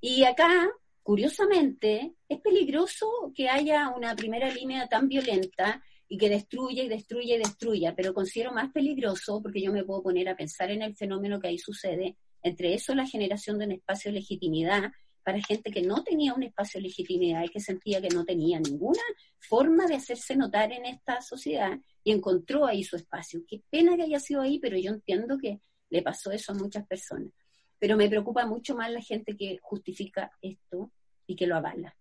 Y 0.00 0.24
acá, 0.24 0.70
curiosamente, 1.02 2.14
es 2.28 2.40
peligroso 2.40 3.32
que 3.34 3.48
haya 3.48 3.90
una 3.90 4.14
primera 4.14 4.50
línea 4.50 4.86
tan 4.86 5.08
violenta 5.08 5.82
y 6.08 6.18
que 6.18 6.28
destruya 6.28 6.84
y 6.84 6.88
destruya 6.88 7.36
y 7.36 7.38
destruya, 7.38 7.94
pero 7.96 8.14
considero 8.14 8.52
más 8.52 8.70
peligroso 8.70 9.40
porque 9.42 9.62
yo 9.62 9.72
me 9.72 9.84
puedo 9.84 10.02
poner 10.02 10.28
a 10.28 10.36
pensar 10.36 10.70
en 10.70 10.82
el 10.82 10.94
fenómeno 10.94 11.40
que 11.40 11.48
ahí 11.48 11.58
sucede, 11.58 12.16
entre 12.42 12.74
eso 12.74 12.94
la 12.94 13.06
generación 13.06 13.58
de 13.58 13.64
un 13.64 13.72
espacio 13.72 14.10
de 14.10 14.20
legitimidad 14.20 14.92
para 15.24 15.40
gente 15.40 15.70
que 15.70 15.82
no 15.82 16.04
tenía 16.04 16.34
un 16.34 16.42
espacio 16.42 16.78
de 16.78 16.88
legitimidad 16.88 17.42
y 17.44 17.48
que 17.48 17.60
sentía 17.60 18.00
que 18.00 18.10
no 18.10 18.24
tenía 18.24 18.60
ninguna 18.60 19.02
forma 19.38 19.86
de 19.86 19.94
hacerse 19.94 20.36
notar 20.36 20.70
en 20.72 20.84
esta 20.84 21.22
sociedad 21.22 21.78
y 22.04 22.12
encontró 22.12 22.66
ahí 22.66 22.84
su 22.84 22.96
espacio. 22.96 23.42
Qué 23.48 23.62
pena 23.70 23.96
que 23.96 24.02
haya 24.02 24.20
sido 24.20 24.42
ahí, 24.42 24.58
pero 24.60 24.76
yo 24.76 24.92
entiendo 24.92 25.38
que 25.38 25.60
le 25.88 26.02
pasó 26.02 26.30
eso 26.30 26.52
a 26.52 26.54
muchas 26.54 26.86
personas. 26.86 27.32
Pero 27.78 27.96
me 27.96 28.08
preocupa 28.08 28.46
mucho 28.46 28.76
más 28.76 28.92
la 28.92 29.00
gente 29.00 29.36
que 29.36 29.58
justifica 29.60 30.30
esto 30.40 30.92
y 31.26 31.34
que 31.34 31.46
lo 31.46 31.56
avala. 31.56 31.96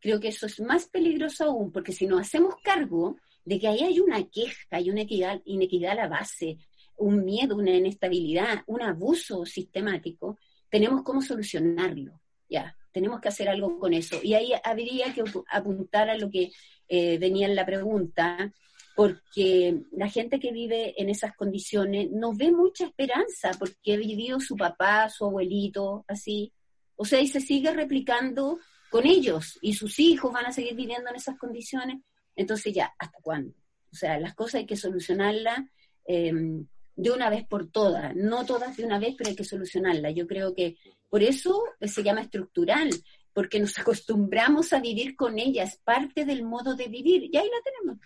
Creo 0.00 0.20
que 0.20 0.28
eso 0.28 0.46
es 0.46 0.60
más 0.60 0.86
peligroso 0.88 1.44
aún, 1.44 1.72
porque 1.72 1.92
si 1.92 2.06
nos 2.06 2.20
hacemos 2.20 2.56
cargo 2.62 3.16
de 3.44 3.58
que 3.58 3.68
ahí 3.68 3.80
hay 3.80 4.00
una 4.00 4.22
queja, 4.28 4.66
hay 4.70 4.90
una 4.90 5.02
inequidad 5.44 5.92
a 5.92 5.94
la 5.94 6.08
base, 6.08 6.58
un 6.96 7.24
miedo, 7.24 7.56
una 7.56 7.74
inestabilidad, 7.74 8.62
un 8.66 8.82
abuso 8.82 9.46
sistemático, 9.46 10.38
tenemos 10.68 11.02
cómo 11.02 11.22
solucionarlo. 11.22 12.20
Ya, 12.48 12.76
tenemos 12.92 13.20
que 13.20 13.28
hacer 13.28 13.48
algo 13.48 13.78
con 13.78 13.94
eso. 13.94 14.20
Y 14.22 14.34
ahí 14.34 14.52
habría 14.62 15.12
que 15.14 15.24
apuntar 15.48 16.10
a 16.10 16.18
lo 16.18 16.30
que 16.30 16.50
eh, 16.88 17.18
venía 17.18 17.46
en 17.46 17.56
la 17.56 17.66
pregunta, 17.66 18.52
porque 18.94 19.82
la 19.92 20.08
gente 20.08 20.38
que 20.38 20.52
vive 20.52 20.94
en 21.00 21.10
esas 21.10 21.34
condiciones 21.36 22.10
no 22.12 22.32
ve 22.32 22.52
mucha 22.52 22.86
esperanza, 22.86 23.50
porque 23.58 23.94
ha 23.94 23.96
vivido 23.96 24.38
su 24.38 24.56
papá, 24.56 25.08
su 25.08 25.24
abuelito, 25.24 26.04
así. 26.06 26.52
O 26.96 27.04
sea, 27.04 27.20
y 27.20 27.26
se 27.26 27.40
sigue 27.40 27.72
replicando 27.72 28.58
con 28.90 29.06
ellos, 29.06 29.58
y 29.60 29.74
sus 29.74 29.98
hijos 29.98 30.32
van 30.32 30.46
a 30.46 30.52
seguir 30.52 30.76
viviendo 30.76 31.10
en 31.10 31.16
esas 31.16 31.36
condiciones. 31.36 32.00
Entonces 32.36 32.72
ya, 32.72 32.94
¿hasta 32.98 33.18
cuándo? 33.20 33.52
O 33.90 33.96
sea, 33.96 34.18
las 34.20 34.34
cosas 34.34 34.56
hay 34.56 34.66
que 34.66 34.76
solucionarlas 34.76 35.60
em, 36.06 36.66
de 36.94 37.10
una 37.10 37.30
vez 37.30 37.44
por 37.46 37.70
todas, 37.70 38.14
no 38.14 38.46
todas 38.46 38.76
de 38.76 38.84
una 38.84 39.00
vez, 39.00 39.16
pero 39.18 39.30
hay 39.30 39.36
que 39.36 39.44
solucionarlas. 39.44 40.14
Yo 40.14 40.28
creo 40.28 40.54
que 40.54 40.76
por 41.10 41.24
eso 41.24 41.64
se 41.80 42.02
llama 42.04 42.20
estructural, 42.20 42.90
porque 43.32 43.58
nos 43.58 43.76
acostumbramos 43.80 44.72
a 44.72 44.80
vivir 44.80 45.16
con 45.16 45.40
ellas, 45.40 45.80
parte 45.82 46.24
del 46.24 46.44
modo 46.44 46.76
de 46.76 46.86
vivir, 46.86 47.24
y 47.24 47.36
ahí 47.36 47.48
la 47.48 47.62
tenemos. 47.64 47.98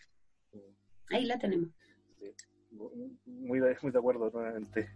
Ahí 1.11 1.25
la 1.25 1.39
tenemos. 1.39 1.71
Muy, 3.25 3.61
de, 3.61 3.77
muy 3.83 3.91
de 3.91 3.99
acuerdo, 3.99 4.31
nuevamente. 4.31 4.91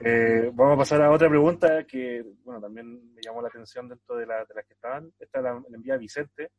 Eh, 0.00 0.50
vamos 0.52 0.74
a 0.74 0.78
pasar 0.78 1.02
a 1.02 1.10
otra 1.10 1.28
pregunta 1.28 1.84
que, 1.86 2.24
bueno, 2.44 2.60
también 2.60 3.14
me 3.14 3.22
llamó 3.22 3.40
la 3.40 3.48
atención 3.48 3.88
dentro 3.88 4.16
de, 4.16 4.26
la, 4.26 4.44
de 4.44 4.54
las 4.54 4.66
que 4.66 4.74
estaban. 4.74 5.12
Esta 5.18 5.40
la, 5.40 5.52
la 5.54 5.76
envía 5.76 5.96
Vicente. 5.96 6.50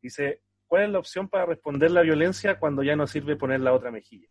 Dice, 0.00 0.42
¿cuál 0.66 0.84
es 0.84 0.90
la 0.90 0.98
opción 1.00 1.28
para 1.28 1.46
responder 1.46 1.90
la 1.90 2.02
violencia 2.02 2.58
cuando 2.58 2.82
ya 2.82 2.94
no 2.96 3.06
sirve 3.06 3.36
poner 3.36 3.60
la 3.60 3.72
otra 3.72 3.90
mejilla? 3.90 4.28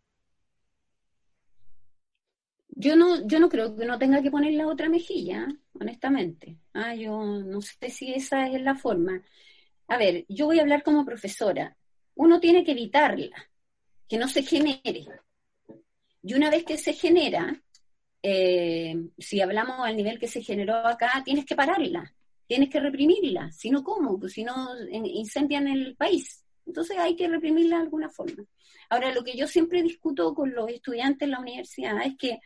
Yo 2.77 2.95
no, 2.95 3.25
yo 3.25 3.39
no 3.39 3.47
creo 3.47 3.75
que 3.75 3.83
uno 3.83 3.97
tenga 3.97 4.21
que 4.21 4.31
poner 4.31 4.53
la 4.53 4.67
otra 4.67 4.89
mejilla, 4.89 5.47
honestamente. 5.73 6.57
Ah, 6.73 6.93
yo 6.93 7.23
no 7.23 7.61
sé 7.61 7.89
si 7.89 8.13
esa 8.13 8.47
es 8.49 8.61
la 8.61 8.75
forma. 8.75 9.21
A 9.87 9.97
ver, 9.97 10.25
yo 10.27 10.45
voy 10.45 10.59
a 10.59 10.61
hablar 10.61 10.83
como 10.83 11.05
profesora. 11.05 11.77
Uno 12.15 12.39
tiene 12.39 12.65
que 12.65 12.71
evitarla, 12.71 13.49
que 14.07 14.17
no 14.17 14.27
se 14.27 14.43
genere. 14.43 15.05
Y 16.23 16.33
una 16.33 16.49
vez 16.49 16.63
que 16.63 16.77
se 16.77 16.93
genera, 16.93 17.61
eh, 18.21 18.95
si 19.17 19.41
hablamos 19.41 19.79
al 19.81 19.95
nivel 19.95 20.19
que 20.19 20.27
se 20.27 20.41
generó 20.41 20.75
acá, 20.75 21.21
tienes 21.23 21.45
que 21.45 21.55
pararla, 21.55 22.11
tienes 22.47 22.69
que 22.69 22.79
reprimirla. 22.79 23.51
Si 23.51 23.69
no, 23.69 23.83
¿cómo? 23.83 24.19
Pues 24.19 24.33
si 24.33 24.43
no, 24.43 24.69
incendian 24.89 25.67
el 25.67 25.95
país. 25.95 26.43
Entonces 26.65 26.97
hay 26.97 27.15
que 27.15 27.27
reprimirla 27.27 27.77
de 27.77 27.83
alguna 27.83 28.09
forma. 28.09 28.43
Ahora, 28.89 29.13
lo 29.13 29.23
que 29.23 29.35
yo 29.35 29.47
siempre 29.47 29.83
discuto 29.83 30.33
con 30.33 30.53
los 30.53 30.69
estudiantes 30.69 31.25
en 31.25 31.31
la 31.31 31.39
universidad 31.39 32.05
es 32.05 32.15
que 32.17 32.39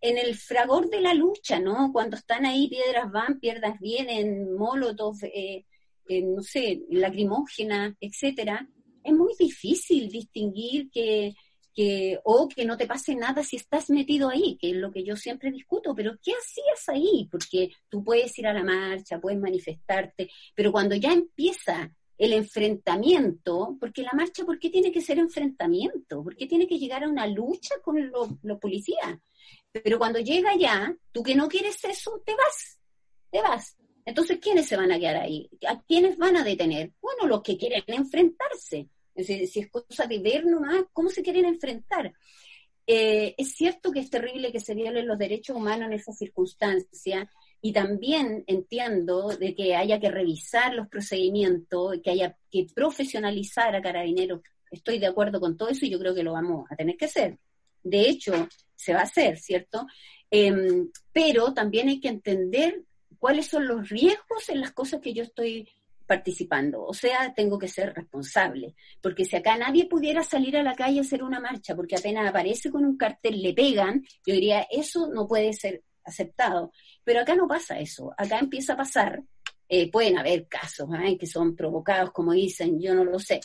en 0.00 0.16
el 0.16 0.34
fragor 0.36 0.88
de 0.88 1.00
la 1.00 1.14
lucha, 1.14 1.58
¿no? 1.58 1.90
Cuando 1.92 2.16
están 2.16 2.46
ahí, 2.46 2.68
piedras 2.68 3.10
van, 3.10 3.40
piedras 3.40 3.78
vienen, 3.80 4.54
molotov, 4.54 5.16
eh, 5.24 5.64
eh, 6.08 6.22
no 6.22 6.42
sé, 6.42 6.82
lacrimógena, 6.90 7.96
etcétera, 8.00 8.66
es 9.02 9.12
muy 9.12 9.32
difícil 9.38 10.08
distinguir 10.08 10.90
que, 10.90 11.34
que, 11.74 12.18
o 12.24 12.48
que 12.48 12.64
no 12.64 12.76
te 12.76 12.86
pase 12.86 13.14
nada 13.14 13.44
si 13.44 13.56
estás 13.56 13.88
metido 13.90 14.28
ahí, 14.28 14.58
que 14.60 14.70
es 14.70 14.76
lo 14.76 14.90
que 14.90 15.04
yo 15.04 15.16
siempre 15.16 15.52
discuto, 15.52 15.94
pero 15.94 16.18
¿qué 16.22 16.32
hacías 16.32 16.88
ahí? 16.88 17.28
Porque 17.30 17.70
tú 17.88 18.02
puedes 18.02 18.36
ir 18.38 18.46
a 18.46 18.52
la 18.52 18.64
marcha, 18.64 19.20
puedes 19.20 19.38
manifestarte, 19.38 20.28
pero 20.54 20.72
cuando 20.72 20.96
ya 20.96 21.12
empieza 21.12 21.92
el 22.18 22.32
enfrentamiento, 22.32 23.76
porque 23.78 24.02
la 24.02 24.10
marcha, 24.12 24.44
¿por 24.44 24.58
qué 24.58 24.70
tiene 24.70 24.90
que 24.90 25.00
ser 25.00 25.18
enfrentamiento? 25.20 26.24
¿Por 26.24 26.34
qué 26.34 26.46
tiene 26.46 26.66
que 26.66 26.78
llegar 26.78 27.04
a 27.04 27.08
una 27.08 27.28
lucha 27.28 27.76
con 27.80 28.10
los, 28.10 28.58
policías? 28.60 29.16
Pero 29.70 29.98
cuando 29.98 30.18
llega 30.18 30.56
ya, 30.56 30.92
tú 31.12 31.22
que 31.22 31.36
no 31.36 31.46
quieres 31.46 31.82
eso, 31.84 32.20
te 32.26 32.34
vas, 32.34 32.80
te 33.30 33.40
vas. 33.40 33.77
Entonces, 34.08 34.38
¿quiénes 34.40 34.66
se 34.66 34.76
van 34.76 34.90
a 34.90 34.98
quedar 34.98 35.16
ahí? 35.16 35.50
¿A 35.68 35.82
quiénes 35.82 36.16
van 36.16 36.34
a 36.36 36.42
detener? 36.42 36.92
Bueno, 37.02 37.26
los 37.26 37.42
que 37.42 37.58
quieren 37.58 37.82
enfrentarse. 37.88 38.88
Si, 39.14 39.60
es 39.60 39.70
cosa 39.70 40.06
de 40.06 40.18
ver 40.18 40.46
nomás 40.46 40.84
cómo 40.94 41.10
se 41.10 41.22
quieren 41.22 41.44
enfrentar. 41.44 42.14
Eh, 42.86 43.34
es 43.36 43.52
cierto 43.52 43.92
que 43.92 44.00
es 44.00 44.08
terrible 44.08 44.50
que 44.50 44.60
se 44.60 44.74
violen 44.74 45.06
los 45.06 45.18
derechos 45.18 45.56
humanos 45.56 45.88
en 45.88 45.92
esa 45.92 46.12
circunstancia, 46.12 47.30
y 47.60 47.72
también 47.74 48.44
entiendo 48.46 49.28
de 49.28 49.54
que 49.54 49.76
haya 49.76 50.00
que 50.00 50.10
revisar 50.10 50.72
los 50.72 50.88
procedimientos, 50.88 51.98
que 52.02 52.10
haya 52.10 52.34
que 52.50 52.66
profesionalizar 52.74 53.76
a 53.76 53.82
carabineros. 53.82 54.40
Estoy 54.70 54.98
de 54.98 55.08
acuerdo 55.08 55.38
con 55.38 55.58
todo 55.58 55.68
eso 55.68 55.84
y 55.84 55.90
yo 55.90 55.98
creo 55.98 56.14
que 56.14 56.22
lo 56.22 56.32
vamos 56.32 56.66
a 56.70 56.76
tener 56.76 56.96
que 56.96 57.04
hacer. 57.04 57.36
De 57.82 58.08
hecho, 58.08 58.48
se 58.74 58.94
va 58.94 59.00
a 59.00 59.04
hacer, 59.04 59.38
¿cierto? 59.38 59.86
Em, 60.30 60.90
pero 61.12 61.52
también 61.52 61.88
hay 61.88 62.00
que 62.00 62.08
entender 62.08 62.84
cuáles 63.18 63.46
son 63.46 63.66
los 63.66 63.88
riesgos 63.88 64.48
en 64.48 64.60
las 64.60 64.72
cosas 64.72 65.00
que 65.00 65.12
yo 65.12 65.22
estoy 65.22 65.68
participando. 66.08 66.84
O 66.84 66.94
sea, 66.94 67.32
tengo 67.34 67.58
que 67.58 67.68
ser 67.68 67.94
responsable. 67.94 68.74
Porque 69.00 69.24
si 69.24 69.36
acá 69.36 69.56
nadie 69.56 69.86
pudiera 69.86 70.22
salir 70.24 70.56
a 70.56 70.62
la 70.62 70.74
calle 70.74 70.98
a 70.98 71.02
hacer 71.02 71.22
una 71.22 71.38
marcha, 71.38 71.76
porque 71.76 71.96
apenas 71.96 72.28
aparece 72.28 72.70
con 72.70 72.84
un 72.84 72.96
cartel, 72.96 73.42
le 73.42 73.52
pegan, 73.52 74.02
yo 74.26 74.34
diría, 74.34 74.66
eso 74.70 75.08
no 75.12 75.28
puede 75.28 75.52
ser 75.52 75.82
aceptado. 76.04 76.72
Pero 77.04 77.20
acá 77.20 77.36
no 77.36 77.46
pasa 77.46 77.78
eso, 77.78 78.12
acá 78.16 78.38
empieza 78.38 78.72
a 78.72 78.78
pasar, 78.78 79.22
eh, 79.68 79.90
pueden 79.90 80.18
haber 80.18 80.48
casos 80.48 80.88
¿eh? 81.04 81.18
que 81.18 81.26
son 81.26 81.54
provocados, 81.54 82.10
como 82.10 82.32
dicen, 82.32 82.80
yo 82.80 82.94
no 82.94 83.04
lo 83.04 83.18
sé, 83.18 83.40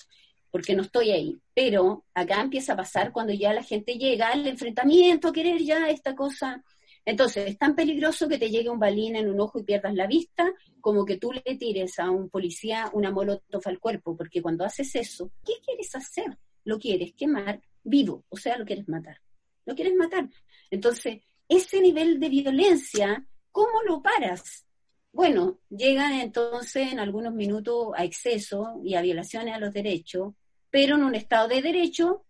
porque 0.49 0.75
no 0.75 0.83
estoy 0.83 1.11
ahí, 1.11 1.37
pero 1.53 2.05
acá 2.13 2.41
empieza 2.41 2.73
a 2.73 2.77
pasar 2.77 3.11
cuando 3.11 3.33
ya 3.33 3.53
la 3.53 3.63
gente 3.63 3.95
llega 3.95 4.29
al 4.29 4.47
enfrentamiento, 4.47 5.27
a 5.27 5.33
querer 5.33 5.61
ya 5.61 5.89
esta 5.89 6.15
cosa. 6.15 6.63
Entonces, 7.05 7.49
es 7.49 7.57
tan 7.57 7.75
peligroso 7.75 8.29
que 8.29 8.37
te 8.37 8.49
llegue 8.49 8.69
un 8.69 8.79
balín 8.79 9.15
en 9.15 9.29
un 9.29 9.39
ojo 9.41 9.59
y 9.59 9.63
pierdas 9.63 9.93
la 9.93 10.07
vista, 10.07 10.53
como 10.79 11.05
que 11.05 11.17
tú 11.17 11.33
le 11.33 11.41
tires 11.57 11.99
a 11.99 12.09
un 12.09 12.29
policía 12.29 12.89
una 12.93 13.11
molotov 13.11 13.61
al 13.65 13.79
cuerpo, 13.79 14.15
porque 14.15 14.41
cuando 14.41 14.63
haces 14.63 14.95
eso, 14.95 15.31
¿qué 15.45 15.53
quieres 15.65 15.93
hacer? 15.95 16.37
Lo 16.63 16.79
quieres 16.79 17.13
quemar 17.13 17.61
vivo, 17.83 18.23
o 18.29 18.37
sea, 18.37 18.57
lo 18.57 18.65
quieres 18.65 18.87
matar. 18.87 19.19
Lo 19.65 19.75
quieres 19.75 19.95
matar. 19.95 20.29
Entonces, 20.71 21.21
ese 21.47 21.81
nivel 21.81 22.19
de 22.19 22.29
violencia, 22.29 23.27
¿cómo 23.51 23.81
lo 23.85 24.01
paras? 24.01 24.65
Bueno, 25.11 25.59
llega 25.69 26.21
entonces 26.21 26.91
en 26.91 26.99
algunos 26.99 27.33
minutos 27.33 27.89
a 27.95 28.03
exceso 28.03 28.81
y 28.83 28.95
a 28.95 29.01
violaciones 29.01 29.53
a 29.53 29.59
los 29.59 29.73
derechos, 29.73 30.33
pero 30.71 30.95
en 30.95 31.03
un 31.03 31.15
Estado 31.15 31.49
de 31.49 31.61
Derecho 31.61 32.25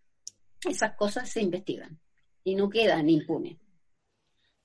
esas 0.67 0.95
cosas 0.95 1.29
se 1.29 1.41
investigan 1.41 1.99
y 2.43 2.55
no 2.55 2.69
quedan 2.69 3.09
impunes. 3.09 3.62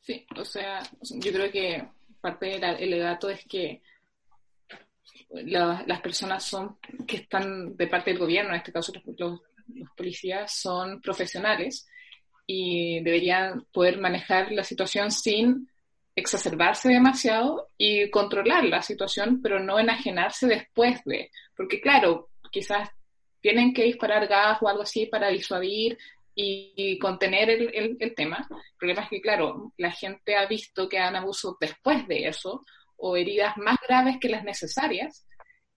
Sí, 0.09 0.27
o 0.39 0.43
sea, 0.43 0.81
yo 1.03 1.31
creo 1.31 1.53
que 1.53 1.87
parte 2.19 2.59
del 2.59 2.99
dato 2.99 3.29
es 3.29 3.45
que 3.45 3.83
las 5.29 6.01
personas 6.01 6.43
son 6.43 6.79
que 7.07 7.19
están 7.19 7.77
de 7.77 7.87
parte 7.89 8.13
del 8.13 8.19
gobierno, 8.19 8.53
en 8.53 8.57
este 8.57 8.73
caso 8.73 8.91
los 9.19 9.41
policías, 9.95 10.51
son 10.51 11.03
profesionales 11.03 11.87
y 12.47 13.03
deberían 13.03 13.67
poder 13.71 13.99
manejar 13.99 14.51
la 14.51 14.65
situación 14.65 15.11
sin 15.11 15.69
exacerbarse 16.17 16.89
demasiado 16.89 17.69
y 17.77 18.09
controlar 18.09 18.65
la 18.65 18.81
situación, 18.81 19.43
pero 19.43 19.61
no 19.61 19.79
enajenarse 19.79 20.47
después 20.47 21.05
de, 21.05 21.31
porque 21.55 21.83
claro, 21.83 22.31
quizás 22.51 22.89
tienen 23.43 23.75
que 23.75 23.85
disparar 23.85 24.27
gas 24.27 24.57
o 24.63 24.69
algo 24.69 24.85
así 24.85 25.05
para 25.05 25.29
disuadir 25.29 25.99
y, 26.41 26.99
contener 26.99 27.51
el, 27.51 27.97
el, 27.99 28.15
tema. 28.15 28.47
El 28.49 28.77
problema 28.79 29.03
es 29.03 29.09
que, 29.09 29.21
claro, 29.21 29.73
la 29.77 29.91
gente 29.91 30.37
ha 30.37 30.47
visto 30.47 30.89
que 30.89 30.99
han 30.99 31.17
abuso 31.17 31.57
después 31.61 32.07
de 32.07 32.29
eso 32.29 32.65
o 32.97 33.17
heridas 33.17 33.57
más 33.57 33.77
graves 33.87 34.19
que 34.21 34.29
las 34.29 34.45
necesarias 34.45 35.27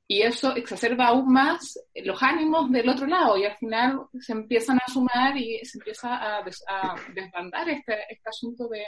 y 0.08 0.22
eso 0.22 0.56
exacerba 0.56 1.08
aún 1.08 1.32
más 1.32 1.80
los 1.96 2.22
ánimos 2.22 2.70
del 2.72 2.90
otro 2.90 3.08
lado 3.08 3.38
y 3.38 3.46
al 3.46 3.58
final 3.58 4.02
se 4.20 4.34
empiezan 4.34 4.78
a 4.78 4.92
sumar 4.92 5.36
y 5.38 5.64
se 5.66 5.78
empieza 5.80 6.38
a, 6.38 6.44
desbandar 7.14 7.70
este, 7.70 7.96
este 8.10 8.30
asunto 8.30 8.68
de, 8.68 8.84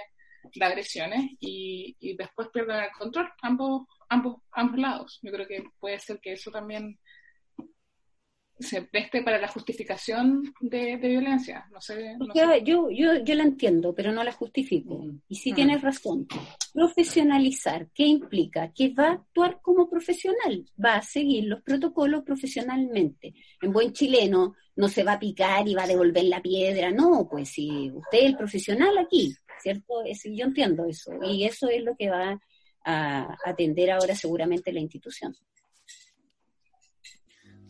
agresiones 0.61 1.31
y, 1.39 1.95
y, 1.99 2.17
después 2.17 2.49
pierden 2.49 2.83
el 2.83 2.91
control 2.91 3.31
ambos, 3.41 3.87
ambos, 4.09 4.41
ambos 4.51 4.77
lados. 4.77 5.19
Yo 5.23 5.31
creo 5.31 5.47
que 5.47 5.63
puede 5.79 5.97
ser 5.99 6.19
que 6.19 6.33
eso 6.33 6.51
también 6.51 6.99
se 8.59 8.83
preste 8.83 9.23
para 9.23 9.39
la 9.39 9.47
justificación 9.47 10.53
de, 10.61 10.95
violencia. 10.97 11.65
No 11.71 11.81
sé, 11.81 12.15
Yo, 12.63 12.89
yo, 12.89 13.17
yo 13.23 13.35
la 13.35 13.43
entiendo, 13.43 13.93
pero 13.93 14.11
no 14.11 14.23
la 14.23 14.31
justifico. 14.31 15.05
Y 15.27 15.35
si 15.35 15.51
mm. 15.51 15.55
tienes 15.55 15.81
razón, 15.81 16.27
profesionalizar, 16.73 17.89
¿qué 17.93 18.03
implica? 18.05 18.71
Que 18.73 18.93
va 18.93 19.07
a 19.07 19.13
actuar 19.13 19.59
como 19.61 19.89
profesional, 19.89 20.65
va 20.83 20.95
a 20.95 21.01
seguir 21.01 21.45
los 21.45 21.61
protocolos 21.61 22.23
profesionalmente. 22.23 23.33
En 23.61 23.73
buen 23.73 23.91
chileno 23.91 24.55
no 24.75 24.87
se 24.87 25.03
va 25.03 25.13
a 25.13 25.19
picar 25.19 25.67
y 25.67 25.75
va 25.75 25.83
a 25.83 25.87
devolver 25.87 26.25
la 26.25 26.41
piedra, 26.41 26.91
no, 26.91 27.27
pues 27.29 27.49
si 27.49 27.91
usted 27.91 28.19
es 28.19 28.25
el 28.25 28.37
profesional 28.37 28.97
aquí, 28.97 29.35
¿cierto? 29.61 30.03
Es, 30.05 30.23
yo 30.23 30.45
entiendo 30.45 30.85
eso 30.85 31.11
y 31.23 31.45
eso 31.45 31.67
es 31.69 31.83
lo 31.83 31.95
que 31.95 32.09
va 32.09 32.39
a 32.85 33.37
atender 33.45 33.91
ahora 33.91 34.15
seguramente 34.15 34.73
la 34.73 34.79
institución. 34.79 35.35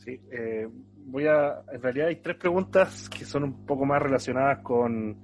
Sí, 0.04 0.20
eh, 0.32 0.68
voy 0.70 1.28
a. 1.28 1.64
En 1.72 1.82
realidad 1.82 2.08
hay 2.08 2.18
tres 2.18 2.36
preguntas 2.38 3.10
que 3.10 3.26
son 3.26 3.43
un 3.43 3.66
poco 3.66 3.86
más 3.86 4.01
relacionadas 4.01 4.60
con, 4.60 5.24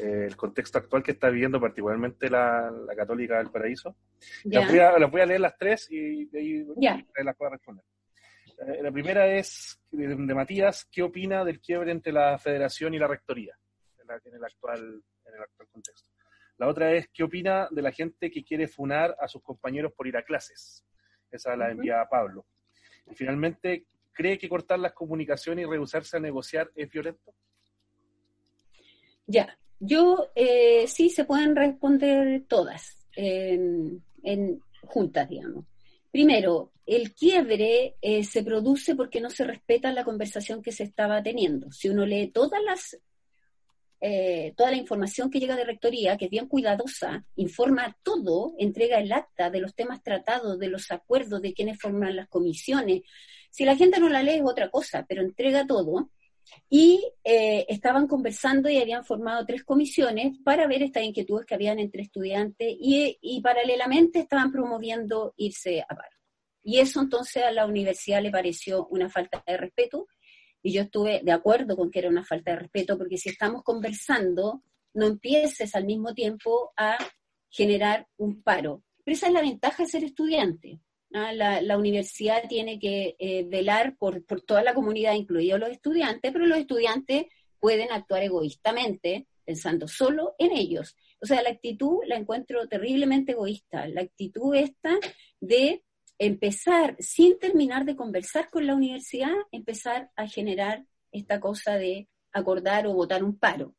eh, 0.00 0.26
el 0.26 0.36
contexto 0.36 0.78
actual 0.78 1.02
que 1.02 1.12
está 1.12 1.28
viviendo 1.28 1.60
particularmente 1.60 2.28
la, 2.30 2.70
Católica 2.96 3.38
del 3.38 3.50
Paraíso. 3.50 3.96
Las 4.44 4.68
voy, 4.68 4.78
a, 4.78 4.98
las 4.98 5.10
voy, 5.10 5.20
a, 5.20 5.26
leer 5.26 5.40
las 5.40 5.56
tres 5.56 5.90
y, 5.90 6.28
ahí 6.36 6.64
las 7.24 7.36
puedo 7.36 7.50
responder. 7.50 7.84
Eh, 8.58 8.82
la 8.82 8.90
primera 8.90 9.26
es 9.26 9.78
de, 9.90 10.34
Matías, 10.34 10.86
¿qué 10.90 11.02
opina 11.02 11.44
del 11.44 11.60
quiebre 11.60 11.92
entre 11.92 12.12
la 12.12 12.38
federación 12.38 12.94
y 12.94 12.98
la 12.98 13.06
rectoría 13.06 13.54
en, 13.98 14.34
el, 14.34 14.44
actual, 14.44 14.80
en 14.80 15.34
el 15.34 15.42
actual 15.42 15.68
contexto? 15.68 16.10
La 16.58 16.68
otra 16.68 16.92
es, 16.92 17.08
¿qué 17.12 17.22
opina 17.22 17.68
de 17.70 17.82
la 17.82 17.92
gente 17.92 18.30
que 18.30 18.42
quiere 18.42 18.66
funar 18.66 19.14
a 19.20 19.28
sus 19.28 19.42
compañeros 19.42 19.92
por 19.92 20.06
ir 20.06 20.16
a 20.16 20.22
clases? 20.22 20.84
Esa 21.30 21.54
la 21.54 21.70
envía 21.70 22.06
Pablo. 22.10 22.46
Y 23.10 23.14
finalmente, 23.14 23.86
¿cree 24.16 24.38
que 24.38 24.48
cortar 24.48 24.78
las 24.78 24.94
comunicaciones 24.94 25.66
y 25.66 25.68
rehusarse 25.68 26.16
a 26.16 26.20
negociar 26.20 26.70
es 26.74 26.90
violento? 26.90 27.34
Ya, 29.26 29.58
yo 29.78 30.30
eh, 30.34 30.86
sí 30.88 31.10
se 31.10 31.24
pueden 31.24 31.54
responder 31.54 32.44
todas 32.48 33.06
en, 33.14 34.02
juntas, 34.82 35.28
digamos. 35.28 35.64
Primero, 36.10 36.72
el 36.86 37.12
quiebre 37.12 37.96
eh, 38.00 38.24
se 38.24 38.42
produce 38.42 38.94
porque 38.94 39.20
no 39.20 39.28
se 39.28 39.44
respeta 39.44 39.92
la 39.92 40.04
conversación 40.04 40.62
que 40.62 40.72
se 40.72 40.84
estaba 40.84 41.22
teniendo. 41.22 41.70
Si 41.72 41.88
uno 41.88 42.06
lee 42.06 42.28
todas 42.28 42.62
las 42.62 42.98
eh, 44.00 44.52
toda 44.56 44.70
la 44.70 44.76
información 44.76 45.30
que 45.30 45.40
llega 45.40 45.56
de 45.56 45.64
rectoría, 45.64 46.16
que 46.16 46.26
es 46.26 46.30
bien 46.30 46.48
cuidadosa, 46.48 47.24
informa 47.36 47.96
todo, 48.02 48.54
entrega 48.58 48.98
el 48.98 49.10
acta 49.10 49.50
de 49.50 49.60
los 49.60 49.74
temas 49.74 50.02
tratados, 50.02 50.58
de 50.58 50.68
los 50.68 50.90
acuerdos, 50.90 51.40
de 51.40 51.54
quienes 51.54 51.80
forman 51.80 52.14
las 52.14 52.28
comisiones. 52.28 53.02
Si 53.56 53.64
la 53.64 53.74
gente 53.74 53.98
no 53.98 54.10
la 54.10 54.22
lee 54.22 54.34
es 54.34 54.42
otra 54.44 54.68
cosa, 54.68 55.06
pero 55.08 55.22
entrega 55.22 55.66
todo. 55.66 56.10
Y 56.68 57.02
eh, 57.24 57.64
estaban 57.70 58.06
conversando 58.06 58.68
y 58.68 58.76
habían 58.76 59.02
formado 59.02 59.46
tres 59.46 59.64
comisiones 59.64 60.36
para 60.44 60.66
ver 60.66 60.82
estas 60.82 61.04
inquietudes 61.04 61.46
que 61.46 61.54
habían 61.54 61.78
entre 61.78 62.02
estudiantes 62.02 62.68
y, 62.78 63.16
y 63.18 63.40
paralelamente 63.40 64.18
estaban 64.18 64.52
promoviendo 64.52 65.32
irse 65.38 65.80
a 65.80 65.86
paro. 65.86 66.18
Y 66.64 66.80
eso 66.80 67.00
entonces 67.00 67.44
a 67.44 67.50
la 67.50 67.64
universidad 67.64 68.20
le 68.20 68.30
pareció 68.30 68.88
una 68.88 69.08
falta 69.08 69.42
de 69.46 69.56
respeto 69.56 70.06
y 70.62 70.72
yo 70.74 70.82
estuve 70.82 71.22
de 71.24 71.32
acuerdo 71.32 71.78
con 71.78 71.90
que 71.90 72.00
era 72.00 72.10
una 72.10 72.26
falta 72.26 72.50
de 72.50 72.58
respeto, 72.58 72.98
porque 72.98 73.16
si 73.16 73.30
estamos 73.30 73.62
conversando, 73.62 74.64
no 74.92 75.06
empieces 75.06 75.74
al 75.74 75.86
mismo 75.86 76.12
tiempo 76.12 76.74
a 76.76 76.98
generar 77.48 78.06
un 78.18 78.42
paro. 78.42 78.82
Pero 79.02 79.14
esa 79.14 79.28
es 79.28 79.32
la 79.32 79.40
ventaja 79.40 79.82
de 79.82 79.88
ser 79.88 80.04
estudiante. 80.04 80.78
La, 81.10 81.78
universidad 81.78 82.48
tiene 82.48 82.78
que 82.78 83.16
eh, 83.18 83.44
velar 83.48 83.96
por, 83.96 84.24
por, 84.24 84.42
toda 84.42 84.62
la 84.62 84.74
comunidad, 84.74 85.14
incluidos 85.14 85.60
los 85.60 85.70
estudiantes, 85.70 86.32
pero 86.32 86.46
los 86.46 86.58
estudiantes 86.58 87.26
pueden 87.58 87.90
actuar 87.90 88.22
egoístamente, 88.22 89.26
pensando 89.44 89.88
solo 89.88 90.34
en 90.38 90.52
ellos. 90.52 90.96
O 91.20 91.26
sea, 91.26 91.42
la 91.42 91.50
actitud 91.50 92.00
la 92.06 92.16
encuentro 92.16 92.68
terriblemente 92.68 93.32
egoísta. 93.32 93.86
La 93.88 94.02
actitud 94.02 94.54
esta 94.54 94.96
de 95.40 95.84
empezar, 96.18 96.96
sin 96.98 97.38
terminar 97.38 97.84
de 97.84 97.96
conversar 97.96 98.50
con 98.50 98.66
la 98.66 98.74
universidad, 98.74 99.34
empezar 99.52 100.10
a 100.16 100.26
generar 100.26 100.84
esta 101.12 101.40
cosa 101.40 101.76
de 101.76 102.08
acordar 102.32 102.86
o 102.86 102.94
votar 102.94 103.24
un 103.24 103.38
paro. 103.38 103.74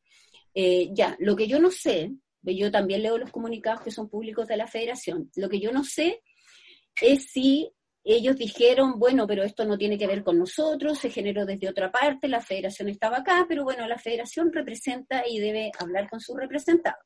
Eh, 0.54 0.90
ya, 0.94 1.16
lo 1.20 1.36
que 1.36 1.48
yo 1.48 1.60
no 1.60 1.72
sé, 1.72 2.14
yo 2.42 2.72
también 2.72 3.04
leo 3.04 3.18
los 3.18 3.32
comunicados 3.32 3.82
que 3.82 3.92
son 3.92 4.10
públicos 4.10 4.48
de 4.48 4.58
la 4.58 4.68
federación, 4.68 5.30
lo 5.36 5.50
que 5.50 5.60
yo 5.60 5.72
no 5.72 5.84
sé 5.84 6.22
es 7.02 7.32
si 7.32 7.72
ellos 8.04 8.38
dijeron, 8.38 8.98
bueno, 9.00 9.28
pero 9.28 9.44
esto 9.44 9.66
no 9.66 9.78
tiene 9.78 9.98
que 9.98 10.08
ver 10.08 10.24
con 10.24 10.40
nosotros, 10.40 10.98
se 10.98 11.10
generó 11.10 11.46
desde 11.46 11.68
otra 11.68 11.92
parte, 11.92 12.30
la 12.30 12.40
federación 12.40 12.88
estaba 12.88 13.18
acá, 13.18 13.46
pero 13.50 13.66
bueno, 13.66 13.86
la 13.86 13.98
federación 13.98 14.52
representa 14.54 15.28
y 15.28 15.40
debe 15.40 15.72
hablar 15.78 16.10
con 16.10 16.22
su 16.22 16.34
representado. 16.36 16.98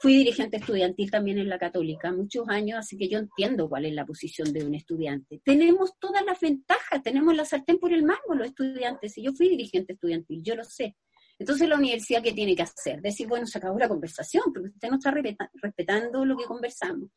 Fui 0.00 0.16
dirigente 0.16 0.56
estudiantil 0.58 1.10
también 1.10 1.38
en 1.38 1.48
la 1.48 1.58
católica 1.58 2.12
muchos 2.12 2.46
años, 2.48 2.80
así 2.80 2.98
que 2.98 3.08
yo 3.08 3.20
entiendo 3.20 3.68
cuál 3.68 3.86
es 3.86 3.94
la 3.94 4.04
posición 4.04 4.52
de 4.52 4.66
un 4.66 4.74
estudiante. 4.74 5.40
Tenemos 5.44 5.92
todas 5.98 6.24
las 6.26 6.40
ventajas, 6.40 7.02
tenemos 7.02 7.34
la 7.34 7.44
sartén 7.44 7.78
por 7.78 7.92
el 7.92 8.02
mango 8.02 8.34
los 8.34 8.48
estudiantes, 8.48 9.16
y 9.16 9.22
yo 9.22 9.32
fui 9.32 9.48
dirigente 9.48 9.94
estudiantil, 9.94 10.42
yo 10.42 10.56
lo 10.56 10.64
sé. 10.64 10.96
Entonces 11.38 11.68
la 11.68 11.76
universidad, 11.76 12.22
¿qué 12.22 12.32
tiene 12.32 12.54
que 12.54 12.62
hacer? 12.62 13.00
Decir, 13.00 13.26
bueno, 13.28 13.46
se 13.46 13.58
acabó 13.58 13.78
la 13.78 13.88
conversación, 13.88 14.44
porque 14.52 14.68
usted 14.68 14.90
no 14.90 14.96
está 14.96 15.14
respetando 15.54 16.24
lo 16.24 16.36
que 16.36 16.44
conversamos. 16.44 17.08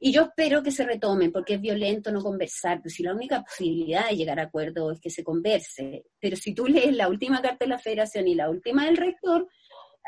Y 0.00 0.12
yo 0.12 0.22
espero 0.22 0.62
que 0.62 0.70
se 0.70 0.84
retomen, 0.84 1.32
porque 1.32 1.54
es 1.54 1.60
violento 1.60 2.12
no 2.12 2.22
conversar, 2.22 2.80
pues 2.80 2.94
si 2.94 3.02
la 3.02 3.14
única 3.14 3.42
posibilidad 3.42 4.08
de 4.08 4.16
llegar 4.16 4.38
a 4.38 4.44
acuerdo 4.44 4.92
es 4.92 5.00
que 5.00 5.10
se 5.10 5.24
converse. 5.24 6.04
Pero 6.20 6.36
si 6.36 6.54
tú 6.54 6.66
lees 6.66 6.94
la 6.94 7.08
última 7.08 7.42
carta 7.42 7.64
de 7.64 7.70
la 7.70 7.78
federación 7.78 8.28
y 8.28 8.34
la 8.34 8.48
última 8.48 8.84
del 8.84 8.96
rector, 8.96 9.48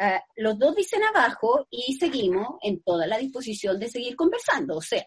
Ah, 0.02 0.24
los 0.36 0.58
dos 0.58 0.74
dicen 0.74 1.02
abajo 1.04 1.66
y 1.68 1.92
seguimos 1.98 2.56
en 2.62 2.82
toda 2.82 3.06
la 3.06 3.18
disposición 3.18 3.78
de 3.78 3.90
seguir 3.90 4.16
conversando, 4.16 4.78
o 4.78 4.80
sea, 4.80 5.04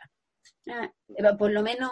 ah, 0.70 0.92
por 1.36 1.52
lo 1.52 1.64
menos 1.64 1.90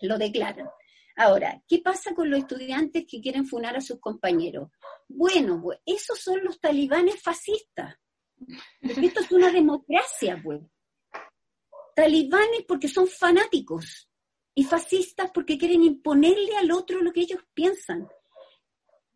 lo 0.00 0.18
declaran. 0.18 0.68
Ahora, 1.14 1.62
¿qué 1.68 1.78
pasa 1.78 2.16
con 2.16 2.28
los 2.28 2.40
estudiantes 2.40 3.04
que 3.08 3.20
quieren 3.20 3.46
funar 3.46 3.76
a 3.76 3.80
sus 3.80 4.00
compañeros? 4.00 4.68
Bueno, 5.06 5.60
pues 5.62 5.78
esos 5.86 6.18
son 6.18 6.42
los 6.42 6.60
talibanes 6.60 7.22
fascistas. 7.22 7.94
esto 8.80 9.20
es 9.20 9.30
una 9.30 9.52
democracia, 9.52 10.40
pues. 10.42 10.60
Talibanes 11.98 12.62
porque 12.68 12.86
son 12.86 13.08
fanáticos 13.08 14.08
y 14.54 14.62
fascistas 14.62 15.32
porque 15.34 15.58
quieren 15.58 15.82
imponerle 15.82 16.56
al 16.56 16.70
otro 16.70 17.02
lo 17.02 17.12
que 17.12 17.22
ellos 17.22 17.40
piensan. 17.52 18.06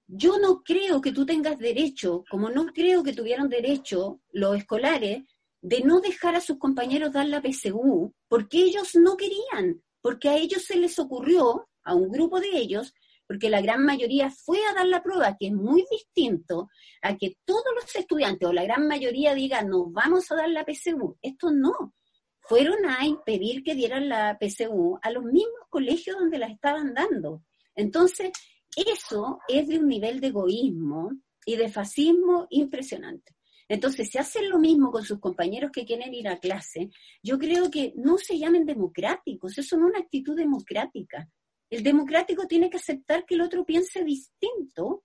Yo 0.09 0.37
no 0.41 0.65
creo 0.65 1.01
que 1.01 1.13
tú 1.13 1.25
tengas 1.25 1.61
derecho, 1.61 2.25
como 2.29 2.51
no 2.51 2.67
creo 2.73 3.05
que 3.05 3.13
tuvieron 3.13 3.49
derecho 3.49 4.21
los 4.33 4.57
escolares, 4.57 5.23
de 5.61 5.81
no 5.83 6.01
dejar 6.01 6.35
a 6.35 6.41
sus 6.41 6.59
compañeros 6.59 7.13
dar 7.13 7.29
la 7.29 7.41
PSU, 7.41 8.13
porque 8.27 8.59
ellos 8.59 8.97
no 8.97 9.17
querían, 9.17 9.81
porque 10.01 10.29
a 10.29 10.37
ellos 10.37 10.65
se 10.65 10.75
les 10.75 10.99
ocurrió, 10.99 11.69
a 11.85 11.95
un 11.95 12.11
grupo 12.11 12.41
de 12.41 12.49
ellos, 12.49 12.93
porque 13.29 13.49
la 13.49 13.61
gran 13.61 13.85
mayoría 13.85 14.29
fue 14.29 14.59
a 14.67 14.75
dar 14.75 14.89
la 14.89 15.05
prueba, 15.05 15.37
que 15.39 15.47
es 15.47 15.53
muy 15.53 15.85
distinto 15.89 16.69
a 17.01 17.17
que 17.17 17.37
todos 17.45 17.63
los 17.81 17.95
estudiantes 17.95 18.49
o 18.49 18.53
la 18.53 18.65
gran 18.65 18.89
mayoría 18.89 19.37
digan, 19.37 19.69
nos 19.69 19.93
vamos 19.93 20.33
a 20.33 20.35
dar 20.35 20.51
la 20.51 20.65
PSU. 20.65 21.17
Esto 21.23 21.53
no. 21.53 21.95
Fueron 22.43 22.85
a 22.87 23.05
impedir 23.05 23.63
que 23.63 23.75
dieran 23.75 24.09
la 24.09 24.39
PSU 24.41 24.99
a 25.03 25.11
los 25.11 25.25
mismos 25.25 25.67
colegios 25.71 26.19
donde 26.19 26.39
la 26.39 26.47
estaban 26.47 26.93
dando. 26.95 27.43
Entonces, 27.75 28.33
eso 28.77 29.39
es 29.49 29.69
de 29.69 29.79
un 29.79 29.89
nivel 29.89 30.21
de 30.21 30.29
egoísmo 30.29 31.13
y 31.45 31.57
de 31.57 31.69
fascismo 31.69 32.47
impresionante. 32.51 33.35
Entonces, 33.69 34.11
si 34.11 34.19
hacen 34.19 34.51
lo 34.51 34.59
mismo 34.59 34.91
con 34.91 35.05
sus 35.05 35.19
compañeros 35.19 35.71
que 35.73 35.85
quieren 35.85 36.13
ir 36.13 36.29
a 36.29 36.39
clase, 36.39 36.91
yo 37.23 37.39
creo 37.39 37.71
que 37.71 37.93
no 37.97 38.19
se 38.19 38.39
llamen 38.39 38.67
democráticos, 38.67 39.57
eso 39.57 39.77
no 39.77 39.87
es 39.87 39.93
una 39.93 40.01
actitud 40.01 40.37
democrática. 40.37 41.29
El 41.71 41.83
democrático 41.83 42.47
tiene 42.47 42.69
que 42.69 42.77
aceptar 42.77 43.25
que 43.25 43.35
el 43.35 43.41
otro 43.41 43.65
piense 43.65 44.05
distinto 44.05 45.05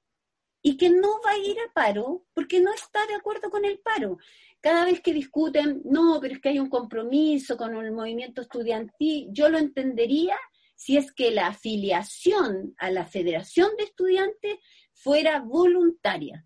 y 0.62 0.76
que 0.76 0.90
no 0.90 1.22
va 1.26 1.32
a 1.32 1.38
ir 1.38 1.58
a 1.60 1.72
paro 1.72 2.26
porque 2.34 2.60
no 2.60 2.74
está 2.74 3.06
de 3.06 3.16
acuerdo 3.16 3.50
con 3.50 3.64
el 3.64 3.80
paro. 3.80 4.18
Cada 4.62 4.86
vez 4.86 5.02
que 5.02 5.14
discuten, 5.14 5.82
no, 5.86 6.20
pero 6.20 6.34
es 6.34 6.42
que 6.42 6.50
hay 6.50 6.60
un 6.60 6.70
compromiso 6.70 7.58
con 7.58 7.76
el 7.76 7.92
movimiento 7.92 8.42
estudiantil, 8.42 9.28
yo 9.32 9.50
lo 9.50 9.58
entendería 9.58 10.36
si 10.76 10.98
es 10.98 11.12
que 11.12 11.32
la 11.32 11.48
afiliación 11.48 12.76
a 12.78 12.92
la 12.92 13.06
Federación 13.06 13.72
de 13.78 13.86
Estudiantes 13.86 14.58
fuera 14.94 15.40
voluntaria. 15.40 16.46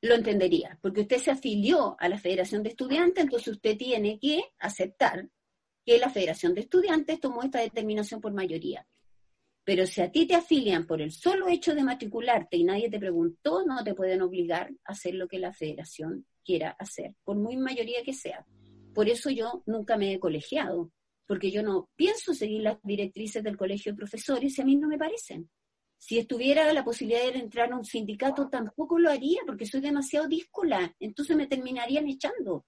Lo 0.00 0.14
entendería, 0.14 0.78
porque 0.80 1.00
usted 1.02 1.18
se 1.18 1.30
afilió 1.30 1.96
a 1.98 2.08
la 2.08 2.18
Federación 2.18 2.62
de 2.62 2.70
Estudiantes, 2.70 3.24
entonces 3.24 3.48
usted 3.48 3.76
tiene 3.76 4.18
que 4.18 4.42
aceptar 4.58 5.28
que 5.84 5.98
la 5.98 6.10
Federación 6.10 6.54
de 6.54 6.60
Estudiantes 6.60 7.20
tomó 7.20 7.42
esta 7.42 7.60
determinación 7.60 8.20
por 8.20 8.32
mayoría. 8.32 8.86
Pero 9.68 9.86
si 9.86 10.00
a 10.00 10.10
ti 10.10 10.26
te 10.26 10.34
afilian 10.34 10.86
por 10.86 11.02
el 11.02 11.12
solo 11.12 11.46
hecho 11.46 11.74
de 11.74 11.84
matricularte 11.84 12.56
y 12.56 12.64
nadie 12.64 12.88
te 12.88 12.98
preguntó, 12.98 13.66
no 13.66 13.84
te 13.84 13.92
pueden 13.92 14.22
obligar 14.22 14.70
a 14.86 14.92
hacer 14.92 15.14
lo 15.14 15.28
que 15.28 15.38
la 15.38 15.52
federación 15.52 16.24
quiera 16.42 16.70
hacer, 16.78 17.14
por 17.22 17.36
muy 17.36 17.58
mayoría 17.58 18.02
que 18.02 18.14
sea. 18.14 18.46
Por 18.94 19.10
eso 19.10 19.28
yo 19.28 19.62
nunca 19.66 19.98
me 19.98 20.14
he 20.14 20.18
colegiado, 20.18 20.90
porque 21.26 21.50
yo 21.50 21.62
no 21.62 21.90
pienso 21.96 22.32
seguir 22.32 22.62
las 22.62 22.78
directrices 22.82 23.42
del 23.42 23.58
colegio 23.58 23.92
de 23.92 23.98
profesores 23.98 24.56
y 24.56 24.62
a 24.62 24.64
mí 24.64 24.74
no 24.74 24.88
me 24.88 24.96
parecen. 24.96 25.50
Si 25.98 26.18
estuviera 26.18 26.72
la 26.72 26.82
posibilidad 26.82 27.30
de 27.30 27.38
entrar 27.38 27.70
a 27.70 27.76
un 27.76 27.84
sindicato, 27.84 28.48
tampoco 28.48 28.98
lo 28.98 29.10
haría 29.10 29.42
porque 29.44 29.66
soy 29.66 29.82
demasiado 29.82 30.28
díscola, 30.28 30.96
entonces 30.98 31.36
me 31.36 31.46
terminarían 31.46 32.08
echando. 32.08 32.64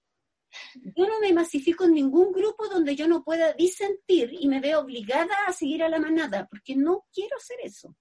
Yo 0.97 1.07
no 1.07 1.21
me 1.21 1.33
masifico 1.33 1.85
en 1.85 1.95
ningún 1.95 2.33
grupo 2.33 2.69
donde 2.69 2.97
yo 2.97 3.07
no 3.07 3.23
pueda 3.23 3.53
disentir 3.53 4.31
y 4.33 4.49
me 4.49 4.61
veo 4.61 4.81
obligada 4.81 5.35
a 5.47 5.53
seguir 5.53 5.83
a 5.83 5.89
la 5.89 5.99
manada, 5.99 6.47
porque 6.49 6.77
no 6.77 7.07
quiero 7.13 7.37
hacer 7.37 7.59
eso. 7.63 7.97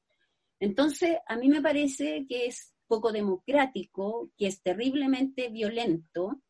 Entonces, 0.60 1.18
a 1.28 1.36
mí 1.38 1.48
me 1.48 1.62
parece 1.62 2.26
que 2.28 2.48
es 2.48 2.74
poco 2.88 3.12
democrático, 3.12 4.32
que 4.38 4.48
es 4.48 4.62
terriblemente 4.62 5.50
violento, 5.50 6.42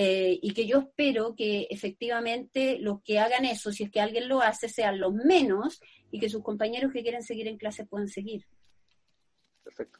eh, 0.00 0.38
y 0.40 0.54
que 0.54 0.64
yo 0.64 0.78
espero 0.78 1.34
que 1.34 1.66
efectivamente 1.70 2.78
los 2.78 3.02
que 3.02 3.18
hagan 3.18 3.44
eso, 3.44 3.72
si 3.72 3.82
es 3.82 3.90
que 3.90 4.00
alguien 4.00 4.28
lo 4.28 4.40
hace, 4.40 4.68
sean 4.68 5.00
los 5.00 5.12
menos 5.12 5.80
y 6.12 6.20
que 6.20 6.28
sus 6.28 6.44
compañeros 6.44 6.92
que 6.92 7.02
quieren 7.02 7.24
seguir 7.24 7.48
en 7.48 7.58
clase 7.58 7.84
puedan 7.84 8.06
seguir. 8.06 8.46
Perfecto. 9.64 9.98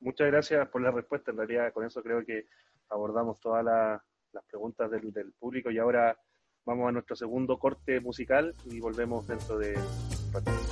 muchas 0.00 0.28
gracias 0.28 0.66
por 0.70 0.80
la 0.80 0.92
respuesta. 0.92 1.30
En 1.30 1.36
realidad, 1.36 1.74
con 1.74 1.84
eso 1.84 2.02
creo 2.02 2.24
que 2.24 2.46
abordamos 2.88 3.38
todas 3.38 4.00
las 4.32 4.44
preguntas 4.44 4.90
del, 4.90 5.12
del 5.12 5.32
público 5.32 5.70
y 5.70 5.78
ahora 5.78 6.16
vamos 6.64 6.88
a 6.88 6.92
nuestro 6.92 7.16
segundo 7.16 7.58
corte 7.58 8.00
musical 8.00 8.54
y 8.64 8.80
volvemos 8.80 9.26
dentro 9.26 9.58
de 9.58 9.74
un 9.76 10.68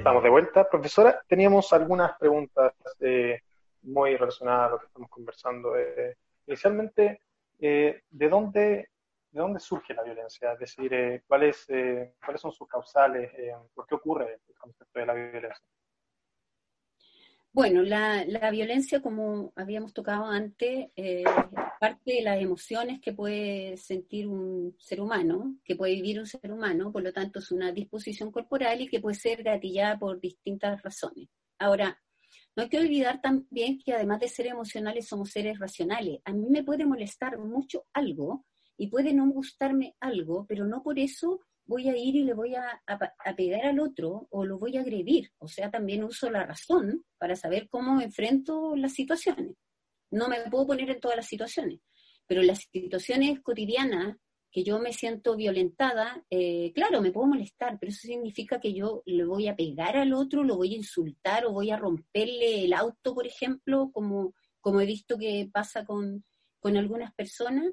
estamos 0.00 0.22
de 0.22 0.30
vuelta. 0.30 0.68
Profesora, 0.68 1.22
teníamos 1.28 1.72
algunas 1.72 2.18
preguntas 2.18 2.72
eh, 3.00 3.40
muy 3.82 4.16
relacionadas 4.16 4.68
a 4.68 4.70
lo 4.72 4.78
que 4.78 4.86
estamos 4.86 5.10
conversando. 5.10 5.76
Eh, 5.76 6.16
inicialmente, 6.46 7.20
eh, 7.60 8.02
¿de, 8.10 8.28
dónde, 8.28 8.88
¿de 9.30 9.40
dónde 9.40 9.60
surge 9.60 9.94
la 9.94 10.02
violencia? 10.02 10.52
Es 10.52 10.58
decir, 10.58 11.22
¿cuáles, 11.26 11.66
¿cuáles 12.24 12.40
son 12.40 12.52
sus 12.52 12.68
causales? 12.68 13.30
¿Por 13.74 13.86
qué 13.86 13.94
ocurre 13.94 14.40
el 14.48 14.54
concepto 14.56 14.98
de 14.98 15.06
la 15.06 15.14
violencia? 15.14 15.64
Bueno, 17.52 17.82
la, 17.82 18.24
la, 18.26 18.50
violencia, 18.52 19.02
como 19.02 19.52
habíamos 19.56 19.92
tocado 19.92 20.26
antes, 20.26 20.88
eh, 20.94 21.24
parte 21.80 22.12
de 22.12 22.22
las 22.22 22.40
emociones 22.40 23.00
que 23.00 23.12
puede 23.12 23.76
sentir 23.76 24.28
un 24.28 24.76
ser 24.78 25.00
humano, 25.00 25.56
que 25.64 25.74
puede 25.74 25.94
vivir 25.94 26.20
un 26.20 26.26
ser 26.26 26.52
humano, 26.52 26.92
por 26.92 27.02
lo 27.02 27.12
tanto 27.12 27.40
es 27.40 27.50
una 27.50 27.72
disposición 27.72 28.30
corporal 28.30 28.82
y 28.82 28.88
que 28.88 29.00
puede 29.00 29.16
ser 29.16 29.42
gatillada 29.42 29.98
por 29.98 30.20
distintas 30.20 30.80
razones. 30.80 31.28
Ahora, 31.58 32.00
no 32.54 32.62
hay 32.62 32.68
que 32.68 32.78
olvidar 32.78 33.20
también 33.20 33.80
que 33.84 33.94
además 33.94 34.20
de 34.20 34.28
ser 34.28 34.46
emocionales 34.46 35.08
somos 35.08 35.30
seres 35.30 35.58
racionales. 35.58 36.20
A 36.24 36.32
mí 36.32 36.46
me 36.50 36.62
puede 36.62 36.86
molestar 36.86 37.36
mucho 37.36 37.84
algo 37.92 38.44
y 38.80 38.86
puede 38.86 39.12
no 39.12 39.28
gustarme 39.28 39.94
algo, 40.00 40.46
pero 40.48 40.64
no 40.64 40.82
por 40.82 40.98
eso 40.98 41.40
voy 41.66 41.90
a 41.90 41.96
ir 41.98 42.16
y 42.16 42.24
le 42.24 42.32
voy 42.32 42.54
a, 42.54 42.80
pegar 43.36 43.66
al 43.66 43.78
otro 43.78 44.26
o 44.30 44.46
lo 44.46 44.58
voy 44.58 44.78
a 44.78 44.80
agredir. 44.80 45.30
O 45.36 45.48
sea, 45.48 45.70
también 45.70 46.02
uso 46.02 46.30
la 46.30 46.46
razón 46.46 47.04
para 47.18 47.36
saber 47.36 47.68
cómo 47.68 48.00
enfrento 48.00 48.74
las 48.76 48.94
situaciones. 48.94 49.54
No 50.10 50.28
me 50.28 50.40
puedo 50.50 50.68
poner 50.68 50.88
en 50.88 50.98
todas 50.98 51.18
las 51.18 51.26
situaciones, 51.26 51.80
pero 52.26 52.40
en 52.40 52.46
las 52.46 52.60
situaciones 52.72 53.40
cotidianas 53.42 54.16
que 54.50 54.64
yo 54.64 54.78
me 54.78 54.94
siento 54.94 55.36
violentada, 55.36 56.24
eh, 56.30 56.72
claro, 56.74 57.02
me 57.02 57.12
puedo 57.12 57.26
molestar, 57.26 57.76
pero 57.78 57.90
eso 57.90 58.08
significa 58.08 58.60
que 58.60 58.72
yo 58.72 59.02
le 59.04 59.26
voy 59.26 59.46
a 59.48 59.56
pegar 59.56 59.98
al 59.98 60.14
otro, 60.14 60.42
lo 60.42 60.56
voy 60.56 60.72
a 60.72 60.78
insultar 60.78 61.44
o 61.44 61.52
voy 61.52 61.70
a 61.70 61.76
romperle 61.76 62.64
el 62.64 62.72
auto, 62.72 63.14
por 63.14 63.26
ejemplo, 63.26 63.90
como, 63.92 64.32
como 64.62 64.80
he 64.80 64.86
visto 64.86 65.18
que 65.18 65.50
pasa 65.52 65.84
con, 65.84 66.24
con 66.60 66.78
algunas 66.78 67.12
personas. 67.12 67.66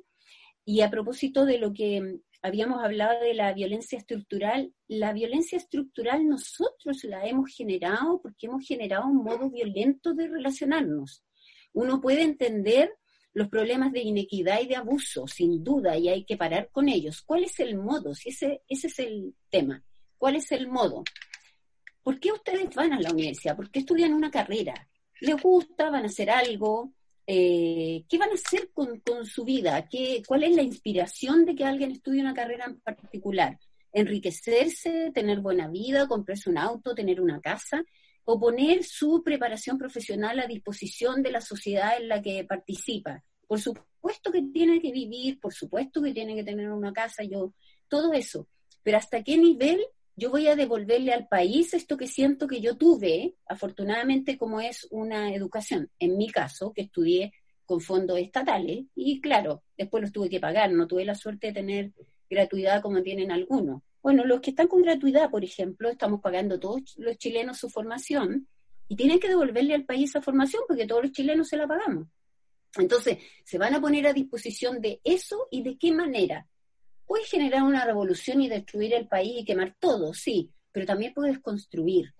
Y 0.69 0.81
a 0.81 0.89
propósito 0.89 1.45
de 1.45 1.59
lo 1.59 1.71
que 1.71 2.19
habíamos 2.41 2.83
hablado 2.83 3.21
de 3.21 3.33
la 3.33 3.53
violencia 3.53 3.97
estructural. 3.97 4.73
La 4.89 5.13
violencia 5.13 5.57
estructural 5.57 6.27
nosotros 6.27 7.05
la 7.05 7.25
hemos 7.25 7.55
generado 7.55 8.21
porque 8.21 8.47
hemos 8.47 8.67
generado 8.67 9.07
un 9.07 9.23
modo 9.23 9.49
violento 9.49 10.13
de 10.13 10.27
relacionarnos. 10.27 11.23
Uno 11.71 12.01
puede 12.01 12.23
entender 12.23 12.91
los 13.31 13.47
problemas 13.47 13.93
de 13.93 14.01
inequidad 14.01 14.59
y 14.61 14.67
de 14.67 14.75
abuso, 14.75 15.25
sin 15.25 15.63
duda, 15.63 15.97
y 15.97 16.09
hay 16.09 16.25
que 16.25 16.35
parar 16.35 16.69
con 16.69 16.89
ellos. 16.89 17.21
¿Cuál 17.21 17.45
es 17.45 17.61
el 17.61 17.77
modo? 17.77 18.13
Si 18.13 18.29
ese, 18.29 18.63
ese 18.67 18.87
es 18.87 18.99
el 18.99 19.35
tema. 19.49 19.81
¿Cuál 20.17 20.35
es 20.35 20.51
el 20.51 20.67
modo? 20.67 21.05
¿Por 22.03 22.19
qué 22.19 22.33
ustedes 22.33 22.75
van 22.75 22.91
a 22.91 22.99
la 22.99 23.11
universidad? 23.11 23.55
¿Por 23.55 23.71
qué 23.71 23.79
estudian 23.79 24.13
una 24.13 24.31
carrera? 24.31 24.89
¿Les 25.21 25.41
gusta? 25.41 25.89
¿Van 25.89 26.03
a 26.03 26.07
hacer 26.07 26.29
algo? 26.29 26.93
Eh, 27.29 28.05
¿qué 28.07 28.17
van 28.17 28.29
a 28.29 28.35
hacer 28.35 28.71
con, 28.73 29.01
su 29.25 29.43
vida? 29.43 29.85
¿Qué, 29.89 30.23
¿Cuál 30.25 30.43
es 30.43 30.55
la 30.55 30.61
inspiración 30.61 31.45
de 31.45 31.55
que 31.55 31.65
alguien 31.65 31.91
estudie 31.91 32.21
una 32.21 32.33
carrera 32.33 32.65
en 32.65 32.79
particular? 32.79 33.59
¿Enriquecerse, 33.91 35.11
tener 35.13 35.41
buena 35.41 35.67
vida, 35.67 36.07
comprarse 36.07 36.49
un 36.49 36.57
auto, 36.57 36.95
tener 36.95 37.19
una 37.19 37.41
casa? 37.41 37.83
¿O 38.23 38.39
poner 38.39 38.83
su 38.85 39.23
preparación 39.23 39.77
profesional 39.77 40.39
a 40.39 40.47
disposición 40.47 41.21
de 41.21 41.31
la 41.31 41.41
sociedad 41.41 41.97
en 41.99 42.07
la 42.07 42.21
que 42.21 42.45
participa? 42.45 43.21
Por 43.45 43.59
supuesto 43.59 44.31
que 44.31 44.43
tiene 44.53 44.81
que 44.81 44.91
vivir, 44.93 45.39
por 45.39 45.53
supuesto 45.53 46.01
que 46.01 46.13
tiene 46.13 46.33
que 46.33 46.43
tener 46.45 46.69
una 46.71 46.93
casa, 46.93 47.23
yo, 47.23 47.53
todo 47.89 48.13
eso. 48.13 48.47
Pero 48.83 48.97
¿hasta 48.97 49.21
qué 49.21 49.37
nivel 49.37 49.81
yo 50.17 50.31
voy 50.31 50.47
a 50.47 50.55
devolverle 50.55 51.13
al 51.13 51.27
país 51.27 51.75
esto 51.75 51.95
que 51.95 52.07
siento 52.07 52.47
que 52.47 52.59
yo 52.59 52.75
tuve, 52.75 53.35
afortunadamente 53.45 54.35
como 54.35 54.59
es 54.59 54.87
una 54.89 55.31
educación, 55.31 55.91
en 55.99 56.17
mi 56.17 56.29
caso, 56.29 56.73
que 56.73 56.81
estudié 56.81 57.33
con 57.65 57.81
fondos 57.81 58.17
estatales, 58.17 58.85
y 58.95 59.21
claro, 59.21 59.61
después 59.77 60.01
los 60.01 60.11
tuve 60.11 60.27
que 60.27 60.39
pagar, 60.39 60.71
no 60.71 60.87
tuve 60.87 61.05
la 61.05 61.13
suerte 61.13 61.47
de 61.47 61.53
tener 61.53 61.91
gratuidad 62.27 62.81
como 62.81 63.03
tienen 63.03 63.31
algunos. 63.31 63.83
Bueno, 64.01 64.25
los 64.25 64.41
que 64.41 64.49
están 64.49 64.67
con 64.67 64.81
gratuidad, 64.81 65.29
por 65.29 65.43
ejemplo, 65.43 65.89
estamos 65.89 66.19
pagando 66.19 66.59
todos 66.59 66.95
los 66.97 67.17
chilenos 67.17 67.59
su 67.59 67.69
formación 67.69 68.47
y 68.87 68.95
tienen 68.95 69.19
que 69.19 69.27
devolverle 69.27 69.75
al 69.75 69.85
país 69.85 70.09
esa 70.09 70.21
formación 70.21 70.63
porque 70.67 70.87
todos 70.87 71.03
los 71.03 71.11
chilenos 71.11 71.47
se 71.47 71.57
la 71.57 71.67
pagamos. 71.67 72.07
Entonces, 72.75 73.19
se 73.43 73.57
van 73.59 73.75
a 73.75 73.81
poner 73.81 74.07
a 74.07 74.13
disposición 74.13 74.81
de 74.81 74.99
eso 75.03 75.47
y 75.51 75.61
de 75.61 75.77
qué 75.77 75.91
manera. 75.91 76.47
Puedes 77.07 77.29
generar 77.29 77.63
una 77.63 77.85
revolución 77.85 78.41
y 78.41 78.49
destruir 78.49 78.93
el 78.93 79.07
país 79.07 79.39
y 79.39 79.45
quemar 79.45 79.75
todo, 79.79 80.13
sí, 80.13 80.51
pero 80.71 80.85
también 80.85 81.13
puedes 81.13 81.39
construir. 81.39 82.13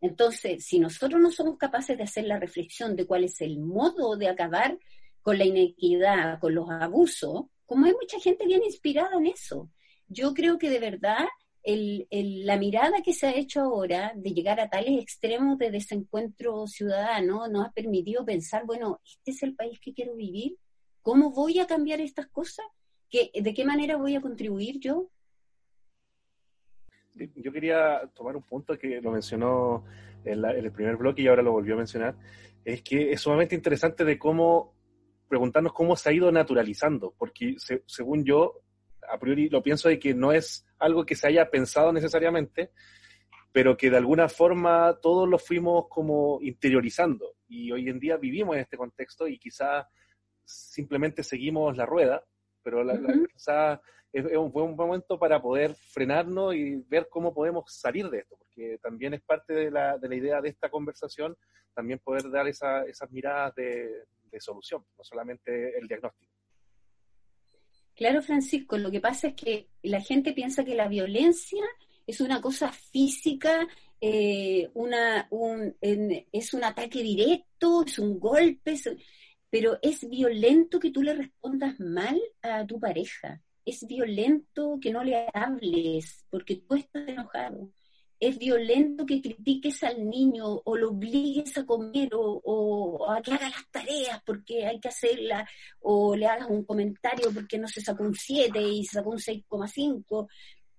Entonces, 0.00 0.66
si 0.66 0.78
nosotros 0.78 1.18
no 1.18 1.30
somos 1.30 1.56
capaces 1.56 1.96
de 1.96 2.02
hacer 2.02 2.24
la 2.24 2.38
reflexión 2.38 2.94
de 2.96 3.06
cuál 3.06 3.24
es 3.24 3.40
el 3.40 3.58
modo 3.58 4.16
de 4.16 4.28
acabar 4.28 4.78
con 5.22 5.38
la 5.38 5.46
inequidad, 5.46 6.38
con 6.40 6.54
los 6.54 6.68
abusos, 6.68 7.44
como 7.64 7.86
hay 7.86 7.92
mucha 7.92 8.20
gente 8.20 8.44
bien 8.44 8.62
inspirada 8.62 9.16
en 9.16 9.28
eso, 9.28 9.70
yo 10.08 10.34
creo 10.34 10.58
que 10.58 10.68
de 10.68 10.80
verdad 10.80 11.26
la 11.64 12.58
mirada 12.58 13.00
que 13.02 13.14
se 13.14 13.26
ha 13.26 13.34
hecho 13.34 13.62
ahora 13.62 14.12
de 14.14 14.34
llegar 14.34 14.60
a 14.60 14.68
tales 14.68 15.00
extremos 15.00 15.56
de 15.56 15.70
desencuentro 15.70 16.66
ciudadano 16.66 17.48
nos 17.48 17.66
ha 17.66 17.72
permitido 17.72 18.22
pensar, 18.22 18.66
bueno, 18.66 19.00
este 19.02 19.30
es 19.30 19.42
el 19.42 19.54
país 19.54 19.80
que 19.80 19.94
quiero 19.94 20.14
vivir, 20.14 20.58
¿cómo 21.00 21.30
voy 21.30 21.60
a 21.60 21.66
cambiar 21.66 22.02
estas 22.02 22.26
cosas? 22.26 22.66
¿De 23.14 23.54
qué 23.54 23.64
manera 23.64 23.96
voy 23.96 24.16
a 24.16 24.20
contribuir 24.20 24.80
yo? 24.80 25.08
Yo 27.14 27.52
quería 27.52 28.10
tomar 28.12 28.34
un 28.34 28.42
punto 28.42 28.76
que 28.76 29.00
lo 29.00 29.12
mencionó 29.12 29.84
en, 30.24 30.44
el 30.44 30.72
primer 30.72 30.96
bloque 30.96 31.22
y 31.22 31.28
ahora 31.28 31.42
lo 31.42 31.52
volvió 31.52 31.74
a 31.74 31.78
mencionar, 31.78 32.16
es 32.64 32.82
que 32.82 33.12
es 33.12 33.20
sumamente 33.20 33.54
interesante 33.54 34.04
de 34.04 34.18
cómo 34.18 34.74
preguntarnos 35.28 35.72
cómo 35.72 35.94
se 35.94 36.08
ha 36.08 36.12
ido 36.12 36.32
naturalizando, 36.32 37.14
porque 37.16 37.54
según 37.86 38.24
yo, 38.24 38.62
a 39.08 39.16
priori 39.18 39.48
lo 39.48 39.62
pienso 39.62 39.88
de 39.88 40.00
que 40.00 40.12
no 40.12 40.32
es 40.32 40.66
algo 40.78 41.06
que 41.06 41.14
se 41.14 41.28
haya 41.28 41.48
pensado 41.50 41.92
necesariamente, 41.92 42.72
pero 43.52 43.76
que 43.76 43.90
de 43.90 43.98
alguna 43.98 44.28
forma 44.28 44.98
todos 45.00 45.28
lo 45.28 45.38
fuimos 45.38 45.86
como 45.88 46.40
interiorizando 46.42 47.36
y 47.46 47.70
hoy 47.70 47.88
en 47.88 48.00
día 48.00 48.16
vivimos 48.16 48.56
en 48.56 48.62
este 48.62 48.76
contexto 48.76 49.28
y 49.28 49.38
quizás 49.38 49.86
simplemente 50.44 51.22
seguimos 51.22 51.76
la 51.76 51.86
rueda 51.86 52.24
pero 52.64 52.82
la, 52.82 52.94
es, 54.14 54.24
un 54.36 54.50
buen 54.50 54.74
momento 54.74 55.18
para 55.18 55.42
poder 55.42 55.74
frenarnos 55.74 56.54
y 56.54 56.76
ver 56.88 57.08
cómo 57.10 57.34
podemos 57.34 57.64
salir 57.68 58.08
de 58.08 58.20
esto, 58.20 58.36
porque 58.38 58.78
también 58.82 59.14
es 59.14 59.22
parte 59.22 59.52
de 59.52 59.70
la, 59.70 59.98
de 59.98 60.08
la 60.08 60.14
idea 60.14 60.40
de 60.40 60.48
esta 60.48 60.70
conversación, 60.70 61.36
también 61.74 61.98
poder 61.98 62.30
dar 62.30 62.46
esa, 62.48 62.84
esas 62.84 63.10
miradas 63.10 63.54
de, 63.54 64.06
solución, 64.40 64.84
no 64.98 65.04
solamente 65.04 65.78
el 65.78 65.86
diagnóstico. 65.86 66.32
Claro, 67.94 68.20
Francisco, 68.20 68.76
lo 68.76 68.90
que 68.90 69.00
pasa 69.00 69.28
es 69.28 69.34
que 69.34 69.68
la 69.82 70.00
gente 70.00 70.32
piensa 70.32 70.64
que 70.64 70.74
la 70.74 70.88
violencia 70.88 71.64
es 72.04 72.20
una 72.20 72.40
cosa 72.40 72.72
física, 72.72 73.64
eh, 74.00 74.68
una, 74.74 75.28
un, 75.30 75.76
es 75.80 76.52
un 76.52 76.64
ataque 76.64 77.00
directo, 77.00 77.84
es 77.86 78.00
un 78.00 78.18
golpe, 78.18 78.74
pero 79.54 79.78
es 79.82 80.08
violento 80.08 80.80
que 80.80 80.90
tú 80.90 81.00
le 81.00 81.14
respondas 81.14 81.78
mal 81.78 82.20
a 82.42 82.66
tu 82.66 82.80
pareja. 82.80 83.40
Es 83.64 83.86
violento 83.86 84.80
que 84.82 84.90
no 84.90 85.04
le 85.04 85.28
hables 85.32 86.24
porque 86.28 86.56
tú 86.56 86.74
estás 86.74 87.06
enojado. 87.06 87.70
Es 88.18 88.36
violento 88.36 89.06
que 89.06 89.22
critiques 89.22 89.84
al 89.84 90.10
niño 90.10 90.60
o 90.64 90.76
lo 90.76 90.88
obligues 90.88 91.56
a 91.56 91.64
comer 91.64 92.08
o, 92.14 93.08
a 93.08 93.22
que 93.22 93.30
haga 93.30 93.48
las 93.48 93.70
tareas 93.70 94.20
porque 94.26 94.66
hay 94.66 94.80
que 94.80 94.88
hacerlas 94.88 95.48
o 95.78 96.16
le 96.16 96.26
hagas 96.26 96.50
un 96.50 96.64
comentario 96.64 97.30
porque 97.32 97.56
no 97.56 97.68
se 97.68 97.80
sacó 97.80 98.02
un 98.02 98.16
7 98.16 98.60
y 98.60 98.84
se 98.84 98.94
sacó 98.94 99.10
un 99.10 99.18
6,5 99.18 100.26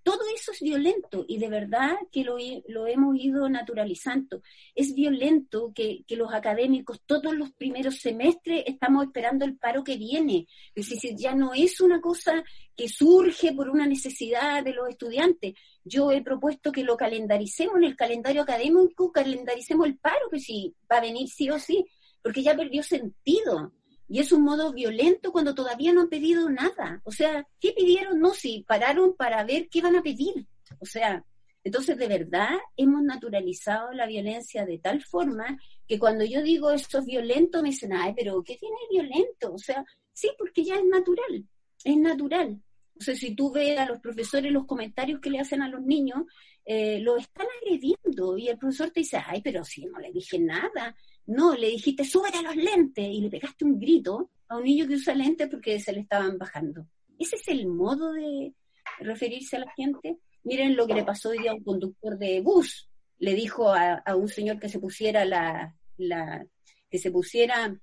todo 0.06 0.20
eso 0.36 0.52
es 0.52 0.62
violento 0.62 1.26
y 1.28 1.40
de 1.40 1.50
verdad 1.50 1.96
que 2.12 2.24
lo, 2.24 2.38
hemos 2.38 3.16
ido 3.18 3.50
naturalizando. 3.50 4.44
Es 4.76 4.94
violento 4.94 5.72
que, 5.74 6.06
los 6.10 6.32
académicos 6.32 7.02
todos 7.08 7.34
los 7.34 7.52
primeros 7.54 7.96
semestres 7.98 8.66
estamos 8.68 9.06
esperando 9.06 9.46
el 9.46 9.58
paro 9.58 9.84
que 9.84 9.98
viene. 9.98 10.46
Es 10.76 10.90
decir, 10.90 11.16
ya 11.18 11.34
no 11.34 11.56
es 11.56 11.82
una 11.82 12.02
cosa 12.02 12.44
que 12.78 12.88
surge 12.88 13.52
por 13.54 13.68
una 13.68 13.88
necesidad 13.88 14.64
de 14.64 14.74
los 14.74 14.88
estudiantes. 14.90 15.56
Yo 15.84 16.12
he 16.12 16.22
propuesto 16.22 16.72
que 16.72 16.84
lo 16.84 16.96
calendaricemos 16.96 17.78
en 17.78 17.86
el 17.86 17.96
calendario 17.96 18.44
académico, 18.44 19.12
calendaricemos 19.12 19.88
el 19.88 19.98
paro, 19.98 20.30
que 20.30 20.40
sí, 20.40 20.76
va 20.90 20.98
a 20.98 21.02
venir 21.02 21.28
sí 21.30 21.50
o 21.50 21.58
sí, 21.58 21.84
porque 22.22 22.44
ya 22.44 22.56
perdió 22.56 22.84
sentido. 22.84 23.74
Y 24.08 24.20
es 24.20 24.32
un 24.32 24.44
modo 24.44 24.72
violento 24.74 25.32
cuando 25.32 25.56
todavía 25.56 25.94
no 25.94 26.02
han 26.02 26.10
pedido 26.10 26.50
nada. 26.50 27.02
O 27.04 27.12
sea, 27.12 27.48
¿qué 27.60 27.74
pidieron? 27.74 28.20
No, 28.20 28.34
si 28.34 28.64
pararon 28.68 29.16
para 29.16 29.44
ver 29.44 29.68
qué 29.70 29.82
van 29.82 29.96
a 29.96 30.04
pedir. 30.04 30.46
O 30.80 30.86
sea, 30.86 31.24
entonces 31.64 31.98
de 31.98 32.08
verdad 32.08 32.58
hemos 32.78 33.02
naturalizado 33.02 33.92
la 33.92 34.06
violencia 34.06 34.66
de 34.66 34.78
tal 34.78 35.02
forma 35.04 35.60
que 35.88 35.98
cuando 35.98 36.24
yo 36.24 36.44
digo 36.44 36.70
esto 36.70 37.00
es 37.00 37.06
violento 37.06 37.64
me 37.64 37.70
dicen, 37.70 37.94
ay, 37.94 38.14
pero 38.16 38.44
¿qué 38.44 38.56
tiene 38.56 38.76
violento? 38.90 39.54
O 39.54 39.58
sea, 39.58 39.84
sí, 40.14 40.30
porque 40.38 40.64
ya 40.64 40.76
es 40.76 40.86
natural, 40.86 41.44
es 41.84 41.98
natural. 41.98 42.62
O 42.98 43.04
sea, 43.04 43.16
si 43.16 43.36
tú 43.36 43.52
ves 43.52 43.78
a 43.78 43.88
los 43.88 44.00
profesores 44.00 44.52
los 44.52 44.66
comentarios 44.66 45.20
que 45.20 45.30
le 45.30 45.40
hacen 45.40 45.62
a 45.62 45.68
los 45.68 45.82
niños, 45.82 46.24
eh, 46.64 47.00
lo 47.00 47.18
están 47.18 47.48
agrediendo 47.62 48.38
y 48.38 48.48
el 48.48 48.58
profesor 48.58 48.92
te 48.92 49.02
dice, 49.02 49.18
ay, 49.26 49.42
pero 49.42 49.64
si 49.64 49.86
no 49.86 50.00
le 50.00 50.12
dije 50.12 50.40
nada. 50.40 50.96
No, 51.28 51.56
le 51.56 51.70
dijiste, 51.70 52.04
súbete 52.04 52.38
a 52.38 52.44
los 52.44 52.56
lentes 52.56 53.08
y 53.08 53.22
le 53.22 53.30
pegaste 53.30 53.66
un 53.66 53.80
grito 53.80 54.30
a 54.48 54.58
un 54.58 54.64
niño 54.64 54.88
que 54.88 54.96
usa 54.96 55.16
lentes 55.16 55.50
porque 55.50 55.80
se 55.80 55.92
le 55.92 56.02
estaban 56.02 56.38
bajando. 56.38 56.88
Ese 57.18 57.36
es 57.38 57.48
el 57.48 57.68
modo 57.68 58.12
de 58.14 58.54
referirse 59.00 59.56
a 59.56 59.60
la 59.60 59.72
gente. 59.76 60.18
Miren 60.44 60.76
lo 60.76 60.86
que 60.86 60.94
le 60.94 61.04
pasó 61.04 61.30
hoy 61.30 61.48
a 61.48 61.54
un 61.54 61.64
conductor 61.64 62.18
de 62.18 62.42
bus. 62.42 62.90
Le 63.18 63.34
dijo 63.34 63.74
a, 63.74 64.04
un 64.16 64.28
señor 64.28 64.60
que 64.60 64.70
se 64.70 64.80
pusiera 64.80 65.26
la, 65.26 65.76
la 65.98 66.46
que 66.90 67.00
se 67.00 67.10
pusiera 67.12 67.76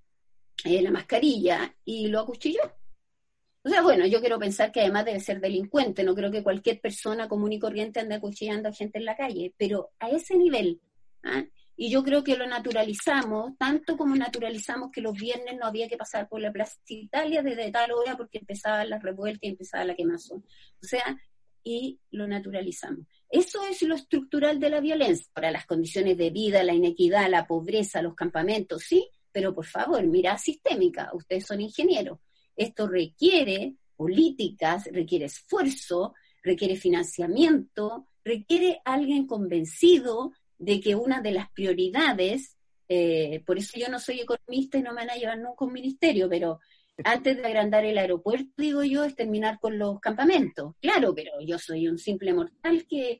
eh, 0.64 0.82
la 0.82 0.90
mascarilla 0.90 1.74
y 1.84 2.06
lo 2.08 2.20
acuchilló. 2.20 2.60
O 3.64 3.68
sea, 3.68 3.82
bueno, 3.82 4.06
yo 4.06 4.20
quiero 4.20 4.38
pensar 4.38 4.72
que 4.72 4.80
además 4.80 5.04
debe 5.04 5.20
ser 5.20 5.40
delincuente, 5.40 6.02
no 6.02 6.14
creo 6.14 6.32
que 6.32 6.42
cualquier 6.42 6.80
persona 6.80 7.28
común 7.28 7.52
y 7.52 7.60
corriente 7.60 8.00
ande 8.00 8.16
acuchillando 8.16 8.68
a 8.68 8.72
gente 8.72 8.98
en 8.98 9.04
la 9.04 9.16
calle, 9.16 9.54
pero 9.56 9.90
a 10.00 10.10
ese 10.10 10.36
nivel, 10.36 10.80
¿ah? 11.22 11.44
Y 11.76 11.90
yo 11.90 12.02
creo 12.04 12.22
que 12.22 12.36
lo 12.36 12.46
naturalizamos, 12.46 13.56
tanto 13.58 13.96
como 13.96 14.14
naturalizamos 14.14 14.90
que 14.92 15.00
los 15.00 15.14
viernes 15.14 15.56
no 15.58 15.66
había 15.66 15.88
que 15.88 15.96
pasar 15.96 16.28
por 16.28 16.40
la 16.40 16.52
Plaza 16.52 16.76
Italia 16.86 17.42
desde 17.42 17.70
tal 17.70 17.92
hora 17.92 18.16
porque 18.16 18.38
empezaban 18.38 18.90
las 18.90 19.02
revueltas 19.02 19.42
y 19.42 19.48
empezaba 19.48 19.84
la 19.84 19.94
quemazón. 19.94 20.44
O 20.82 20.86
sea, 20.86 21.16
y 21.64 21.98
lo 22.10 22.26
naturalizamos. 22.26 23.06
Eso 23.28 23.64
es 23.64 23.82
lo 23.82 23.94
estructural 23.94 24.60
de 24.60 24.70
la 24.70 24.80
violencia. 24.80 25.26
Para 25.32 25.50
las 25.50 25.66
condiciones 25.66 26.18
de 26.18 26.30
vida, 26.30 26.62
la 26.62 26.74
inequidad, 26.74 27.30
la 27.30 27.46
pobreza, 27.46 28.02
los 28.02 28.14
campamentos, 28.14 28.82
sí, 28.82 29.08
pero 29.30 29.54
por 29.54 29.64
favor, 29.64 30.04
mira 30.06 30.36
sistémica, 30.36 31.10
ustedes 31.14 31.46
son 31.46 31.60
ingenieros. 31.60 32.18
Esto 32.54 32.86
requiere 32.86 33.74
políticas, 33.96 34.88
requiere 34.92 35.26
esfuerzo, 35.26 36.14
requiere 36.42 36.76
financiamiento, 36.76 38.08
requiere 38.24 38.80
alguien 38.84 39.26
convencido 39.26 40.32
de 40.62 40.80
que 40.80 40.94
una 40.94 41.20
de 41.20 41.32
las 41.32 41.50
prioridades, 41.50 42.56
eh, 42.88 43.42
por 43.44 43.58
eso 43.58 43.72
yo 43.76 43.88
no 43.88 43.98
soy 43.98 44.20
economista 44.20 44.78
y 44.78 44.82
no 44.82 44.90
me 44.90 45.00
van 45.00 45.10
a 45.10 45.16
llevar 45.16 45.38
nunca 45.38 45.64
un 45.64 45.72
ministerio, 45.72 46.28
pero 46.28 46.60
antes 47.02 47.36
de 47.36 47.44
agrandar 47.44 47.84
el 47.84 47.98
aeropuerto, 47.98 48.52
digo 48.56 48.84
yo, 48.84 49.02
es 49.02 49.16
terminar 49.16 49.58
con 49.58 49.76
los 49.76 49.98
campamentos. 49.98 50.74
Claro, 50.80 51.12
pero 51.14 51.32
yo 51.40 51.58
soy 51.58 51.88
un 51.88 51.98
simple 51.98 52.32
mortal 52.32 52.86
que, 52.88 53.18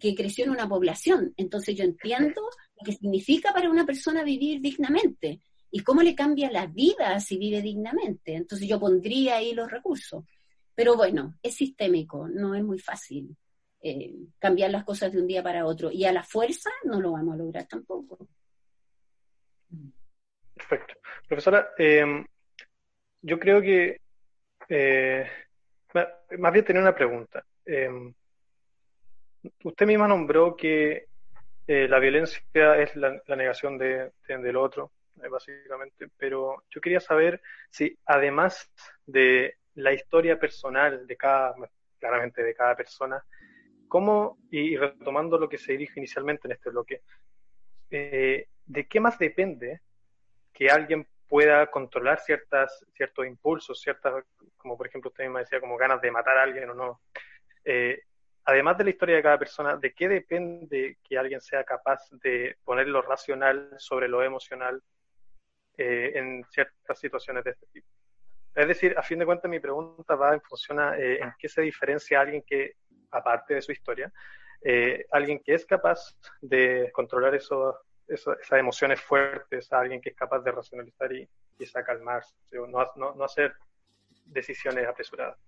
que 0.00 0.16
creció 0.16 0.44
en 0.44 0.50
una 0.50 0.68
población, 0.68 1.32
entonces 1.36 1.76
yo 1.76 1.84
entiendo 1.84 2.42
lo 2.76 2.84
que 2.84 2.92
significa 2.92 3.52
para 3.52 3.70
una 3.70 3.86
persona 3.86 4.24
vivir 4.24 4.60
dignamente 4.60 5.40
y 5.70 5.80
cómo 5.80 6.02
le 6.02 6.16
cambia 6.16 6.50
la 6.50 6.66
vida 6.66 7.20
si 7.20 7.38
vive 7.38 7.62
dignamente. 7.62 8.34
Entonces 8.34 8.66
yo 8.66 8.80
pondría 8.80 9.36
ahí 9.36 9.54
los 9.54 9.70
recursos. 9.70 10.24
Pero 10.74 10.96
bueno, 10.96 11.38
es 11.40 11.54
sistémico, 11.54 12.26
no 12.26 12.56
es 12.56 12.64
muy 12.64 12.80
fácil 12.80 13.36
eh, 13.82 14.14
cambiar 14.38 14.70
las 14.70 14.84
cosas 14.84 15.12
de 15.12 15.20
un 15.20 15.26
día 15.26 15.42
para 15.42 15.66
otro. 15.66 15.90
Y 15.90 16.04
a 16.04 16.12
la 16.12 16.22
fuerza 16.22 16.70
no 16.84 17.00
lo 17.00 17.12
vamos 17.12 17.34
a 17.34 17.38
lograr 17.38 17.66
tampoco. 17.66 18.18
Perfecto. 20.54 20.94
Profesora, 21.26 21.70
eh, 21.78 22.24
yo 23.22 23.38
creo 23.38 23.60
que 23.60 24.00
eh, 24.68 25.28
más 26.38 26.52
bien 26.52 26.64
tenía 26.64 26.82
una 26.82 26.94
pregunta. 26.94 27.44
Eh, 27.66 28.12
usted 29.64 29.86
misma 29.86 30.08
nombró 30.08 30.56
que 30.56 31.06
eh, 31.66 31.88
la 31.88 31.98
violencia 31.98 32.42
es 32.78 32.94
la, 32.96 33.20
negación 33.28 33.78
de, 33.78 34.12
del 34.26 34.56
otro, 34.56 34.92
básicamente, 35.14 36.08
pero 36.16 36.64
yo 36.70 36.80
quería 36.80 37.00
saber 37.00 37.42
si 37.68 37.96
además 38.06 38.70
de 39.06 39.56
la 39.74 39.92
historia 39.92 40.38
personal 40.38 41.06
de 41.06 41.16
cada, 41.16 41.54
claramente 41.98 42.42
de 42.42 42.54
cada 42.54 42.76
persona, 42.76 43.24
cómo, 43.90 44.38
y 44.50 44.78
retomando 44.78 45.36
lo 45.36 45.50
que 45.50 45.58
se 45.58 45.76
dijo 45.76 45.94
inicialmente 45.96 46.48
en 46.48 46.52
este 46.52 46.70
bloque, 46.70 47.02
¿de 47.90 48.86
qué 48.88 49.00
más 49.00 49.18
depende 49.18 49.82
que 50.54 50.70
alguien 50.70 51.06
pueda 51.30 51.70
controlar 51.70 52.18
ciertas, 52.18 52.84
ciertos 52.92 53.24
impulsos, 53.24 53.80
ciertas, 53.80 54.24
como 54.56 54.76
por 54.76 54.88
ejemplo 54.88 55.10
usted 55.10 55.28
me 55.28 55.40
decía, 55.40 55.60
como 55.60 55.76
ganas 55.76 56.00
de 56.02 56.10
matar 56.10 56.36
a 56.36 56.42
alguien 56.42 56.68
o 56.70 56.74
no. 56.74 57.00
Eh, 57.64 58.02
además 58.44 58.76
de 58.76 58.84
la 58.84 58.90
historia 58.90 59.14
de 59.14 59.22
cada 59.22 59.38
persona, 59.38 59.76
¿de 59.76 59.94
qué 59.94 60.08
depende 60.08 60.98
que 61.08 61.16
alguien 61.16 61.40
sea 61.40 61.62
capaz 61.62 62.10
de 62.24 62.56
poner 62.64 62.88
lo 62.88 63.00
racional 63.00 63.70
sobre 63.78 64.08
lo 64.08 64.24
emocional 64.24 64.82
eh, 65.78 66.10
en 66.16 66.44
ciertas 66.50 66.98
situaciones 66.98 67.44
de 67.44 67.50
este 67.52 67.66
tipo? 67.74 67.88
Es 68.52 68.66
decir, 68.66 68.98
a 68.98 69.02
fin 69.02 69.20
de 69.20 69.26
cuentas 69.26 69.48
mi 69.48 69.60
pregunta 69.60 70.16
va 70.16 70.34
en 70.34 70.40
función 70.40 70.80
a 70.80 70.98
eh, 70.98 71.20
en 71.22 71.32
qué 71.38 71.48
se 71.48 71.62
diferencia 71.62 72.20
alguien 72.20 72.42
que, 72.42 72.74
aparte 73.10 73.54
de 73.54 73.62
su 73.62 73.72
historia, 73.72 74.12
alguien 75.10 75.40
que 75.40 75.54
es 75.54 75.64
capaz 75.64 76.14
de 76.40 76.90
controlar 76.92 77.34
esas 77.34 78.52
emociones 78.52 79.00
fuertes 79.00 79.72
alguien 79.72 80.00
que 80.00 80.10
es 80.10 80.16
capaz 80.16 80.40
de 80.40 80.52
racionalizar 80.52 81.12
y, 81.12 81.28
y 81.58 81.66
calmarse, 81.84 82.34
no, 82.68 83.24
hacer 83.24 83.54
decisiones 84.26 84.86
apresuradas. 84.86 85.38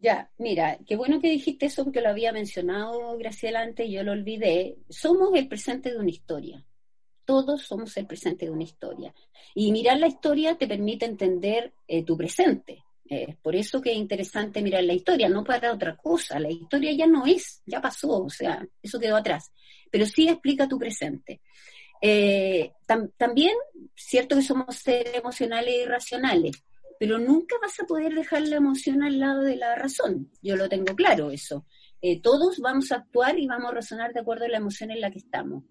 Ya, 0.00 0.30
mira, 0.38 0.78
qué 0.86 0.96
bueno 0.96 1.20
que 1.20 1.28
dijiste 1.28 1.66
eso 1.66 1.82
porque 1.82 2.00
lo 2.00 2.08
había 2.08 2.32
mencionado 2.32 3.16
Graciela 3.18 3.62
antes 3.62 3.86
y 3.86 3.92
yo 3.92 4.04
lo 4.04 4.12
olvidé. 4.12 4.78
Somos 4.88 5.34
el 5.34 5.48
presente 5.48 5.90
de 5.90 5.98
una 5.98 6.10
historia. 6.10 6.64
Todos 7.24 7.62
somos 7.62 7.96
el 7.96 8.06
presente 8.06 8.46
de 8.46 8.52
una 8.52 8.62
historia. 8.62 9.12
Y 9.54 9.72
mirar 9.72 9.98
la 9.98 10.06
historia 10.06 10.56
te 10.56 10.68
permite 10.68 11.04
entender 11.04 11.72
eh, 11.88 12.04
tu 12.04 12.16
presente. 12.16 12.84
Eh, 13.10 13.36
por 13.40 13.56
eso 13.56 13.80
que 13.80 13.92
es 13.92 13.96
interesante 13.96 14.60
mirar 14.60 14.84
la 14.84 14.92
historia, 14.92 15.28
no 15.28 15.42
para 15.42 15.72
otra 15.72 15.96
cosa. 15.96 16.38
La 16.38 16.50
historia 16.50 16.92
ya 16.92 17.06
no 17.06 17.26
es, 17.26 17.62
ya 17.64 17.80
pasó, 17.80 18.24
o 18.24 18.30
sea, 18.30 18.66
eso 18.82 19.00
quedó 19.00 19.16
atrás. 19.16 19.50
Pero 19.90 20.04
sí 20.04 20.28
explica 20.28 20.68
tu 20.68 20.78
presente. 20.78 21.40
Eh, 22.00 22.72
también, 23.16 23.56
cierto 23.96 24.36
que 24.36 24.42
somos 24.42 24.76
seres 24.76 25.14
emocionales 25.14 25.74
y 25.74 25.84
racionales, 25.86 26.62
pero 26.98 27.18
nunca 27.18 27.56
vas 27.62 27.80
a 27.80 27.86
poder 27.86 28.14
dejar 28.14 28.42
la 28.42 28.56
emoción 28.56 29.02
al 29.02 29.18
lado 29.18 29.42
de 29.42 29.56
la 29.56 29.74
razón. 29.74 30.30
Yo 30.42 30.56
lo 30.56 30.68
tengo 30.68 30.94
claro 30.94 31.30
eso. 31.30 31.64
Eh, 32.00 32.20
todos 32.20 32.58
vamos 32.58 32.92
a 32.92 32.96
actuar 32.96 33.38
y 33.38 33.46
vamos 33.46 33.70
a 33.70 33.74
razonar 33.74 34.12
de 34.12 34.20
acuerdo 34.20 34.44
a 34.44 34.48
la 34.48 34.58
emoción 34.58 34.90
en 34.90 35.00
la 35.00 35.10
que 35.10 35.18
estamos. 35.18 35.64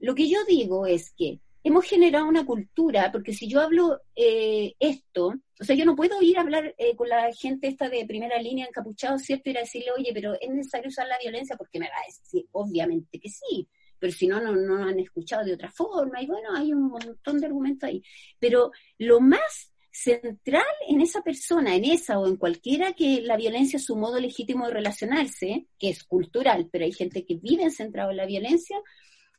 Lo 0.00 0.14
que 0.14 0.28
yo 0.28 0.44
digo 0.44 0.86
es 0.86 1.12
que 1.16 1.40
hemos 1.64 1.84
generado 1.84 2.26
una 2.26 2.44
cultura, 2.44 3.10
porque 3.12 3.32
si 3.32 3.48
yo 3.48 3.60
hablo 3.60 4.00
eh, 4.16 4.74
esto, 4.78 5.34
o 5.60 5.64
sea, 5.64 5.76
yo 5.76 5.84
no 5.84 5.94
puedo 5.94 6.20
ir 6.22 6.38
a 6.38 6.42
hablar 6.42 6.74
eh, 6.76 6.96
con 6.96 7.08
la 7.08 7.32
gente 7.32 7.68
esta 7.68 7.88
de 7.88 8.04
primera 8.06 8.40
línea 8.40 8.66
encapuchado, 8.66 9.18
¿cierto? 9.18 9.50
A 9.50 9.60
decirle, 9.60 9.92
oye, 9.96 10.10
pero 10.12 10.34
es 10.40 10.50
necesario 10.50 10.88
usar 10.88 11.06
la 11.06 11.18
violencia 11.18 11.56
porque 11.56 11.78
me 11.78 11.88
va 11.88 11.96
a 11.96 12.06
decir, 12.06 12.46
obviamente 12.52 13.18
que 13.18 13.28
sí, 13.28 13.68
pero 13.98 14.12
si 14.12 14.26
no, 14.26 14.40
no, 14.40 14.56
no 14.56 14.84
han 14.84 14.98
escuchado 14.98 15.44
de 15.44 15.54
otra 15.54 15.70
forma, 15.70 16.20
y 16.20 16.26
bueno, 16.26 16.48
hay 16.56 16.72
un 16.72 16.88
montón 16.88 17.38
de 17.38 17.46
argumentos 17.46 17.88
ahí. 17.88 18.02
Pero 18.40 18.72
lo 18.98 19.20
más 19.20 19.72
central 19.92 20.64
en 20.88 21.00
esa 21.02 21.22
persona, 21.22 21.76
en 21.76 21.84
esa 21.84 22.18
o 22.18 22.26
en 22.26 22.36
cualquiera 22.36 22.94
que 22.94 23.20
la 23.20 23.36
violencia 23.36 23.76
es 23.76 23.84
su 23.84 23.94
modo 23.94 24.18
legítimo 24.18 24.66
de 24.66 24.72
relacionarse, 24.72 25.66
que 25.78 25.90
es 25.90 26.02
cultural, 26.02 26.68
pero 26.72 26.84
hay 26.84 26.92
gente 26.92 27.24
que 27.24 27.36
vive 27.36 27.70
centrado 27.70 28.10
en 28.10 28.16
la 28.16 28.26
violencia, 28.26 28.80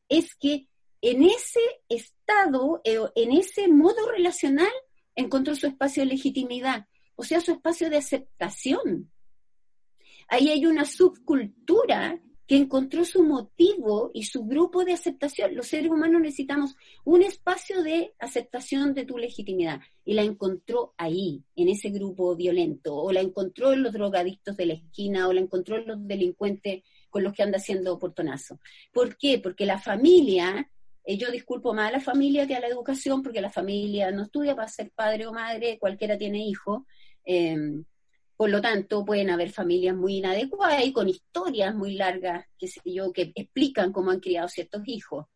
es 0.07 0.35
que 0.35 0.67
en 1.03 1.21
ese 1.21 1.59
estado, 1.89 2.79
eh, 2.85 2.97
en 3.15 3.33
ese 3.33 3.67
modo 3.67 4.09
relacional, 4.09 4.71
encontró 5.15 5.53
su 5.53 5.67
espacio 5.67 6.03
de 6.03 6.07
legitimidad, 6.07 6.87
o 7.15 7.25
sea, 7.25 7.41
su 7.41 7.51
espacio 7.51 7.89
de 7.89 7.97
aceptación. 7.97 9.11
Ahí 10.29 10.49
hay 10.49 10.65
una 10.65 10.85
subcultura 10.85 12.21
que 12.47 12.55
encontró 12.55 13.03
su 13.03 13.21
motivo 13.21 14.11
y 14.13 14.23
su 14.23 14.45
grupo 14.45 14.85
de 14.85 14.93
aceptación. 14.93 15.55
Los 15.55 15.67
seres 15.67 15.91
humanos 15.91 16.21
necesitamos 16.21 16.77
un 17.03 17.21
espacio 17.21 17.83
de 17.83 18.13
aceptación 18.17 18.93
de 18.93 19.05
tu 19.05 19.17
legitimidad 19.17 19.81
y 20.05 20.13
la 20.13 20.23
encontró 20.23 20.93
ahí, 20.97 21.43
en 21.57 21.67
ese 21.67 21.89
grupo 21.89 22.33
violento, 22.37 22.95
o 22.95 23.11
la 23.11 23.19
encontró 23.19 23.73
en 23.73 23.83
los 23.83 23.91
drogadictos 23.91 24.55
de 24.55 24.67
la 24.67 24.73
esquina, 24.75 25.27
o 25.27 25.33
la 25.33 25.41
encontró 25.41 25.75
en 25.75 25.85
los 25.85 26.07
delincuentes 26.07 26.83
con 27.09 27.23
los 27.23 27.33
que 27.33 27.43
anda 27.43 27.57
haciendo 27.57 27.99
portonazo. 27.99 28.59
¿Por 28.93 29.17
qué? 29.17 29.39
Porque 29.39 29.65
la 29.65 29.79
familia 29.79 30.69
eh, 31.03 31.17
yo 31.17 31.31
disculpo 31.31 31.73
más 31.73 31.89
a 31.89 31.93
la 31.93 31.99
familia 31.99 32.47
que 32.47 32.55
a 32.55 32.59
la 32.59 32.67
educación, 32.67 33.21
porque 33.21 33.41
la 33.41 33.51
familia 33.51 34.11
no 34.11 34.23
estudia 34.23 34.55
para 34.55 34.67
ser 34.67 34.91
padre 34.91 35.27
o 35.27 35.33
madre, 35.33 35.77
cualquiera 35.79 36.17
tiene 36.17 36.45
hijo. 36.45 36.85
Em, 37.25 37.83
por 38.35 38.49
lo 38.49 38.61
tanto, 38.61 39.05
pueden 39.05 39.29
haber 39.29 39.51
familias 39.51 39.95
muy 39.95 40.17
inadecuadas 40.17 40.85
y 40.85 40.91
con 40.91 41.07
historias 41.07 41.75
muy 41.75 41.93
largas, 41.93 42.45
sé 42.59 42.81
yo, 42.85 43.11
que 43.13 43.31
explican 43.35 43.91
cómo 43.91 44.11
han 44.11 44.19
criado 44.19 44.47
ciertos 44.47 44.81
hijos. 44.85 45.27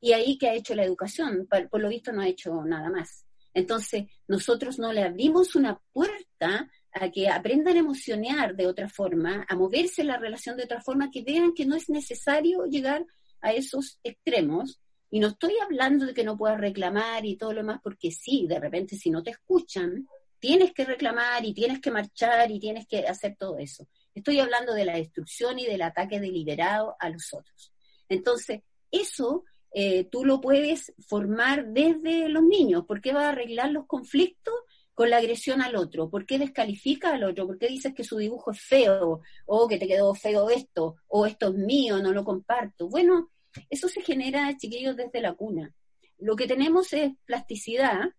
Y 0.00 0.12
ahí 0.12 0.38
que 0.38 0.48
ha 0.48 0.54
hecho 0.54 0.74
la 0.74 0.84
educación, 0.84 1.46
por, 1.48 1.80
lo 1.80 1.88
visto 1.88 2.12
no 2.12 2.22
ha 2.22 2.28
hecho 2.28 2.64
nada 2.64 2.88
más. 2.88 3.26
Entonces, 3.52 4.04
nosotros 4.26 4.78
no 4.78 4.92
le 4.92 5.02
abrimos 5.02 5.54
una 5.54 5.78
puerta 5.92 6.70
a 6.92 7.10
que 7.10 7.28
aprendan 7.28 7.76
a 7.76 7.80
emocionar 7.80 8.56
de 8.56 8.66
otra 8.66 8.88
forma, 8.88 9.44
a 9.48 9.54
moverse 9.54 10.02
la 10.02 10.16
relación 10.16 10.56
de 10.56 10.64
otra 10.64 10.80
forma, 10.80 11.10
que 11.10 11.22
vean 11.22 11.52
que 11.52 11.66
no 11.66 11.76
es 11.76 11.90
necesario 11.90 12.64
llegar 12.64 13.04
a 13.42 13.52
esos 13.52 13.98
extremos. 14.02 14.80
Y 15.10 15.20
no 15.20 15.28
estoy 15.28 15.54
hablando 15.62 16.06
de 16.06 16.14
que 16.14 16.24
no 16.24 16.36
puedas 16.36 16.60
reclamar 16.60 17.24
y 17.26 17.36
todo 17.36 17.52
lo 17.52 17.60
demás, 17.60 17.80
porque 17.82 18.10
sí, 18.10 18.46
de 18.48 18.60
repente 18.60 18.96
si 18.96 19.10
no 19.10 19.22
te 19.22 19.30
escuchan, 19.30 20.06
tienes 20.38 20.72
que 20.72 20.84
reclamar 20.84 21.44
y 21.44 21.52
tienes 21.52 21.80
que 21.80 21.90
marchar 21.90 22.50
y 22.50 22.60
tienes 22.60 22.86
que 22.86 23.06
hacer 23.06 23.36
todo 23.38 23.58
eso. 23.58 23.86
Estoy 24.14 24.40
hablando 24.40 24.72
de 24.72 24.84
la 24.84 24.96
destrucción 24.96 25.58
y 25.58 25.66
del 25.66 25.82
ataque 25.82 26.20
deliberado 26.20 26.96
a 26.98 27.10
los 27.10 27.32
otros. 27.34 27.72
Entonces, 28.08 28.62
eso 28.90 29.44
eh, 29.72 30.04
tú 30.04 30.24
lo 30.24 30.40
puedes 30.40 30.92
formar 31.06 31.66
desde 31.66 32.28
los 32.28 32.42
niños. 32.42 32.86
¿Por 32.86 33.00
qué 33.00 33.12
va 33.12 33.26
a 33.26 33.30
arreglar 33.30 33.70
los 33.70 33.86
conflictos? 33.86 34.54
con 35.00 35.08
la 35.08 35.16
agresión 35.16 35.62
al 35.62 35.76
otro? 35.76 36.10
¿Por 36.10 36.26
qué 36.26 36.38
descalifica 36.38 37.14
al 37.14 37.24
otro? 37.24 37.46
¿Por 37.46 37.56
qué 37.56 37.68
dices 37.68 37.94
que 37.94 38.04
su 38.04 38.18
dibujo 38.18 38.50
es 38.50 38.60
feo? 38.60 39.22
¿O 39.46 39.66
que 39.66 39.78
te 39.78 39.88
quedó 39.88 40.14
feo 40.14 40.50
esto? 40.50 40.96
¿O 41.08 41.24
esto 41.24 41.48
es 41.48 41.54
mío, 41.54 42.02
no 42.02 42.12
lo 42.12 42.22
comparto? 42.22 42.86
Bueno, 42.86 43.30
eso 43.68 43.88
se 43.88 44.02
genera, 44.02 44.56
chiquillos, 44.56 44.96
desde 44.96 45.20
la 45.20 45.34
cuna. 45.34 45.74
Lo 46.18 46.36
que 46.36 46.46
tenemos 46.46 46.92
es 46.92 47.12
plasticidad. 47.24 48.10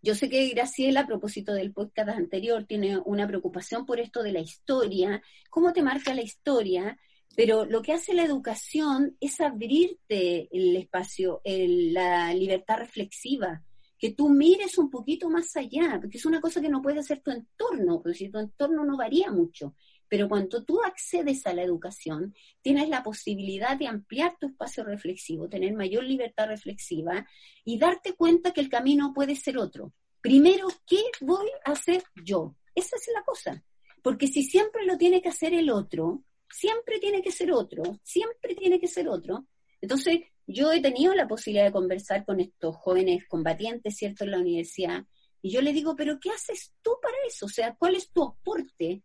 Yo 0.00 0.14
sé 0.14 0.28
que 0.28 0.48
Graciela, 0.50 1.00
a 1.00 1.06
propósito 1.06 1.52
del 1.52 1.72
podcast 1.72 2.10
anterior, 2.10 2.64
tiene 2.64 2.98
una 3.04 3.26
preocupación 3.26 3.84
por 3.84 3.98
esto 3.98 4.22
de 4.22 4.32
la 4.32 4.40
historia, 4.40 5.22
cómo 5.50 5.72
te 5.72 5.82
marca 5.82 6.14
la 6.14 6.22
historia, 6.22 6.98
pero 7.36 7.64
lo 7.64 7.82
que 7.82 7.92
hace 7.92 8.14
la 8.14 8.24
educación 8.24 9.16
es 9.20 9.40
abrirte 9.40 10.48
el 10.50 10.76
espacio, 10.76 11.40
la 11.44 12.32
libertad 12.32 12.78
reflexiva, 12.78 13.62
que 13.98 14.12
tú 14.12 14.28
mires 14.28 14.78
un 14.78 14.90
poquito 14.90 15.28
más 15.28 15.56
allá, 15.56 15.98
porque 16.00 16.18
es 16.18 16.26
una 16.26 16.40
cosa 16.40 16.60
que 16.60 16.68
no 16.68 16.80
puede 16.80 17.00
hacer 17.00 17.20
tu 17.20 17.30
entorno, 17.32 18.00
porque 18.00 18.18
si 18.18 18.28
tu 18.28 18.38
entorno 18.38 18.84
no 18.84 18.96
varía 18.96 19.32
mucho. 19.32 19.74
Pero 20.08 20.28
cuando 20.28 20.64
tú 20.64 20.80
accedes 20.82 21.46
a 21.46 21.52
la 21.52 21.62
educación, 21.62 22.34
tienes 22.62 22.88
la 22.88 23.02
posibilidad 23.02 23.76
de 23.76 23.86
ampliar 23.86 24.36
tu 24.38 24.48
espacio 24.48 24.84
reflexivo, 24.84 25.48
tener 25.48 25.74
mayor 25.74 26.04
libertad 26.04 26.46
reflexiva 26.46 27.26
y 27.64 27.78
darte 27.78 28.14
cuenta 28.14 28.52
que 28.52 28.60
el 28.60 28.68
camino 28.68 29.12
puede 29.14 29.36
ser 29.36 29.58
otro. 29.58 29.92
Primero, 30.20 30.68
¿qué 30.86 31.02
voy 31.20 31.48
a 31.64 31.72
hacer 31.72 32.02
yo? 32.24 32.56
Esa 32.74 32.96
es 32.96 33.08
la 33.14 33.22
cosa. 33.22 33.62
Porque 34.02 34.26
si 34.26 34.42
siempre 34.42 34.86
lo 34.86 34.96
tiene 34.96 35.20
que 35.20 35.28
hacer 35.28 35.54
el 35.54 35.70
otro, 35.70 36.24
siempre 36.50 36.98
tiene 36.98 37.22
que 37.22 37.32
ser 37.32 37.52
otro, 37.52 37.82
siempre 38.02 38.54
tiene 38.54 38.80
que 38.80 38.86
ser 38.86 39.08
otro. 39.08 39.46
Entonces, 39.80 40.20
yo 40.46 40.72
he 40.72 40.80
tenido 40.80 41.14
la 41.14 41.28
posibilidad 41.28 41.66
de 41.66 41.72
conversar 41.72 42.24
con 42.24 42.40
estos 42.40 42.74
jóvenes 42.76 43.24
combatientes, 43.28 43.96
¿cierto?, 43.96 44.24
en 44.24 44.30
la 44.30 44.38
universidad, 44.38 45.04
y 45.42 45.50
yo 45.50 45.60
le 45.62 45.72
digo, 45.72 45.94
pero 45.94 46.18
¿qué 46.20 46.30
haces 46.30 46.74
tú 46.82 46.92
para 47.00 47.14
eso? 47.26 47.46
O 47.46 47.48
sea, 47.48 47.74
¿cuál 47.76 47.94
es 47.94 48.10
tu 48.10 48.24
aporte? 48.24 49.02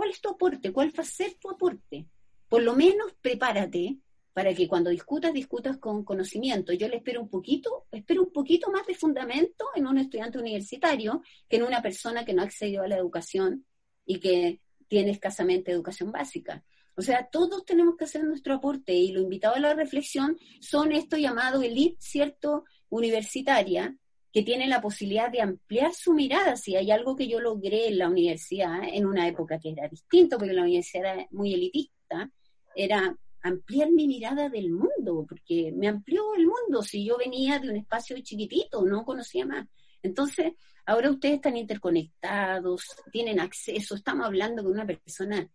¿Cuál 0.00 0.12
es 0.12 0.22
tu 0.22 0.30
aporte? 0.30 0.72
¿Cuál 0.72 0.98
va 0.98 1.02
a 1.02 1.06
ser 1.06 1.34
tu 1.34 1.50
aporte? 1.50 2.06
Por 2.48 2.62
lo 2.62 2.74
menos 2.74 3.12
prepárate 3.20 3.98
para 4.32 4.54
que 4.54 4.66
cuando 4.66 4.88
discutas, 4.88 5.34
discutas 5.34 5.76
con 5.76 6.06
conocimiento. 6.06 6.72
Yo 6.72 6.88
le 6.88 6.96
espero 6.96 7.20
un 7.20 7.28
poquito, 7.28 7.84
espero 7.92 8.22
un 8.22 8.32
poquito 8.32 8.70
más 8.70 8.86
de 8.86 8.94
fundamento 8.94 9.66
en 9.74 9.86
un 9.86 9.98
estudiante 9.98 10.38
universitario 10.38 11.20
que 11.46 11.56
en 11.56 11.64
una 11.64 11.82
persona 11.82 12.24
que 12.24 12.32
no 12.32 12.40
ha 12.40 12.46
accedido 12.46 12.82
a 12.82 12.88
la 12.88 12.96
educación 12.96 13.66
y 14.06 14.20
que 14.20 14.62
tiene 14.88 15.10
escasamente 15.10 15.70
educación 15.70 16.10
básica. 16.10 16.64
O 16.96 17.02
sea, 17.02 17.28
todos 17.30 17.66
tenemos 17.66 17.98
que 17.98 18.04
hacer 18.04 18.24
nuestro 18.24 18.54
aporte 18.54 18.94
y 18.94 19.12
lo 19.12 19.20
invitado 19.20 19.56
a 19.56 19.60
la 19.60 19.74
reflexión 19.74 20.38
son 20.62 20.92
estos 20.92 21.18
llamados 21.18 21.62
elite, 21.62 21.98
¿cierto?, 22.00 22.64
universitaria, 22.88 23.94
que 24.32 24.42
tienen 24.42 24.70
la 24.70 24.80
posibilidad 24.80 25.30
de 25.30 25.40
ampliar 25.40 25.92
su 25.92 26.12
mirada. 26.12 26.56
Si 26.56 26.76
hay 26.76 26.90
algo 26.90 27.16
que 27.16 27.28
yo 27.28 27.40
logré 27.40 27.88
en 27.88 27.98
la 27.98 28.08
universidad, 28.08 28.80
en 28.84 29.06
una 29.06 29.26
época 29.26 29.58
que 29.58 29.70
era 29.70 29.88
distinto, 29.88 30.38
porque 30.38 30.52
la 30.52 30.62
universidad 30.62 31.14
era 31.14 31.26
muy 31.30 31.54
elitista, 31.54 32.30
era 32.74 33.16
ampliar 33.42 33.90
mi 33.90 34.06
mirada 34.06 34.48
del 34.48 34.70
mundo, 34.70 35.26
porque 35.28 35.72
me 35.74 35.88
amplió 35.88 36.34
el 36.34 36.46
mundo. 36.46 36.82
Si 36.82 37.04
yo 37.04 37.16
venía 37.16 37.58
de 37.58 37.70
un 37.70 37.76
espacio 37.76 38.16
chiquitito, 38.20 38.84
no 38.84 39.04
conocía 39.04 39.46
más. 39.46 39.66
Entonces, 40.02 40.52
ahora 40.86 41.10
ustedes 41.10 41.36
están 41.36 41.56
interconectados, 41.56 42.84
tienen 43.10 43.40
acceso, 43.40 43.94
estamos 43.94 44.26
hablando 44.26 44.62
con 44.62 44.72
una 44.72 44.86
persona 44.86 45.48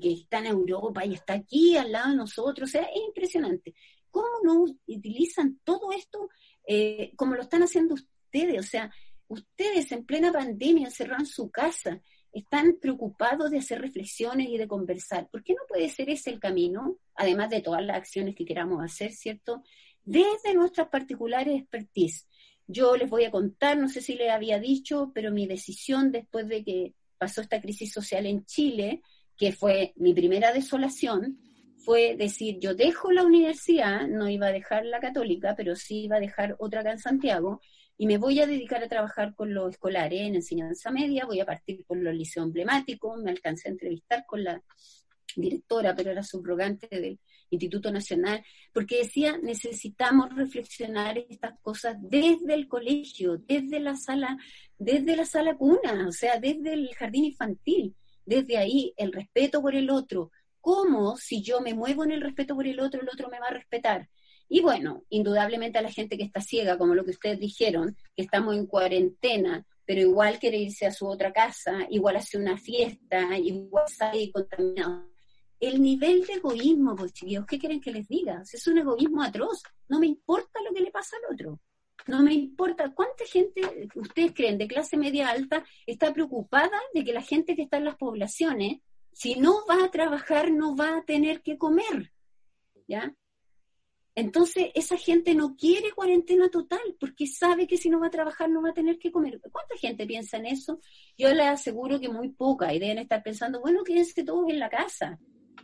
que 0.00 0.12
está 0.12 0.38
en 0.38 0.46
Europa 0.46 1.04
y 1.06 1.14
está 1.14 1.34
aquí 1.34 1.76
al 1.76 1.92
lado 1.92 2.10
de 2.10 2.16
nosotros. 2.16 2.68
O 2.68 2.72
sea, 2.72 2.82
es 2.82 3.00
impresionante. 3.06 3.74
¿Cómo 4.10 4.28
no 4.42 4.64
utilizan 4.86 5.60
todo 5.64 5.92
esto 5.92 6.28
eh, 6.68 7.12
como 7.16 7.34
lo 7.34 7.42
están 7.42 7.62
haciendo 7.62 7.94
ustedes? 7.94 8.60
O 8.60 8.62
sea, 8.62 8.92
ustedes 9.26 9.90
en 9.90 10.04
plena 10.04 10.30
pandemia 10.30 10.90
cerran 10.90 11.24
su 11.24 11.50
casa, 11.50 12.02
están 12.30 12.76
preocupados 12.80 13.50
de 13.50 13.58
hacer 13.58 13.80
reflexiones 13.80 14.48
y 14.50 14.58
de 14.58 14.68
conversar. 14.68 15.28
¿Por 15.30 15.42
qué 15.42 15.54
no 15.54 15.62
puede 15.66 15.88
ser 15.88 16.10
ese 16.10 16.28
el 16.28 16.38
camino, 16.38 16.98
además 17.14 17.48
de 17.48 17.62
todas 17.62 17.82
las 17.82 17.96
acciones 17.96 18.34
que 18.34 18.44
queramos 18.44 18.84
hacer, 18.84 19.12
¿cierto? 19.12 19.62
Desde 20.04 20.54
nuestras 20.54 20.88
particulares 20.88 21.58
expertise. 21.58 22.26
Yo 22.66 22.96
les 22.96 23.08
voy 23.08 23.24
a 23.24 23.30
contar, 23.30 23.78
no 23.78 23.88
sé 23.88 24.02
si 24.02 24.14
les 24.14 24.30
había 24.30 24.60
dicho, 24.60 25.10
pero 25.14 25.32
mi 25.32 25.46
decisión 25.46 26.12
después 26.12 26.48
de 26.48 26.62
que 26.62 26.92
pasó 27.16 27.40
esta 27.40 27.62
crisis 27.62 27.90
social 27.90 28.26
en 28.26 28.44
Chile, 28.44 29.00
que 29.38 29.52
fue 29.52 29.94
mi 29.96 30.12
primera 30.12 30.52
desolación, 30.52 31.38
fue 31.84 32.16
decir, 32.16 32.58
yo 32.60 32.74
dejo 32.74 33.12
la 33.12 33.24
universidad, 33.24 34.06
no 34.06 34.28
iba 34.28 34.48
a 34.48 34.52
dejar 34.52 34.84
la 34.84 35.00
católica, 35.00 35.54
pero 35.56 35.76
sí 35.76 36.04
iba 36.04 36.16
a 36.16 36.20
dejar 36.20 36.56
otra 36.58 36.80
acá 36.80 36.92
en 36.92 36.98
Santiago, 36.98 37.60
y 37.96 38.06
me 38.06 38.18
voy 38.18 38.40
a 38.40 38.46
dedicar 38.46 38.82
a 38.82 38.88
trabajar 38.88 39.34
con 39.34 39.52
los 39.52 39.70
escolares 39.70 40.20
en 40.20 40.36
enseñanza 40.36 40.90
media, 40.90 41.26
voy 41.26 41.40
a 41.40 41.46
partir 41.46 41.84
con 41.84 42.04
los 42.04 42.14
liceos 42.14 42.46
emblemáticos, 42.46 43.20
me 43.22 43.30
alcancé 43.30 43.68
a 43.68 43.72
entrevistar 43.72 44.24
con 44.26 44.44
la 44.44 44.62
directora, 45.34 45.94
pero 45.94 46.10
era 46.10 46.22
subrogante 46.22 46.88
del 46.90 47.18
Instituto 47.50 47.90
Nacional, 47.90 48.44
porque 48.72 48.98
decía, 48.98 49.38
necesitamos 49.38 50.34
reflexionar 50.34 51.18
estas 51.18 51.58
cosas 51.60 51.96
desde 52.00 52.54
el 52.54 52.68
colegio, 52.68 53.38
desde 53.38 53.80
la 53.80 53.96
sala, 53.96 54.36
desde 54.78 55.16
la 55.16 55.24
sala 55.24 55.56
cuna, 55.56 56.06
o 56.08 56.12
sea, 56.12 56.38
desde 56.38 56.74
el 56.74 56.94
jardín 56.94 57.24
infantil 57.24 57.94
desde 58.28 58.58
ahí 58.58 58.92
el 58.98 59.10
respeto 59.10 59.62
por 59.62 59.74
el 59.74 59.88
otro, 59.88 60.30
cómo 60.68 61.16
si 61.16 61.40
yo 61.40 61.62
me 61.62 61.72
muevo 61.72 62.04
en 62.04 62.10
el 62.10 62.20
respeto 62.20 62.54
por 62.54 62.66
el 62.66 62.78
otro, 62.78 63.00
el 63.00 63.08
otro 63.08 63.30
me 63.30 63.40
va 63.40 63.46
a 63.46 63.54
respetar. 63.54 64.06
Y 64.50 64.60
bueno, 64.60 65.02
indudablemente 65.08 65.78
a 65.78 65.82
la 65.82 65.90
gente 65.90 66.18
que 66.18 66.24
está 66.24 66.42
ciega, 66.42 66.76
como 66.76 66.94
lo 66.94 67.06
que 67.06 67.12
ustedes 67.12 67.40
dijeron, 67.40 67.96
que 68.14 68.24
estamos 68.24 68.54
en 68.54 68.66
cuarentena, 68.66 69.64
pero 69.86 70.02
igual 70.02 70.38
quiere 70.38 70.58
irse 70.58 70.84
a 70.84 70.92
su 70.92 71.06
otra 71.06 71.32
casa, 71.32 71.86
igual 71.88 72.16
hace 72.16 72.36
una 72.36 72.58
fiesta, 72.58 73.38
igual 73.38 73.86
sale 73.88 74.30
contaminado. 74.30 75.08
El 75.58 75.80
nivel 75.80 76.26
de 76.26 76.34
egoísmo, 76.34 76.94
pues 76.94 77.14
chiquillos, 77.14 77.46
¿qué 77.46 77.58
quieren 77.58 77.80
que 77.80 77.90
les 77.90 78.06
diga? 78.06 78.42
Es 78.42 78.66
un 78.66 78.76
egoísmo 78.76 79.22
atroz. 79.22 79.62
No 79.88 79.98
me 79.98 80.06
importa 80.06 80.60
lo 80.62 80.74
que 80.74 80.82
le 80.82 80.90
pasa 80.90 81.16
al 81.16 81.34
otro. 81.34 81.60
No 82.08 82.22
me 82.22 82.34
importa 82.34 82.92
cuánta 82.94 83.24
gente 83.24 83.88
ustedes 83.94 84.32
creen 84.34 84.58
de 84.58 84.68
clase 84.68 84.98
media 84.98 85.30
alta 85.30 85.64
está 85.86 86.12
preocupada 86.12 86.78
de 86.92 87.04
que 87.04 87.14
la 87.14 87.22
gente 87.22 87.56
que 87.56 87.62
está 87.62 87.78
en 87.78 87.86
las 87.86 87.96
poblaciones, 87.96 88.82
si 89.18 89.34
no 89.34 89.66
va 89.68 89.84
a 89.84 89.90
trabajar, 89.90 90.52
no 90.52 90.76
va 90.76 90.98
a 90.98 91.02
tener 91.02 91.42
que 91.42 91.58
comer. 91.58 92.12
¿Ya? 92.86 93.12
Entonces, 94.14 94.70
esa 94.76 94.96
gente 94.96 95.34
no 95.34 95.56
quiere 95.56 95.90
cuarentena 95.90 96.48
total 96.50 96.96
porque 97.00 97.26
sabe 97.26 97.66
que 97.66 97.76
si 97.76 97.90
no 97.90 97.98
va 97.98 98.06
a 98.06 98.10
trabajar 98.10 98.48
no 98.48 98.62
va 98.62 98.70
a 98.70 98.74
tener 98.74 98.96
que 98.96 99.10
comer. 99.10 99.40
¿Cuánta 99.50 99.76
gente 99.76 100.06
piensa 100.06 100.36
en 100.36 100.46
eso? 100.46 100.80
Yo 101.16 101.34
les 101.34 101.46
aseguro 101.46 101.98
que 101.98 102.08
muy 102.08 102.28
poca 102.28 102.72
y 102.72 102.78
deben 102.78 102.98
estar 102.98 103.20
pensando, 103.20 103.60
bueno, 103.60 103.82
quédense 103.82 104.22
todos 104.22 104.48
en 104.48 104.60
la 104.60 104.70
casa. 104.70 105.18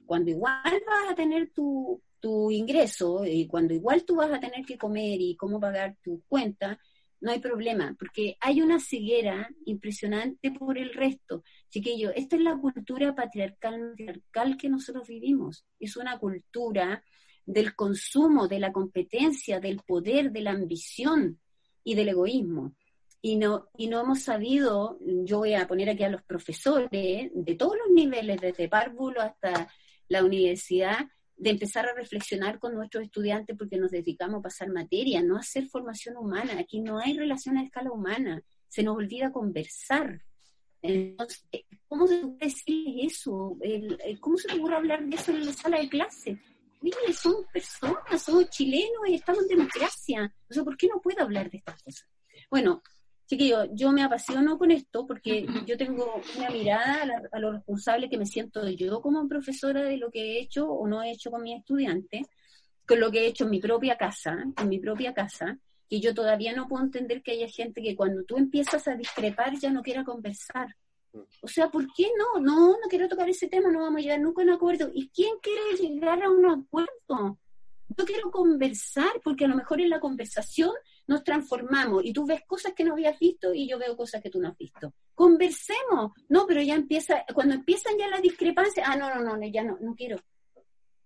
Cuando 0.05 0.33
igual 0.33 0.83
vas 0.85 1.13
a 1.13 1.15
tener 1.15 1.51
tu, 1.51 2.03
tu 2.19 2.51
ingreso 2.51 3.25
y 3.25 3.47
cuando 3.47 3.73
igual 3.73 4.05
tú 4.05 4.17
vas 4.17 4.33
a 4.33 4.41
tener 4.41 4.67
que 4.67 4.77
comer 4.77 5.21
y 5.21 5.37
cómo 5.37 5.61
pagar 5.61 5.97
tu 6.03 6.25
cuenta, 6.27 6.81
no 7.21 7.33
hay 7.33 7.41
problema, 7.41 7.97
porque 7.99 8.37
hay 8.41 8.61
una 8.61 8.79
ceguera 8.81 9.49
impresionante 9.65 10.51
por 10.51 10.79
el 10.79 10.93
resto. 10.93 11.43
Chiquillo, 11.71 12.11
esta 12.15 12.37
es 12.37 12.43
la 12.43 12.57
cultura 12.57 13.15
patriarcal, 13.15 13.91
patriarcal 13.91 14.57
que 14.57 14.69
nosotros 14.69 15.09
vivimos. 15.09 15.65
Es 15.81 15.97
una 15.97 16.19
cultura 16.19 17.03
del 17.47 17.75
consumo, 17.75 18.49
de 18.49 18.59
la 18.59 18.73
competencia, 18.73 19.61
del 19.61 19.81
poder, 19.81 20.33
de 20.33 20.41
la 20.43 20.53
ambición 20.53 21.41
y 21.83 21.95
del 21.95 22.11
egoísmo. 22.11 22.75
Y 23.21 23.37
no, 23.37 23.69
y 23.79 23.89
no 23.89 24.03
hemos 24.03 24.21
sabido, 24.21 24.99
yo 25.01 25.39
voy 25.39 25.55
a 25.55 25.67
poner 25.67 25.89
aquí 25.89 26.05
a 26.05 26.11
los 26.11 26.23
profesores 26.23 26.91
de 26.91 27.55
todos 27.59 27.77
los 27.79 27.95
niveles, 27.95 28.39
desde 28.41 28.69
párvulo 28.69 29.23
hasta 29.23 29.71
la 30.09 30.23
universidad, 30.23 31.07
de 31.37 31.51
empezar 31.51 31.87
a 31.87 31.95
reflexionar 31.95 32.59
con 32.59 32.75
nuestros 32.75 33.05
estudiantes 33.05 33.57
porque 33.57 33.77
nos 33.77 33.91
dedicamos 33.91 34.39
a 34.39 34.43
pasar 34.43 34.69
materia, 34.71 35.23
no 35.23 35.37
a 35.37 35.41
hacer 35.41 35.67
formación 35.69 36.17
humana. 36.17 36.59
Aquí 36.59 36.81
no 36.81 36.99
hay 36.99 37.17
relación 37.17 37.59
a 37.59 37.65
escala 37.65 37.91
humana, 37.91 38.43
se 38.69 38.83
nos 38.83 38.97
olvida 38.97 39.33
conversar. 39.33 40.23
Entonces, 40.83 41.43
¿cómo 41.89 42.07
se 42.07 42.19
puede 42.19 42.37
decir 42.39 43.07
eso? 43.07 43.57
¿Cómo 44.21 44.37
se 44.37 44.49
te 44.49 44.59
ocurre 44.59 44.77
hablar 44.77 45.05
de 45.05 45.17
eso 45.17 45.33
en 45.33 45.47
la 45.47 45.53
sala 45.53 45.81
de 45.81 45.89
clase? 45.89 46.39
Mire, 46.83 47.13
somos 47.15 47.47
personas, 47.51 48.23
somos 48.23 48.51
chilenos 48.51 49.09
y 49.09 49.15
estamos 49.15 49.43
en 49.45 49.57
democracia. 49.57 50.35
O 50.51 50.53
sea, 50.53 50.63
¿por 50.63 50.77
qué 50.77 50.87
no 50.89 51.01
puedo 51.01 51.23
hablar 51.23 51.51
de 51.51 51.57
estas 51.57 51.83
cosas? 51.83 52.07
Bueno, 52.51 52.83
chiquillo, 53.27 53.65
yo 53.73 53.93
me 53.93 54.03
apasiono 54.03 54.59
con 54.59 54.71
esto 54.71 55.07
porque 55.07 55.47
yo 55.67 55.77
tengo 55.77 56.21
una 56.37 56.51
mirada 56.51 57.23
a, 57.33 57.39
lo 57.39 57.53
responsable 57.53 58.09
que 58.09 58.19
me 58.19 58.27
siento 58.27 58.69
yo 58.69 59.01
como 59.01 59.27
profesora 59.29 59.83
de 59.83 59.97
lo 59.97 60.11
que 60.11 60.21
he 60.21 60.41
hecho 60.41 60.69
o 60.69 60.87
no 60.87 61.03
he 61.03 61.11
hecho 61.11 61.31
con 61.31 61.43
mis 61.43 61.59
estudiantes, 61.59 62.27
con 62.87 63.01
lo 63.01 63.11
que 63.11 63.21
he 63.21 63.27
hecho 63.27 63.45
en 63.45 63.51
mi 63.51 63.61
propia 63.61 63.97
casa, 63.97 64.37
en 64.57 64.69
mi 64.69 64.79
propia 64.79 65.15
casa, 65.15 65.59
que 65.89 66.01
yo 66.01 66.15
todavía 66.15 66.55
no 66.55 66.69
puedo 66.69 66.85
entender 66.85 67.23
que 67.23 67.33
haya 67.33 67.49
gente 67.49 67.83
que 67.83 67.97
cuando 67.97 68.25
tú 68.25 68.37
empiezas 68.37 68.87
a 68.89 68.97
discrepar 68.97 69.59
ya 69.59 69.71
no 69.71 69.83
quiera 69.83 70.05
conversar. 70.05 70.75
O 71.43 71.49
sea, 71.49 71.71
¿por 71.71 71.87
qué 71.95 72.09
no? 72.19 72.41
No, 72.41 72.71
no 72.71 72.89
quiero 72.89 73.09
tocar 73.09 73.29
ese 73.29 73.49
tema, 73.49 73.71
no 73.71 73.83
vamos 73.83 73.99
a 73.99 74.03
llegar 74.03 74.21
nunca 74.21 74.43
a 74.43 74.45
un 74.45 74.51
acuerdo. 74.51 74.91
¿Y 74.93 75.09
quién 75.11 75.37
quiere 75.41 75.77
llegar 75.81 76.23
a 76.23 76.31
un 76.31 76.45
acuerdo? 76.47 77.39
Yo 77.89 78.05
quiero 78.05 78.31
conversar, 78.31 79.21
porque 79.23 79.45
a 79.45 79.49
lo 79.49 79.57
mejor 79.57 79.81
en 79.81 79.91
la 79.91 80.01
conversación 80.01 80.73
nos 81.07 81.23
transformamos 81.23 82.05
y 82.05 82.13
tú 82.13 82.27
ves 82.27 82.43
cosas 82.47 82.73
que 82.75 82.85
no 82.85 82.93
habías 82.93 83.19
visto 83.19 83.53
y 83.53 83.69
yo 83.69 83.79
veo 83.79 83.97
cosas 83.97 84.23
que 84.23 84.31
tú 84.31 84.41
no 84.41 84.49
has 84.49 84.57
visto. 84.57 84.93
Conversemos. 85.15 86.13
No, 86.29 86.47
pero 86.47 86.63
ya 86.63 86.75
empieza, 86.75 87.25
cuando 87.35 87.55
empiezan 87.55 87.99
ya 87.99 88.09
las 88.09 88.23
discrepancias, 88.23 88.87
ah, 88.89 88.97
no, 88.97 89.15
no, 89.15 89.37
no, 89.37 89.47
ya 89.47 89.63
no, 89.63 89.77
no 89.81 89.95
quiero. 89.95 90.17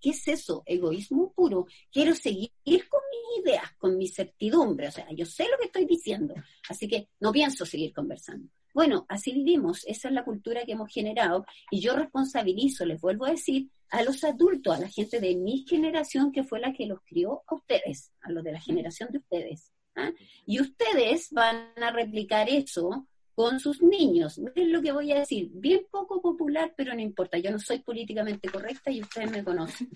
¿Qué 0.00 0.10
es 0.10 0.28
eso? 0.28 0.62
Egoísmo 0.66 1.32
puro. 1.32 1.66
Quiero 1.90 2.14
seguir 2.14 2.50
con 2.64 3.00
mis 3.10 3.44
ideas, 3.44 3.72
con 3.78 3.96
mi 3.96 4.08
certidumbre. 4.08 4.88
O 4.88 4.92
sea, 4.92 5.06
yo 5.12 5.26
sé 5.26 5.44
lo 5.44 5.58
que 5.58 5.66
estoy 5.66 5.86
diciendo, 5.86 6.34
así 6.68 6.88
que 6.88 7.08
no 7.20 7.32
pienso 7.32 7.64
seguir 7.66 7.92
conversando. 7.92 8.48
Bueno, 8.74 9.06
así 9.08 9.32
vivimos, 9.32 9.84
esa 9.86 10.08
es 10.08 10.14
la 10.14 10.24
cultura 10.24 10.64
que 10.64 10.72
hemos 10.72 10.92
generado 10.92 11.44
y 11.70 11.80
yo 11.80 11.96
responsabilizo, 11.96 12.84
les 12.84 13.00
vuelvo 13.00 13.26
a 13.26 13.30
decir, 13.30 13.70
a 13.90 14.02
los 14.02 14.22
adultos, 14.22 14.76
a 14.76 14.80
la 14.80 14.88
gente 14.88 15.18
de 15.18 15.34
mi 15.34 15.64
generación 15.66 16.30
que 16.30 16.44
fue 16.44 16.60
la 16.60 16.72
que 16.72 16.86
los 16.86 17.00
crió 17.02 17.42
a 17.46 17.54
ustedes, 17.54 18.12
a 18.20 18.30
los 18.30 18.44
de 18.44 18.52
la 18.52 18.60
generación 18.60 19.10
de 19.10 19.18
ustedes. 19.18 19.72
¿ah? 19.96 20.12
Y 20.46 20.60
ustedes 20.60 21.30
van 21.32 21.72
a 21.76 21.90
replicar 21.90 22.48
eso 22.48 23.08
con 23.38 23.60
sus 23.60 23.80
niños. 23.80 24.36
Miren 24.40 24.72
lo 24.72 24.82
que 24.82 24.90
voy 24.90 25.12
a 25.12 25.20
decir, 25.20 25.48
bien 25.52 25.86
poco 25.92 26.20
popular, 26.20 26.74
pero 26.76 26.92
no 26.92 27.00
importa, 27.00 27.38
yo 27.38 27.52
no 27.52 27.60
soy 27.60 27.78
políticamente 27.78 28.48
correcta 28.48 28.90
y 28.90 29.00
ustedes 29.00 29.30
me 29.30 29.44
conocen. 29.44 29.88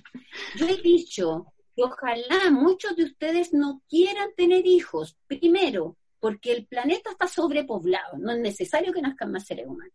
Yo 0.57 0.68
he 0.68 0.76
dicho 0.80 1.53
que 1.74 1.82
ojalá 1.82 2.53
muchos 2.53 2.95
de 2.95 3.03
ustedes 3.03 3.53
no 3.53 3.82
quieran 3.88 4.28
tener 4.36 4.64
hijos, 4.64 5.16
primero, 5.26 5.97
porque 6.20 6.53
el 6.53 6.66
planeta 6.66 7.11
está 7.11 7.26
sobrepoblado, 7.26 8.16
no 8.16 8.30
es 8.30 8.38
necesario 8.38 8.93
que 8.93 9.03
nazcan 9.03 9.32
más 9.32 9.45
seres 9.45 9.66
humanos. 9.66 9.93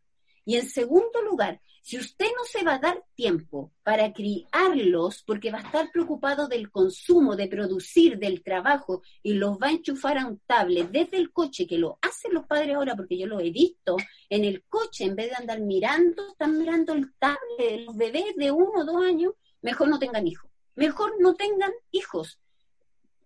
Y 0.48 0.56
en 0.56 0.70
segundo 0.70 1.22
lugar, 1.24 1.60
si 1.82 1.98
usted 1.98 2.28
no 2.28 2.46
se 2.46 2.64
va 2.64 2.76
a 2.76 2.80
dar 2.80 3.04
tiempo 3.16 3.74
para 3.84 4.14
criarlos, 4.14 5.22
porque 5.24 5.52
va 5.52 5.58
a 5.58 5.64
estar 5.64 5.92
preocupado 5.92 6.48
del 6.48 6.72
consumo, 6.72 7.36
de 7.36 7.50
producir, 7.50 8.18
del 8.18 8.42
trabajo, 8.42 9.02
y 9.22 9.34
los 9.34 9.58
va 9.58 9.68
a 9.68 9.72
enchufar 9.72 10.18
a 10.18 10.26
un 10.26 10.40
tablet 10.48 10.90
desde 10.90 11.18
el 11.18 11.34
coche, 11.34 11.68
que 11.68 11.78
lo 11.78 12.00
hacen 12.02 12.34
los 12.34 12.46
padres 12.46 12.78
ahora, 12.78 12.96
porque 12.96 13.18
yo 13.18 13.28
lo 13.28 13.42
he 13.42 13.52
visto, 13.52 13.98
en 14.30 14.46
el 14.46 14.64
coche, 14.70 15.04
en 15.04 15.18
vez 15.18 15.32
de 15.32 15.36
andar 15.36 15.60
mirando, 15.60 16.30
están 16.30 16.58
mirando 16.58 16.94
el 16.94 17.14
tablet, 17.20 17.82
los 17.86 17.98
bebés 17.98 18.34
de 18.38 18.50
uno 18.50 18.72
o 18.74 18.86
dos 18.86 19.04
años, 19.04 19.34
mejor 19.62 19.90
no 19.90 20.00
tengan 20.00 20.26
hijos. 20.26 20.50
Mejor 20.76 21.16
no 21.20 21.36
tengan 21.36 21.74
hijos. 21.92 22.40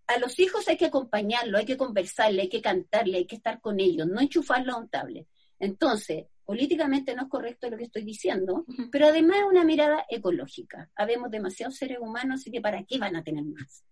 A 0.08 0.18
los 0.18 0.40
hijos 0.40 0.68
hay 0.68 0.78
que 0.78 0.88
acompañarlo, 0.88 1.60
hay 1.60 1.66
que 1.66 1.78
conversarle, 1.78 2.42
hay 2.42 2.50
que 2.50 2.64
cantarle, 2.64 3.20
hay 3.20 3.26
que 3.28 3.36
estar 3.36 3.62
con 3.62 3.80
ellos, 3.80 4.08
no 4.08 4.20
enchufarlo 4.20 4.74
a 4.74 4.78
un 4.78 4.90
tablet. 4.90 5.28
Entonces, 5.60 6.26
políticamente 6.52 7.16
no 7.16 7.22
es 7.24 7.30
correcto 7.30 7.70
lo 7.70 7.78
que 7.78 7.86
estoy 7.86 8.04
diciendo, 8.04 8.66
pero 8.92 9.08
además 9.08 9.38
es 9.38 9.46
una 9.46 9.64
mirada 9.64 10.06
ecológica. 10.10 10.90
Habemos 10.98 11.32
demasiados 11.32 11.78
seres 11.78 12.00
humanos, 12.02 12.42
así 12.42 12.52
que 12.52 12.60
¿para 12.60 12.84
qué 12.84 12.98
van 12.98 13.16
a 13.16 13.24
tener 13.24 13.46
más? 13.46 13.86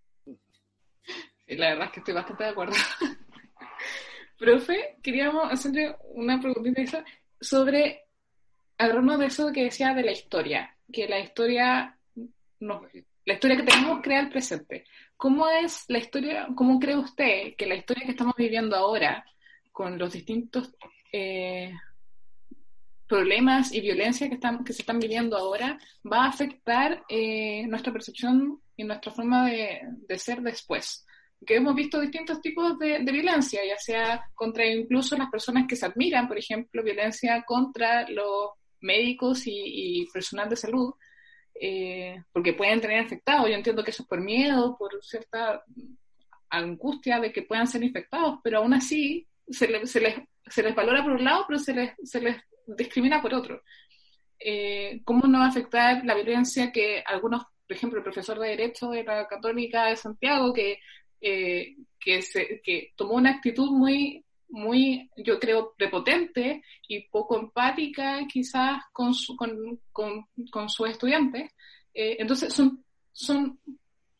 la 1.47 1.69
verdad 1.69 1.85
es 1.85 1.91
que 1.93 1.99
estoy 2.01 2.13
bastante 2.13 2.43
de 2.43 2.49
acuerdo. 2.49 2.73
Profe, 4.37 4.97
queríamos 5.01 5.49
hacerle 5.49 5.95
una 6.15 6.37
preguntita 6.41 7.05
sobre, 7.39 8.01
hablarnos 8.77 9.19
de 9.19 9.27
eso 9.27 9.53
que 9.53 9.63
decía 9.63 9.93
de 9.93 10.03
la 10.03 10.11
historia, 10.11 10.75
que 10.91 11.07
la 11.07 11.21
historia, 11.21 11.97
no, 12.59 12.81
la 13.23 13.33
historia 13.35 13.55
que 13.55 13.63
tenemos 13.63 14.01
crea 14.03 14.19
el 14.19 14.29
presente. 14.29 14.83
¿Cómo 15.15 15.47
es 15.47 15.85
la 15.87 15.99
historia, 15.99 16.49
cómo 16.57 16.77
cree 16.77 16.97
usted 16.97 17.55
que 17.57 17.67
la 17.67 17.75
historia 17.75 18.03
que 18.03 18.11
estamos 18.11 18.35
viviendo 18.35 18.75
ahora, 18.75 19.23
con 19.71 19.97
los 19.97 20.11
distintos 20.11 20.75
eh, 21.13 21.71
problemas 23.09 23.73
y 23.73 23.81
violencia 23.81 24.29
que, 24.29 24.35
están, 24.35 24.63
que 24.63 24.71
se 24.71 24.83
están 24.83 24.99
viviendo 24.99 25.35
ahora 25.35 25.79
va 26.09 26.25
a 26.25 26.29
afectar 26.29 27.03
eh, 27.09 27.65
nuestra 27.67 27.91
percepción 27.91 28.61
y 28.77 28.83
nuestra 28.83 29.11
forma 29.11 29.49
de, 29.49 29.81
ser 30.17 30.41
después. 30.41 31.05
Que 31.45 31.55
hemos 31.55 31.73
visto 31.73 31.99
distintos 31.99 32.39
tipos 32.39 32.77
de, 32.77 32.99
violencia, 32.99 33.61
ya 33.67 33.77
sea 33.77 34.23
contra 34.35 34.65
incluso 34.65 35.17
las 35.17 35.29
personas 35.31 35.65
que 35.67 35.75
se 35.75 35.87
admiran, 35.87 36.27
por 36.27 36.37
ejemplo, 36.37 36.83
violencia 36.83 37.43
contra 37.47 38.07
los 38.07 38.51
médicos 38.81 39.41
y, 39.45 40.07
personal 40.13 40.47
de 40.47 40.55
salud, 40.55 40.93
eh, 41.59 42.23
porque 42.31 42.53
pueden 42.53 42.79
tener 42.79 43.01
infectados. 43.01 43.49
Yo 43.49 43.55
entiendo 43.55 43.83
que 43.83 43.89
eso 43.89 44.03
es 44.03 44.09
por 44.09 44.21
miedo, 44.21 44.77
por 44.77 45.03
cierta 45.03 45.63
angustia 46.51 47.19
de 47.19 47.31
que 47.31 47.41
puedan 47.41 47.67
ser 47.67 47.83
infectados, 47.83 48.39
pero 48.43 48.59
aún 48.59 48.73
así 48.73 49.28
se, 49.49 49.85
se, 49.85 49.99
les, 49.99 50.15
se 50.45 50.63
les 50.63 50.75
valora 50.75 51.03
por 51.03 51.13
un 51.13 51.23
lado, 51.23 51.45
pero 51.47 51.59
se 51.59 51.73
les, 51.73 51.91
se 52.03 52.21
les 52.21 52.37
discrimina 52.67 53.21
por 53.21 53.33
otro. 53.33 53.61
Eh, 54.39 55.01
¿Cómo 55.03 55.27
no 55.27 55.39
va 55.39 55.45
a 55.45 55.49
afectar 55.49 56.03
la 56.05 56.15
violencia 56.15 56.71
que 56.71 57.03
algunos, 57.05 57.43
por 57.67 57.75
ejemplo, 57.75 57.99
el 57.99 58.03
profesor 58.03 58.39
de 58.39 58.49
Derecho 58.49 58.89
de 58.89 59.03
la 59.03 59.27
Católica 59.27 59.87
de 59.87 59.95
Santiago, 59.95 60.53
que, 60.53 60.79
eh, 61.21 61.75
que, 61.99 62.21
se, 62.21 62.61
que 62.63 62.93
tomó 62.95 63.15
una 63.15 63.31
actitud 63.31 63.69
muy, 63.71 64.23
muy, 64.49 65.09
yo 65.17 65.39
creo, 65.39 65.73
prepotente 65.77 66.63
y 66.87 67.07
poco 67.09 67.37
empática 67.37 68.19
quizás 68.31 68.81
con, 68.93 69.13
su, 69.13 69.35
con, 69.35 69.79
con, 69.91 70.25
con 70.51 70.69
sus 70.69 70.89
estudiantes? 70.89 71.51
Eh, 71.93 72.17
entonces, 72.19 72.53
son, 72.53 72.83
son 73.11 73.59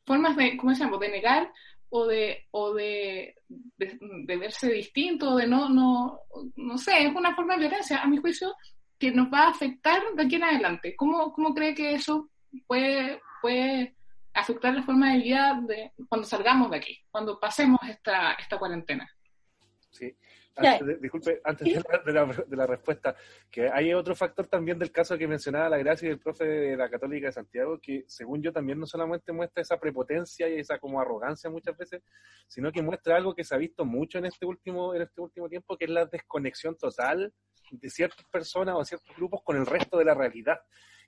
formas 0.06 0.36
de, 0.36 0.58
¿cómo 0.58 0.74
se 0.74 0.84
llama?, 0.84 0.98
de 0.98 1.10
negar 1.10 1.52
o 1.90 2.06
de, 2.06 2.48
o 2.52 2.74
de, 2.74 3.36
de, 3.48 4.38
verse 4.38 4.72
distinto, 4.72 5.36
de 5.36 5.48
no, 5.48 5.70
no, 5.70 6.20
no 6.56 6.78
sé, 6.78 7.06
es 7.06 7.16
una 7.16 7.36
forma 7.36 7.56
de 7.56 7.62
violencia, 7.62 8.02
a 8.02 8.08
mi 8.08 8.18
juicio, 8.18 8.56
que 8.98 9.12
nos 9.12 9.32
va 9.32 9.46
a 9.46 9.50
afectar 9.50 10.02
de 10.16 10.24
aquí 10.24 10.36
en 10.36 10.44
adelante. 10.44 10.96
¿Cómo, 10.96 11.34
cómo 11.34 11.54
cree 11.54 11.74
que 11.74 11.94
eso 11.94 12.30
puede, 12.68 13.22
puede 13.42 13.96
afectar 14.34 14.74
la 14.74 14.84
forma 14.84 15.14
de 15.14 15.20
vida 15.20 15.60
de 15.68 15.92
cuando 16.08 16.28
salgamos 16.28 16.70
de 16.72 16.78
aquí, 16.78 17.00
cuando 17.10 17.40
pasemos 17.40 17.80
esta, 17.88 18.34
esta 18.34 18.60
cuarentena? 18.60 19.10
Sí, 19.90 20.16
disculpe, 21.00 21.42
antes 21.44 21.68
de 21.68 22.56
la, 22.58 22.68
respuesta, 22.68 23.16
que 23.50 23.70
hay 23.70 23.94
otro 23.94 24.16
factor 24.16 24.48
también 24.48 24.78
del 24.80 24.92
caso 24.92 25.18
que 25.18 25.28
mencionaba 25.28 25.70
la 25.70 25.78
Gracia 25.78 26.08
y 26.08 26.12
el 26.12 26.20
profe 26.20 26.46
de 26.46 26.78
la 26.78 26.90
Católica 26.90 27.28
de 27.28 27.34
Santiago, 27.34 27.80
que 27.82 28.04
según 28.08 28.42
yo 28.42 28.52
también 28.52 28.80
no 28.80 28.86
solamente 28.86 29.32
muestra 29.32 29.62
esa 29.62 29.80
prepotencia 29.80 30.48
y 30.50 30.60
esa 30.60 30.80
como 30.80 31.00
arrogancia 31.00 31.50
muchas 31.50 31.78
veces, 31.78 32.02
sino 32.48 32.72
que 32.72 32.82
muestra 32.82 33.16
algo 33.16 33.34
que 33.34 33.44
se 33.44 33.56
ha 33.56 33.58
visto 33.58 33.86
mucho 33.86 34.18
en 34.18 34.26
este 34.26 34.46
último, 34.46 34.94
en 34.94 35.04
este 35.04 35.22
último 35.22 35.50
tiempo, 35.50 35.78
que 35.78 35.86
es 35.86 35.92
la 35.92 36.06
desconexión 36.06 36.76
total 36.76 37.34
de 37.72 37.90
ciertas 37.90 38.26
personas 38.32 38.76
o 38.78 38.84
ciertos 38.84 39.16
grupos 39.16 39.42
con 39.44 39.58
el 39.58 39.66
resto 39.66 39.98
de 39.98 40.06
la 40.06 40.14
realidad 40.14 40.60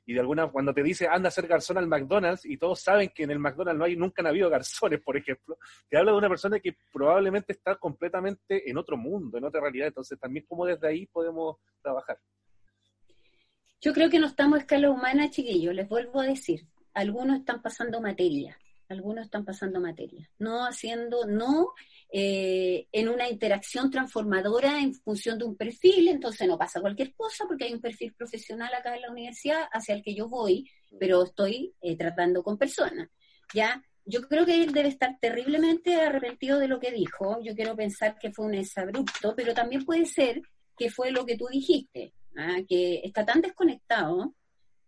y 0.06 0.14
de 0.14 0.20
alguna, 0.20 0.47
cuando 0.47 0.74
te 0.74 0.84
dice 0.84 1.08
anda 1.08 1.30
a 1.30 1.32
ser 1.32 1.47
garzón 1.47 1.78
al 1.78 1.88
McDonald's 1.88 2.45
y 2.45 2.58
todos 2.58 2.82
saben 2.82 3.12
que 3.14 3.24
en 3.24 3.32
el 3.32 3.39
McDonald's 3.39 3.78
no 3.80 3.86
hay, 3.86 3.95
nunca 3.95 4.22
han 4.22 4.28
habido 4.28 4.49
garzones, 4.49 4.99
por 5.02 5.16
ejemplo, 5.16 5.58
te 5.89 5.97
habla 5.97 6.12
de 6.12 6.18
una 6.18 6.30
persona 6.30 6.60
que 6.60 6.76
probablemente 6.91 7.54
está 7.54 7.76
completamente 7.76 8.70
en 8.70 8.78
otro 8.78 8.97
mundo, 8.97 9.38
en 9.38 9.45
otra 9.45 9.62
realidad. 9.62 9.88
Entonces, 9.88 10.20
también 10.20 10.45
como 10.47 10.66
desde 10.66 10.88
ahí 10.88 11.06
podemos 11.08 11.58
trabajar. 11.82 12.18
Yo 13.80 13.93
creo 13.93 14.10
que 14.10 14.20
no 14.20 14.28
estamos 14.28 14.60
a 14.60 14.62
escala 14.62 14.89
humana, 14.89 15.30
chiquillos, 15.30 15.74
les 15.74 15.88
vuelvo 15.88 16.20
a 16.20 16.26
decir. 16.26 16.68
Algunos 16.93 17.39
están 17.39 17.62
pasando 17.62 18.02
materia, 18.02 18.58
algunos 18.91 19.25
están 19.25 19.45
pasando 19.45 19.79
materia, 19.79 20.29
no 20.39 20.65
haciendo, 20.65 21.25
no 21.25 21.73
eh, 22.11 22.87
en 22.91 23.09
una 23.09 23.29
interacción 23.29 23.89
transformadora 23.89 24.79
en 24.79 24.93
función 24.93 25.37
de 25.39 25.45
un 25.45 25.55
perfil, 25.55 26.09
entonces 26.09 26.47
no 26.47 26.57
pasa 26.57 26.81
cualquier 26.81 27.13
cosa 27.13 27.45
porque 27.47 27.65
hay 27.65 27.73
un 27.73 27.81
perfil 27.81 28.13
profesional 28.13 28.73
acá 28.73 28.95
en 28.95 29.01
la 29.01 29.11
universidad 29.11 29.67
hacia 29.71 29.95
el 29.95 30.03
que 30.03 30.13
yo 30.13 30.27
voy, 30.27 30.69
pero 30.99 31.23
estoy 31.23 31.73
eh, 31.81 31.95
tratando 31.95 32.43
con 32.43 32.57
personas. 32.57 33.09
¿ya? 33.53 33.83
Yo 34.05 34.21
creo 34.23 34.45
que 34.45 34.61
él 34.61 34.73
debe 34.73 34.89
estar 34.89 35.17
terriblemente 35.19 35.95
arrepentido 35.95 36.59
de 36.59 36.67
lo 36.67 36.79
que 36.79 36.91
dijo, 36.91 37.39
yo 37.43 37.55
quiero 37.55 37.75
pensar 37.75 38.17
que 38.19 38.31
fue 38.31 38.45
un 38.45 38.55
exabrupto, 38.55 39.35
pero 39.35 39.53
también 39.53 39.85
puede 39.85 40.05
ser 40.05 40.41
que 40.77 40.89
fue 40.89 41.11
lo 41.11 41.25
que 41.25 41.37
tú 41.37 41.47
dijiste, 41.51 42.13
¿ah? 42.35 42.57
que 42.67 43.01
está 43.03 43.25
tan 43.25 43.41
desconectado 43.41 44.33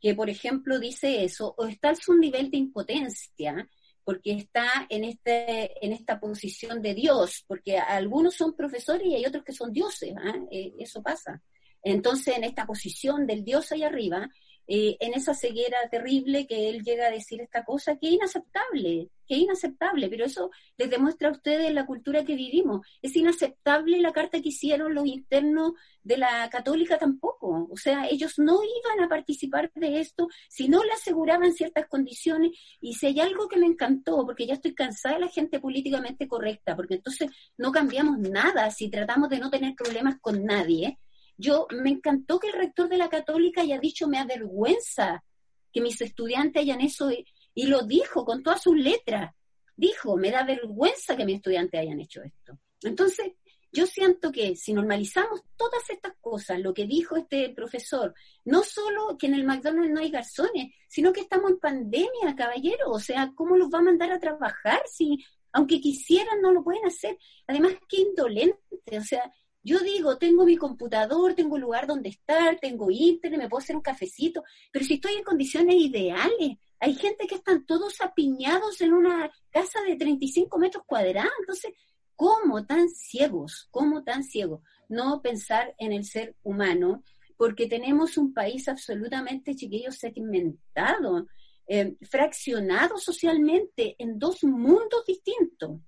que, 0.02 0.16
por 0.16 0.30
ejemplo, 0.30 0.80
dice 0.80 1.24
eso, 1.24 1.56
o 1.58 1.66
está 1.66 1.92
a 1.92 1.96
su 1.96 2.14
nivel 2.16 2.52
de 2.52 2.58
impotencia, 2.58 3.70
porque 4.04 4.34
está 4.34 4.86
en, 4.90 5.04
este, 5.04 5.86
en 5.86 5.94
esta 5.94 6.20
posición 6.20 6.82
de 6.82 6.94
Dios, 6.94 7.44
porque 7.48 7.78
algunos 7.78 8.36
son 8.36 8.56
profesores 8.56 9.08
y 9.08 9.16
hay 9.16 9.26
otros 9.26 9.44
que 9.44 9.54
son 9.54 9.72
dioses, 9.72 10.14
¿ah? 10.18 10.36
eh, 10.52 10.74
eso 10.80 11.02
pasa. 11.02 11.42
Entonces, 11.82 12.38
en 12.38 12.44
esta 12.44 12.66
posición 12.66 13.28
del 13.28 13.44
Dios 13.44 13.72
ahí 13.72 13.84
arriba, 13.84 14.30
eh, 14.68 14.96
en 15.00 15.14
esa 15.14 15.34
ceguera 15.34 15.78
terrible 15.92 16.48
que 16.48 16.70
él 16.70 16.84
llega 16.84 17.08
a 17.08 17.12
decir 17.12 17.42
esta 17.42 17.64
cosa 17.66 17.98
que 17.98 18.08
es 18.08 18.14
inaceptable, 18.14 19.10
que 19.28 19.36
es 19.36 19.42
inaceptable, 19.42 20.10
pero 20.10 20.26
eso 20.26 20.52
les 20.78 20.90
demuestra 20.90 21.30
a 21.30 21.32
ustedes 21.32 21.74
la 21.74 21.86
cultura 21.86 22.24
que 22.24 22.36
vivimos. 22.36 22.86
Es 23.02 23.16
inaceptable 23.16 24.00
la 24.00 24.14
carta 24.14 24.42
que 24.42 24.50
hicieron 24.50 24.94
los 24.94 25.06
internos 25.06 25.74
de 26.02 26.18
la 26.18 26.50
católica 26.50 26.98
tampoco. 26.98 27.68
O 27.72 27.78
sea, 27.78 28.08
ellos 28.08 28.40
no 28.40 28.60
iban 28.64 29.06
a 29.06 29.10
participar 29.10 29.72
de 29.76 30.00
esto 30.00 30.28
si 30.50 30.68
no 30.68 30.84
le 30.84 30.94
aseguraban 30.94 31.54
ciertas 31.54 31.88
condiciones. 31.88 32.52
Y 32.80 32.94
si 32.94 33.08
hay 33.08 33.20
algo 33.20 33.48
que 33.48 33.58
me 33.58 33.66
encantó, 33.66 34.26
porque 34.26 34.46
ya 34.46 34.54
estoy 34.56 34.74
cansada 34.74 35.16
de 35.16 35.22
la 35.22 35.28
gente 35.30 35.60
políticamente 35.60 36.28
correcta, 36.28 36.76
porque 36.76 36.96
entonces 36.96 37.30
no 37.58 37.72
cambiamos 37.72 38.20
nada 38.20 38.70
si 38.72 38.90
tratamos 38.90 39.30
de 39.30 39.40
no 39.40 39.50
tener 39.50 39.76
problemas 39.76 40.20
con 40.22 40.46
nadie. 40.46 41.00
Yo 41.38 41.68
me 41.72 41.90
encantó 41.90 42.40
que 42.40 42.48
el 42.48 42.54
rector 42.54 42.90
de 42.90 42.98
la 42.98 43.10
católica 43.10 43.62
haya 43.62 43.80
dicho, 43.80 44.08
me 44.08 44.20
avergüenza 44.20 45.24
que 45.72 45.82
mis 45.82 46.00
estudiantes 46.02 46.62
hayan 46.62 46.82
eso, 46.82 47.10
y 47.56 47.66
lo 47.66 47.82
dijo 47.82 48.26
con 48.26 48.44
todas 48.44 48.62
sus 48.62 48.78
letras. 48.78 49.34
Dijo, 49.76 50.16
me 50.18 50.30
da 50.30 50.44
vergüenza 50.44 51.18
que 51.18 51.26
mis 51.26 51.38
estudiantes 51.38 51.82
hayan 51.82 52.00
hecho 52.00 52.22
esto. 52.22 52.60
Entonces, 52.84 53.34
yo 53.72 53.88
siento 53.88 54.32
que 54.32 54.56
si 54.56 54.72
normalizamos 54.72 55.42
todas 55.58 55.90
estas 55.90 56.14
cosas, 56.22 56.60
lo 56.60 56.76
que 56.76 56.86
dijo 56.86 57.18
este 57.18 57.50
profesor, 57.50 58.14
no 58.46 58.62
solo 58.62 59.18
que 59.18 59.26
en 59.26 59.34
el 59.34 59.46
McDonald's 59.46 59.92
no 59.92 60.00
hay 60.00 60.12
garzones, 60.12 60.76
sino 60.88 61.12
que 61.12 61.22
estamos 61.22 61.50
en 61.50 61.60
pandemia, 61.60 62.36
caballero, 62.38 62.92
o 62.92 63.00
sea, 63.00 63.32
¿cómo 63.36 63.58
los 63.58 63.70
va 63.70 63.80
a 63.80 63.84
mandar 63.84 64.12
a 64.12 64.20
trabajar 64.20 64.84
si, 64.86 65.26
aunque 65.52 65.82
quisieran, 65.82 66.40
no 66.40 66.52
lo 66.52 66.64
pueden 66.64 66.86
hacer? 66.86 67.18
Además, 67.48 67.74
qué 67.90 68.02
indolente, 68.02 68.60
o 69.00 69.04
sea, 69.04 69.24
yo 69.64 69.80
digo, 69.80 70.18
tengo 70.18 70.46
mi 70.46 70.58
computador, 70.58 71.34
tengo 71.36 71.58
lugar 71.58 71.88
donde 71.88 72.10
estar, 72.10 72.60
tengo 72.60 72.92
internet, 72.92 73.40
me 73.40 73.50
puedo 73.50 73.64
hacer 73.64 73.78
un 73.78 73.82
cafecito, 73.82 74.44
pero 74.72 74.84
si 74.84 74.96
estoy 74.96 75.14
en 75.14 75.24
condiciones 75.24 75.76
ideales, 75.76 76.58
hay 76.80 76.96
gente 76.96 77.28
que 77.28 77.36
están 77.36 77.66
todos 77.66 78.02
apiñados 78.02 78.82
en 78.82 78.94
una 78.94 79.32
casa 79.50 79.82
de 79.88 79.96
35 79.96 80.60
metros 80.60 80.84
cuadrados, 80.86 81.32
entonces, 81.40 81.72
¿cómo 82.16 82.66
tan 82.66 82.90
ciegos? 82.90 83.70
¿Cómo 83.72 84.04
tan 84.04 84.26
ciegos? 84.26 84.62
No 84.90 85.22
pensar 85.22 85.74
en 85.78 85.94
el 85.94 86.04
ser 86.04 86.36
humano, 86.44 87.04
porque 87.38 87.68
tenemos 87.68 88.18
un 88.18 88.34
país 88.34 88.68
absolutamente, 88.68 89.56
chiquillos, 89.56 89.96
segmentado, 89.96 91.28
eh, 91.68 91.96
fraccionado 92.02 92.98
socialmente 92.98 93.96
en 93.98 94.20
dos 94.20 94.44
mundos 94.44 95.06
distintos 95.08 95.80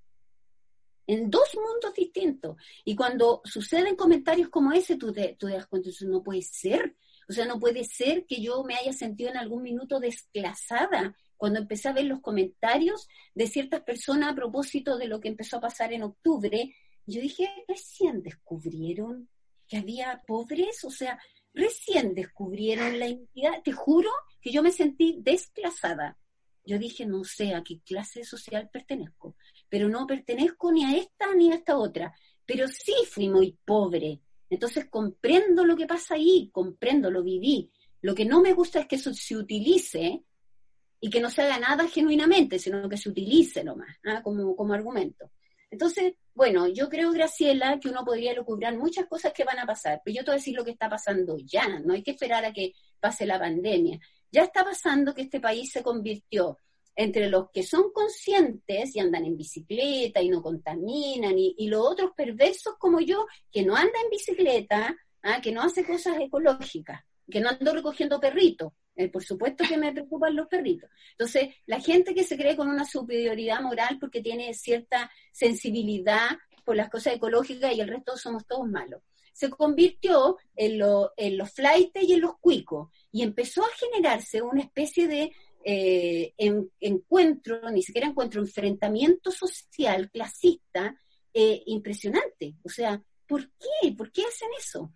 en 1.08 1.30
dos 1.30 1.50
mundos 1.56 1.94
distintos. 1.94 2.58
Y 2.84 2.96
cuando 2.96 3.42
suceden 3.46 3.96
comentarios 3.96 4.50
como 4.50 4.72
ese, 4.72 4.98
tú 4.98 5.12
te, 5.12 5.38
das 5.40 5.68
cuenta, 5.68 5.90
eso 5.90 6.06
no 6.08 6.24
puede 6.24 6.42
ser. 6.42 6.96
O 7.28 7.34
sea, 7.34 7.46
no 7.46 7.60
puede 7.60 7.84
ser 7.84 8.26
que 8.26 8.42
yo 8.42 8.64
me 8.64 8.76
haya 8.76 8.94
sentido 8.94 9.30
en 9.30 9.38
algún 9.38 9.64
minuto 9.64 10.00
desclasada 10.00 11.16
cuando 11.38 11.60
empecé 11.60 11.90
a 11.90 11.94
ver 11.94 12.06
los 12.06 12.22
comentarios 12.22 13.08
de 13.34 13.48
ciertas 13.48 13.82
personas 13.82 14.32
a 14.32 14.36
propósito 14.36 14.98
de 14.98 15.08
lo 15.08 15.20
que 15.20 15.30
empezó 15.30 15.58
a 15.58 15.62
pasar 15.62 15.92
en 15.94 16.04
octubre. 16.04 16.76
Yo 17.06 17.22
dije, 17.22 17.50
recién 17.68 18.22
descubrieron 18.22 19.30
que 19.68 19.78
había 19.78 20.22
pobres, 20.26 20.84
o 20.84 20.92
sea, 20.92 21.20
recién 21.54 22.14
descubrieron 22.14 23.00
la 23.00 23.08
identidad. 23.08 23.64
Te 23.64 23.72
juro 23.72 24.12
que 24.42 24.52
yo 24.52 24.62
me 24.62 24.72
sentí 24.72 25.18
desclasada. 25.22 26.18
Yo 26.64 26.80
dije, 26.80 27.06
no 27.06 27.24
sé 27.24 27.54
a 27.54 27.64
qué 27.64 27.80
clase 27.82 28.24
social 28.24 28.70
pertenezco 28.72 29.36
pero 29.70 29.90
no 29.90 30.08
pertenezco 30.08 30.72
ni 30.72 30.84
a 30.84 30.96
esta 30.96 31.34
ni 31.36 31.52
a 31.52 31.56
esta 31.56 31.78
otra. 31.78 32.14
Pero 32.46 32.68
sí 32.68 32.94
fui 33.10 33.30
muy 33.30 33.58
pobre. 33.66 34.22
Entonces 34.50 34.86
comprendo 34.90 35.66
lo 35.66 35.76
que 35.76 35.88
pasa 35.88 36.16
ahí, 36.16 36.50
comprendo, 36.52 37.10
lo 37.10 37.24
viví. 37.24 37.72
Lo 38.02 38.14
que 38.14 38.26
no 38.26 38.42
me 38.42 38.54
gusta 38.54 38.80
es 38.80 38.88
que 38.88 38.96
eso 38.96 39.14
se 39.14 39.36
utilice 39.36 40.24
y 41.00 41.10
que 41.10 41.20
no 41.20 41.30
se 41.30 41.42
haga 41.42 41.60
nada 41.60 41.88
genuinamente, 41.88 42.60
sino 42.60 42.88
que 42.88 42.98
se 42.98 43.10
utilice 43.10 43.64
nomás, 43.64 43.98
¿ah? 44.06 44.22
como, 44.24 44.56
como 44.56 44.74
argumento. 44.74 45.32
Entonces, 45.70 46.14
bueno, 46.34 46.68
yo 46.68 46.90
creo, 46.90 47.12
Graciela, 47.12 47.80
que 47.80 47.90
uno 47.90 48.06
podría 48.06 48.34
lucubrar 48.34 48.78
muchas 48.78 49.08
cosas 49.08 49.34
que 49.34 49.44
van 49.44 49.60
a 49.60 49.66
pasar, 49.66 50.02
pero 50.04 50.16
yo 50.16 50.24
te 50.24 50.32
voy 50.32 50.36
a 50.36 50.38
decir 50.38 50.56
lo 50.56 50.64
que 50.64 50.72
está 50.72 50.90
pasando 50.90 51.38
ya, 51.38 51.80
no 51.80 51.94
hay 51.94 52.04
que 52.04 52.12
esperar 52.12 52.46
a 52.46 52.54
que 52.54 52.74
pase 53.00 53.26
la 53.26 53.40
pandemia. 53.40 54.00
Ya 54.32 54.44
está 54.44 54.64
pasando 54.64 55.14
que 55.14 55.24
este 55.24 55.40
país 55.40 55.72
se 55.72 55.84
convirtió 55.84 56.60
entre 56.96 57.30
los 57.30 57.50
que 57.52 57.64
son 57.64 57.92
conscientes 57.92 58.96
y 58.96 59.00
andan 59.00 59.26
en 59.26 59.38
bicicleta 59.38 60.22
y 60.22 60.30
no 60.30 60.42
contaminan, 60.42 61.38
y, 61.38 61.68
los 61.68 61.86
otros 61.86 62.12
perversos 62.16 62.76
como 62.78 63.00
yo, 63.02 63.26
que 63.52 63.64
no 63.64 63.76
anda 63.76 64.00
en 64.04 64.10
bicicleta, 64.10 64.96
¿ah? 65.24 65.42
que 65.42 65.52
no 65.52 65.62
hace 65.62 65.86
cosas 65.86 66.18
ecológicas, 66.20 67.04
que 67.30 67.40
no 67.40 67.50
ando 67.50 67.74
recogiendo 67.74 68.20
perritos. 68.20 68.72
Eh, 68.98 69.10
por 69.10 69.22
supuesto 69.22 69.66
que 69.68 69.78
me 69.78 69.92
preocupan 69.92 70.38
los 70.38 70.48
perritos. 70.48 70.90
Entonces, 71.12 71.54
la 71.66 71.82
gente 71.82 72.16
que 72.16 72.24
se 72.24 72.38
cree 72.38 72.56
con 72.56 72.70
una 72.70 72.86
superioridad 72.86 73.60
moral 73.60 73.98
porque 74.00 74.22
tiene 74.22 74.54
cierta 74.54 75.12
sensibilidad 75.34 76.30
por 76.64 76.78
las 76.78 76.90
cosas 76.90 77.16
ecológicas 77.16 77.76
y 77.76 77.82
el 77.82 77.90
resto 77.90 78.16
somos 78.16 78.46
todos 78.48 78.70
malos 78.70 79.02
se 79.36 79.50
convirtió 79.50 80.38
en, 80.56 80.82
en 81.18 81.38
los 81.38 81.52
flightes 81.52 82.04
y 82.04 82.14
en 82.14 82.22
los 82.22 82.38
cuicos 82.40 82.90
y 83.12 83.22
empezó 83.22 83.66
a 83.66 83.76
generarse 83.76 84.42
una 84.42 84.62
especie 84.62 85.10
de 85.10 85.34
eh, 85.68 86.32
en, 86.38 86.70
encuentro, 86.80 87.72
ni 87.72 87.82
siquiera 87.82 88.08
encuentro, 88.08 88.40
enfrentamiento 88.40 89.32
social 89.32 90.12
clasista 90.12 90.96
eh, 91.34 91.64
impresionante. 91.66 92.54
O 92.64 92.70
sea, 92.70 93.02
¿por 93.28 93.50
qué? 93.50 93.92
¿Por 93.98 94.12
qué 94.12 94.22
hacen 94.22 94.50
eso? 94.60 94.94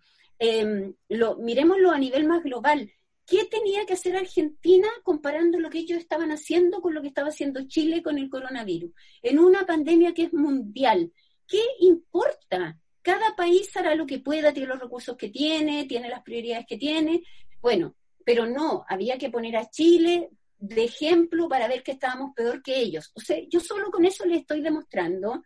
Lo, 1.08 1.36
miremoslo 1.38 1.90
a 1.90 1.98
nivel 1.98 2.24
más 2.28 2.44
global. 2.44 2.88
¿Qué 3.26 3.46
tenía 3.46 3.84
que 3.84 3.94
hacer 3.94 4.16
Argentina 4.16 4.88
comparando 5.02 5.58
lo 5.58 5.70
que 5.70 5.80
ellos 5.80 5.98
estaban 5.98 6.30
haciendo 6.30 6.80
con 6.80 6.94
lo 6.94 7.02
que 7.02 7.08
estaba 7.08 7.28
haciendo 7.28 7.66
Chile 7.66 8.00
con 8.00 8.16
el 8.16 8.30
coronavirus? 8.30 8.92
En 9.22 9.40
una 9.40 9.66
pandemia 9.66 10.14
que 10.14 10.24
es 10.24 10.32
mundial. 10.32 11.12
¿Qué 11.48 11.62
importa? 11.80 12.78
Cada 13.02 13.34
país 13.34 13.76
hará 13.76 13.96
lo 13.96 14.06
que 14.06 14.20
pueda, 14.20 14.52
tiene 14.52 14.68
los 14.68 14.80
recursos 14.80 15.16
que 15.16 15.30
tiene, 15.30 15.86
tiene 15.86 16.08
las 16.08 16.22
prioridades 16.22 16.66
que 16.66 16.76
tiene. 16.76 17.24
Bueno, 17.60 17.96
pero 18.24 18.46
no, 18.46 18.84
había 18.88 19.18
que 19.18 19.30
poner 19.30 19.56
a 19.56 19.68
Chile 19.68 20.30
de 20.60 20.84
ejemplo 20.84 21.48
para 21.48 21.66
ver 21.66 21.82
que 21.82 21.92
estábamos 21.92 22.34
peor 22.34 22.62
que 22.62 22.78
ellos. 22.78 23.10
O 23.14 23.20
sea, 23.20 23.38
yo 23.48 23.60
solo 23.60 23.90
con 23.90 24.04
eso 24.04 24.26
le 24.26 24.36
estoy 24.36 24.60
demostrando 24.60 25.42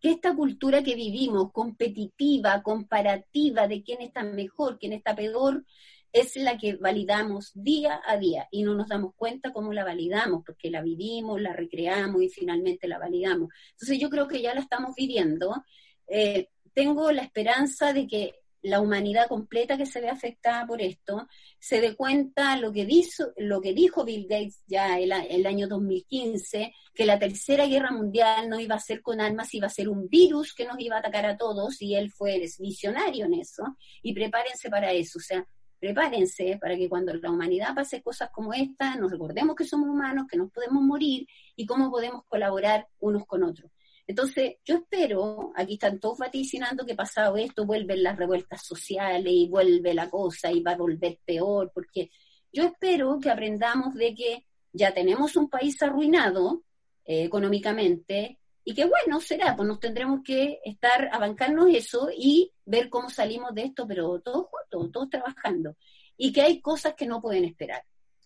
que 0.00 0.12
esta 0.12 0.34
cultura 0.34 0.82
que 0.82 0.94
vivimos, 0.94 1.52
competitiva, 1.52 2.62
comparativa 2.62 3.68
de 3.68 3.82
quién 3.82 4.00
está 4.00 4.22
mejor, 4.22 4.78
quién 4.78 4.92
está 4.92 5.14
peor, 5.14 5.64
es 6.12 6.36
la 6.36 6.56
que 6.58 6.76
validamos 6.76 7.52
día 7.54 8.00
a 8.06 8.16
día 8.16 8.46
y 8.50 8.62
no 8.62 8.74
nos 8.74 8.88
damos 8.88 9.14
cuenta 9.14 9.52
cómo 9.52 9.72
la 9.72 9.84
validamos, 9.84 10.42
porque 10.44 10.70
la 10.70 10.82
vivimos, 10.82 11.40
la 11.40 11.52
recreamos 11.52 12.22
y 12.22 12.28
finalmente 12.28 12.86
la 12.86 12.98
validamos. 12.98 13.48
Entonces 13.72 13.98
yo 13.98 14.10
creo 14.10 14.28
que 14.28 14.42
ya 14.42 14.54
la 14.54 14.60
estamos 14.60 14.94
viviendo. 14.94 15.64
Eh, 16.06 16.48
tengo 16.74 17.10
la 17.12 17.22
esperanza 17.22 17.92
de 17.92 18.06
que 18.06 18.41
la 18.62 18.80
humanidad 18.80 19.26
completa 19.28 19.76
que 19.76 19.86
se 19.86 20.00
ve 20.00 20.08
afectada 20.08 20.66
por 20.66 20.80
esto, 20.80 21.26
se 21.58 21.80
dé 21.80 21.96
cuenta 21.96 22.56
lo 22.56 22.72
que, 22.72 22.86
dijo, 22.86 23.24
lo 23.36 23.60
que 23.60 23.74
dijo 23.74 24.04
Bill 24.04 24.26
Gates 24.28 24.62
ya 24.66 24.98
el, 24.98 25.12
el, 25.12 25.46
año 25.46 25.66
2015, 25.66 26.72
que 26.94 27.06
la 27.06 27.18
tercera 27.18 27.66
guerra 27.66 27.90
mundial 27.90 28.48
no 28.48 28.60
iba 28.60 28.76
a 28.76 28.80
ser 28.80 29.02
con 29.02 29.20
armas, 29.20 29.52
iba 29.54 29.66
a 29.66 29.70
ser 29.70 29.88
un 29.88 30.08
virus 30.08 30.54
que 30.54 30.64
nos 30.64 30.78
iba 30.78 30.96
a 30.96 31.00
atacar 31.00 31.26
a 31.26 31.36
todos, 31.36 31.82
y 31.82 31.96
él 31.96 32.10
fue 32.10 32.40
visionario 32.58 33.26
en 33.26 33.34
eso, 33.34 33.64
y 34.02 34.14
prepárense 34.14 34.70
para 34.70 34.92
eso, 34.92 35.18
o 35.18 35.22
sea, 35.22 35.46
prepárense 35.82 36.58
para 36.60 36.76
que 36.76 36.88
cuando 36.88 37.12
la 37.14 37.32
humanidad 37.32 37.74
pase 37.74 38.02
cosas 38.02 38.30
como 38.32 38.54
esta, 38.54 38.94
nos 38.94 39.10
recordemos 39.10 39.56
que 39.56 39.64
somos 39.64 39.88
humanos, 39.88 40.26
que 40.30 40.38
nos 40.38 40.52
podemos 40.52 40.80
morir 40.80 41.26
y 41.56 41.66
cómo 41.66 41.90
podemos 41.90 42.22
colaborar 42.28 42.86
unos 43.00 43.26
con 43.26 43.42
otros. 43.42 43.72
Entonces, 44.06 44.56
yo 44.64 44.76
espero, 44.76 45.52
aquí 45.54 45.74
están 45.74 46.00
todos 46.00 46.18
vaticinando 46.18 46.84
que 46.84 46.94
pasado 46.94 47.36
esto 47.36 47.64
vuelven 47.64 48.02
las 48.02 48.16
revueltas 48.16 48.64
sociales 48.64 49.32
y 49.32 49.48
vuelve 49.48 49.94
la 49.94 50.10
cosa 50.10 50.50
y 50.50 50.60
va 50.60 50.72
a 50.72 50.76
volver 50.76 51.18
peor, 51.24 51.70
porque 51.72 52.10
yo 52.52 52.64
espero 52.64 53.18
que 53.20 53.30
aprendamos 53.30 53.94
de 53.94 54.14
que 54.14 54.46
ya 54.72 54.92
tenemos 54.92 55.36
un 55.36 55.48
país 55.48 55.80
arruinado 55.82 56.64
eh, 57.04 57.24
económicamente 57.24 58.38
y 58.64 58.74
que 58.74 58.84
bueno, 58.84 59.20
será, 59.20 59.56
pues 59.56 59.68
nos 59.68 59.80
tendremos 59.80 60.20
que 60.24 60.60
estar 60.64 61.08
a 61.12 61.18
bancarnos 61.18 61.68
eso 61.70 62.08
y 62.16 62.52
ver 62.64 62.88
cómo 62.90 63.10
salimos 63.10 63.54
de 63.54 63.62
esto, 63.64 63.86
pero 63.86 64.20
todos 64.20 64.46
juntos, 64.46 64.92
todos 64.92 65.10
trabajando. 65.10 65.76
Y 66.16 66.32
que 66.32 66.42
hay 66.42 66.60
cosas 66.60 66.94
que 66.94 67.06
no 67.06 67.20
pueden 67.20 67.44
esperar. 67.44 67.82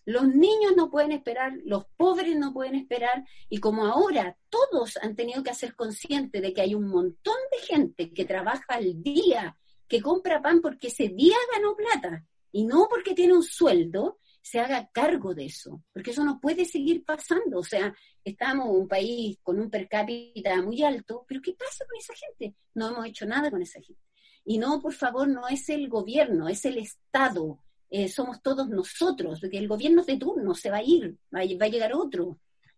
Los 0.07 0.25
niños 0.25 0.71
no 0.77 0.89
pueden 0.89 1.11
esperar, 1.11 1.51
los 1.65 1.83
pobres 1.97 2.33
no 2.37 2.53
pueden 2.53 2.75
esperar, 2.75 3.25
y 3.49 3.57
como 3.57 3.85
ahora 3.85 4.37
todos 4.47 4.95
han 5.01 5.17
tenido 5.17 5.43
que 5.43 5.53
ser 5.53 5.75
conscientes 5.75 6.41
de 6.41 6.53
que 6.53 6.61
hay 6.61 6.75
un 6.75 6.87
montón 6.87 7.35
de 7.51 7.57
gente 7.57 8.13
que 8.13 8.23
trabaja 8.23 8.75
al 8.75 9.03
día, 9.03 9.57
que 9.85 10.01
compra 10.01 10.41
pan 10.41 10.61
porque 10.61 10.87
ese 10.87 11.09
día 11.09 11.35
ganó 11.53 11.75
plata 11.75 12.25
y 12.53 12.63
no 12.63 12.87
porque 12.89 13.13
tiene 13.15 13.33
un 13.33 13.43
sueldo, 13.43 14.17
se 14.41 14.61
haga 14.61 14.89
cargo 14.93 15.35
de 15.35 15.47
eso, 15.47 15.83
porque 15.91 16.11
eso 16.11 16.23
no 16.23 16.39
puede 16.39 16.63
seguir 16.63 17.03
pasando. 17.03 17.59
O 17.59 17.63
sea, 17.65 17.93
estamos 18.23 18.69
un 18.69 18.87
país 18.87 19.37
con 19.43 19.59
un 19.59 19.69
per 19.69 19.89
cápita 19.89 20.61
muy 20.61 20.83
alto, 20.83 21.25
pero 21.27 21.41
¿qué 21.41 21.51
pasa 21.51 21.83
con 21.85 21.97
esa 21.97 22.13
gente? 22.13 22.55
No 22.75 22.87
hemos 22.87 23.05
hecho 23.07 23.25
nada 23.25 23.51
con 23.51 23.61
esa 23.61 23.81
gente. 23.81 24.01
Y 24.45 24.57
no, 24.57 24.79
por 24.79 24.93
favor, 24.93 25.27
no 25.27 25.49
es 25.49 25.67
el 25.67 25.89
gobierno, 25.89 26.47
es 26.47 26.63
el 26.63 26.77
Estado 26.77 27.59
eh, 27.89 28.07
somos 28.09 28.41
todos 28.41 28.67
nosotros, 28.69 29.41
que 29.41 29.57
el 29.57 29.67
gobierno 29.67 30.03
de 30.03 30.17
turno 30.17 30.53
se 30.53 30.69
va 30.69 30.77
a 30.77 30.83
ir, 30.83 31.17
va 31.33 31.41
a, 31.41 31.67
llegar 31.67 31.93
otro, 31.93 32.37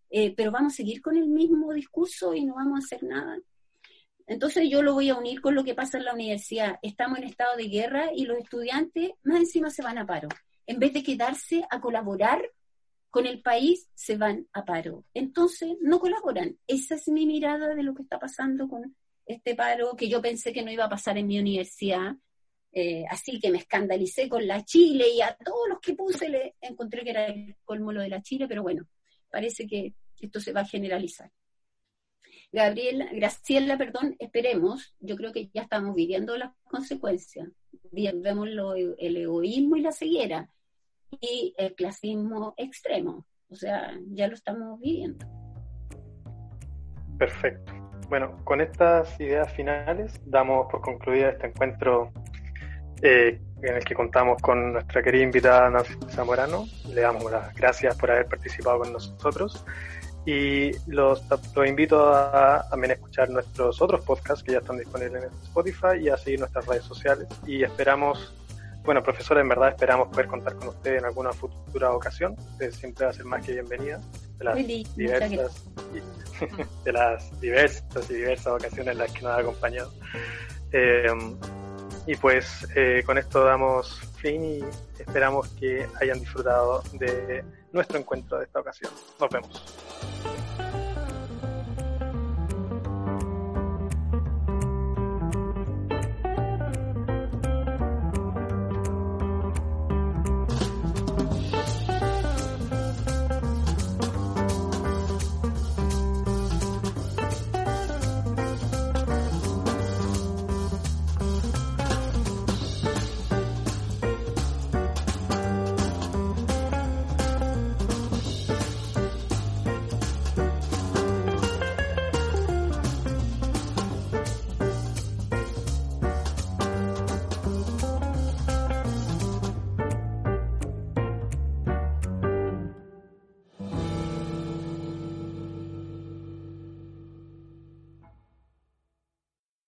eh, 0.10 0.34
pero 0.36 0.52
vamos 0.52 0.74
a 0.74 0.76
seguir 0.78 1.02
con 1.02 1.18
el 1.18 1.28
mismo 1.28 1.74
discurso 1.74 2.34
y 2.34 2.46
no 2.46 2.56
vamos 2.56 2.80
a 2.80 2.86
hacer 2.86 3.04
nada. 3.04 3.38
Entonces 4.28 4.70
yo 4.70 4.84
lo 4.84 4.94
voy 4.94 5.10
a 5.10 5.16
unir 5.16 5.42
con 5.42 5.56
lo 5.56 5.64
que 5.64 5.74
pasa 5.74 5.98
en 5.98 6.06
la 6.06 6.14
universidad. 6.14 6.78
Estamos 6.84 7.18
en 7.18 7.24
estado 7.24 7.58
de 7.58 7.68
guerra 7.68 8.12
y 8.16 8.26
los 8.26 8.38
estudiantes 8.38 9.12
más 9.24 9.40
encima 9.40 9.72
se 9.72 9.82
van 9.82 9.98
a 9.98 10.06
paro. 10.06 10.30
En 10.68 10.78
vez 10.78 10.94
de 10.94 11.02
quedarse 11.02 11.66
a 11.68 11.82
colaborar 11.82 12.48
con 13.10 13.26
el 13.26 13.42
país, 13.42 13.90
se 13.96 14.18
van 14.18 14.48
a 14.54 14.66
paro. 14.66 15.04
Entonces 15.16 15.78
no 15.82 16.00
colaboran. 16.00 16.60
Esa 16.68 16.94
es 16.94 17.08
mi 17.08 17.26
mirada 17.26 17.74
de 17.74 17.82
lo 17.82 17.96
que 17.96 18.04
está 18.04 18.20
pasando 18.20 18.68
con 18.68 18.96
este 19.26 19.56
paro 19.56 19.96
que 19.96 20.10
yo 20.10 20.22
pensé 20.22 20.54
que 20.54 20.62
no 20.62 20.72
iba 20.72 20.86
a 20.86 20.90
pasar 20.90 21.18
en 21.18 21.26
mi 21.26 21.40
universidad. 21.40 22.16
Eh, 22.72 23.04
así 23.10 23.40
que 23.40 23.50
me 23.50 23.58
escandalicé 23.58 24.30
con 24.30 24.46
la 24.46 24.64
Chile 24.64 25.06
y 25.10 25.22
a 25.22 25.36
todos 25.36 25.68
los 25.70 25.80
que 25.80 25.96
puse 25.96 26.30
le 26.30 26.56
encontré 26.62 27.04
que 27.04 27.10
era 27.10 27.26
el 27.26 27.56
colmo 27.64 27.92
lo 27.92 28.02
de 28.02 28.10
la 28.10 28.22
Chile, 28.22 28.48
pero 28.48 28.62
bueno, 28.62 28.88
parece 29.30 29.66
que 29.66 29.94
esto 30.20 30.40
se 30.40 30.54
va 30.54 30.62
a 30.62 30.66
generalizar. 30.66 31.32
Gabriela, 32.52 33.08
Graciela, 33.12 33.78
perdón, 33.78 34.16
esperemos, 34.20 34.96
yo 35.00 35.16
creo 35.16 35.32
que 35.32 35.50
ya 35.54 35.64
estamos 35.64 35.96
viviendo 35.96 36.36
las 36.38 36.52
consecuencias. 36.64 37.48
Vemos 37.92 38.48
el 38.98 39.18
egoísmo 39.18 39.76
y 39.76 39.82
la 39.82 39.92
ceguera 39.92 40.50
y 41.22 41.54
el 41.58 41.76
clasismo 41.76 42.54
extremo. 42.58 43.26
O 43.50 43.56
sea, 43.56 43.98
ya 44.08 44.28
lo 44.28 44.34
estamos 44.34 44.80
viviendo. 44.80 45.26
Perfecto. 47.18 47.74
Bueno, 48.10 48.44
con 48.44 48.62
estas 48.62 49.20
ideas 49.20 49.54
finales 49.54 50.20
damos 50.26 50.68
por 50.72 50.82
concluida 50.82 51.30
este 51.30 51.48
encuentro 51.48 52.12
eh, 53.02 53.40
en 53.62 53.76
el 53.76 53.84
que 53.84 53.94
contamos 53.94 54.42
con 54.42 54.74
nuestra 54.74 55.04
querida 55.04 55.24
invitada 55.24 55.70
Nancy 55.70 55.94
Zamorano. 56.10 56.66
Le 56.88 57.02
damos 57.02 57.32
las 57.32 57.54
gracias 57.56 57.96
por 57.98 58.12
haber 58.12 58.28
participado 58.28 58.80
con 58.80 58.94
nosotros 58.94 59.66
y 60.26 60.72
los, 60.88 61.24
los 61.56 61.68
invito 61.68 62.14
a 62.14 62.66
también 62.70 62.92
escuchar 62.92 63.30
nuestros 63.30 63.82
otros 63.82 64.04
podcasts 64.06 64.44
que 64.44 64.54
ya 64.54 64.60
están 64.60 64.78
disponibles 64.78 65.24
en 65.24 65.30
Spotify 65.44 65.98
y 66.02 66.10
a 66.10 66.18
seguir 66.18 66.40
nuestras 66.40 66.66
redes 66.66 66.84
sociales. 66.84 67.28
Y 67.48 67.64
esperamos, 67.64 68.36
bueno, 68.84 69.02
profesora, 69.02 69.42
en 69.42 69.50
verdad 69.50 69.70
esperamos 69.70 70.10
poder 70.10 70.28
contar 70.28 70.56
con 70.56 70.70
usted 70.70 70.98
en 70.98 71.06
alguna 71.06 71.32
futura 71.32 71.92
ocasión. 71.92 72.36
Usted 72.52 72.72
siempre 72.72 73.06
va 73.06 73.12
a 73.12 73.14
ser 73.14 73.26
más 73.26 73.46
que 73.46 73.54
bienvenida 73.54 74.00
de 74.38 74.46
las 74.46 74.96
diversas 74.96 75.66
de 76.86 76.94
las 76.94 77.42
diversas 77.42 78.10
y 78.10 78.14
diversas 78.14 78.48
ocasiones 78.48 78.94
en 78.94 78.98
las 78.98 79.12
que 79.12 79.22
nos 79.22 79.32
ha 79.32 79.40
acompañado. 79.40 79.92
Eh, 80.72 81.08
y 82.06 82.16
pues 82.16 82.68
eh, 82.76 83.04
con 83.06 83.18
esto 83.18 83.44
damos 83.44 84.00
fin 84.18 84.44
y 84.44 84.60
esperamos 85.00 85.48
que 85.60 85.88
hayan 86.02 86.20
disfrutado 86.20 86.84
de 86.94 87.44
nuestro 87.72 88.00
encuentro 88.00 88.40
de 88.40 88.46
esta 88.46 88.60
ocasión. 88.60 88.92
Nos 89.20 89.30
vemos. 89.30 89.64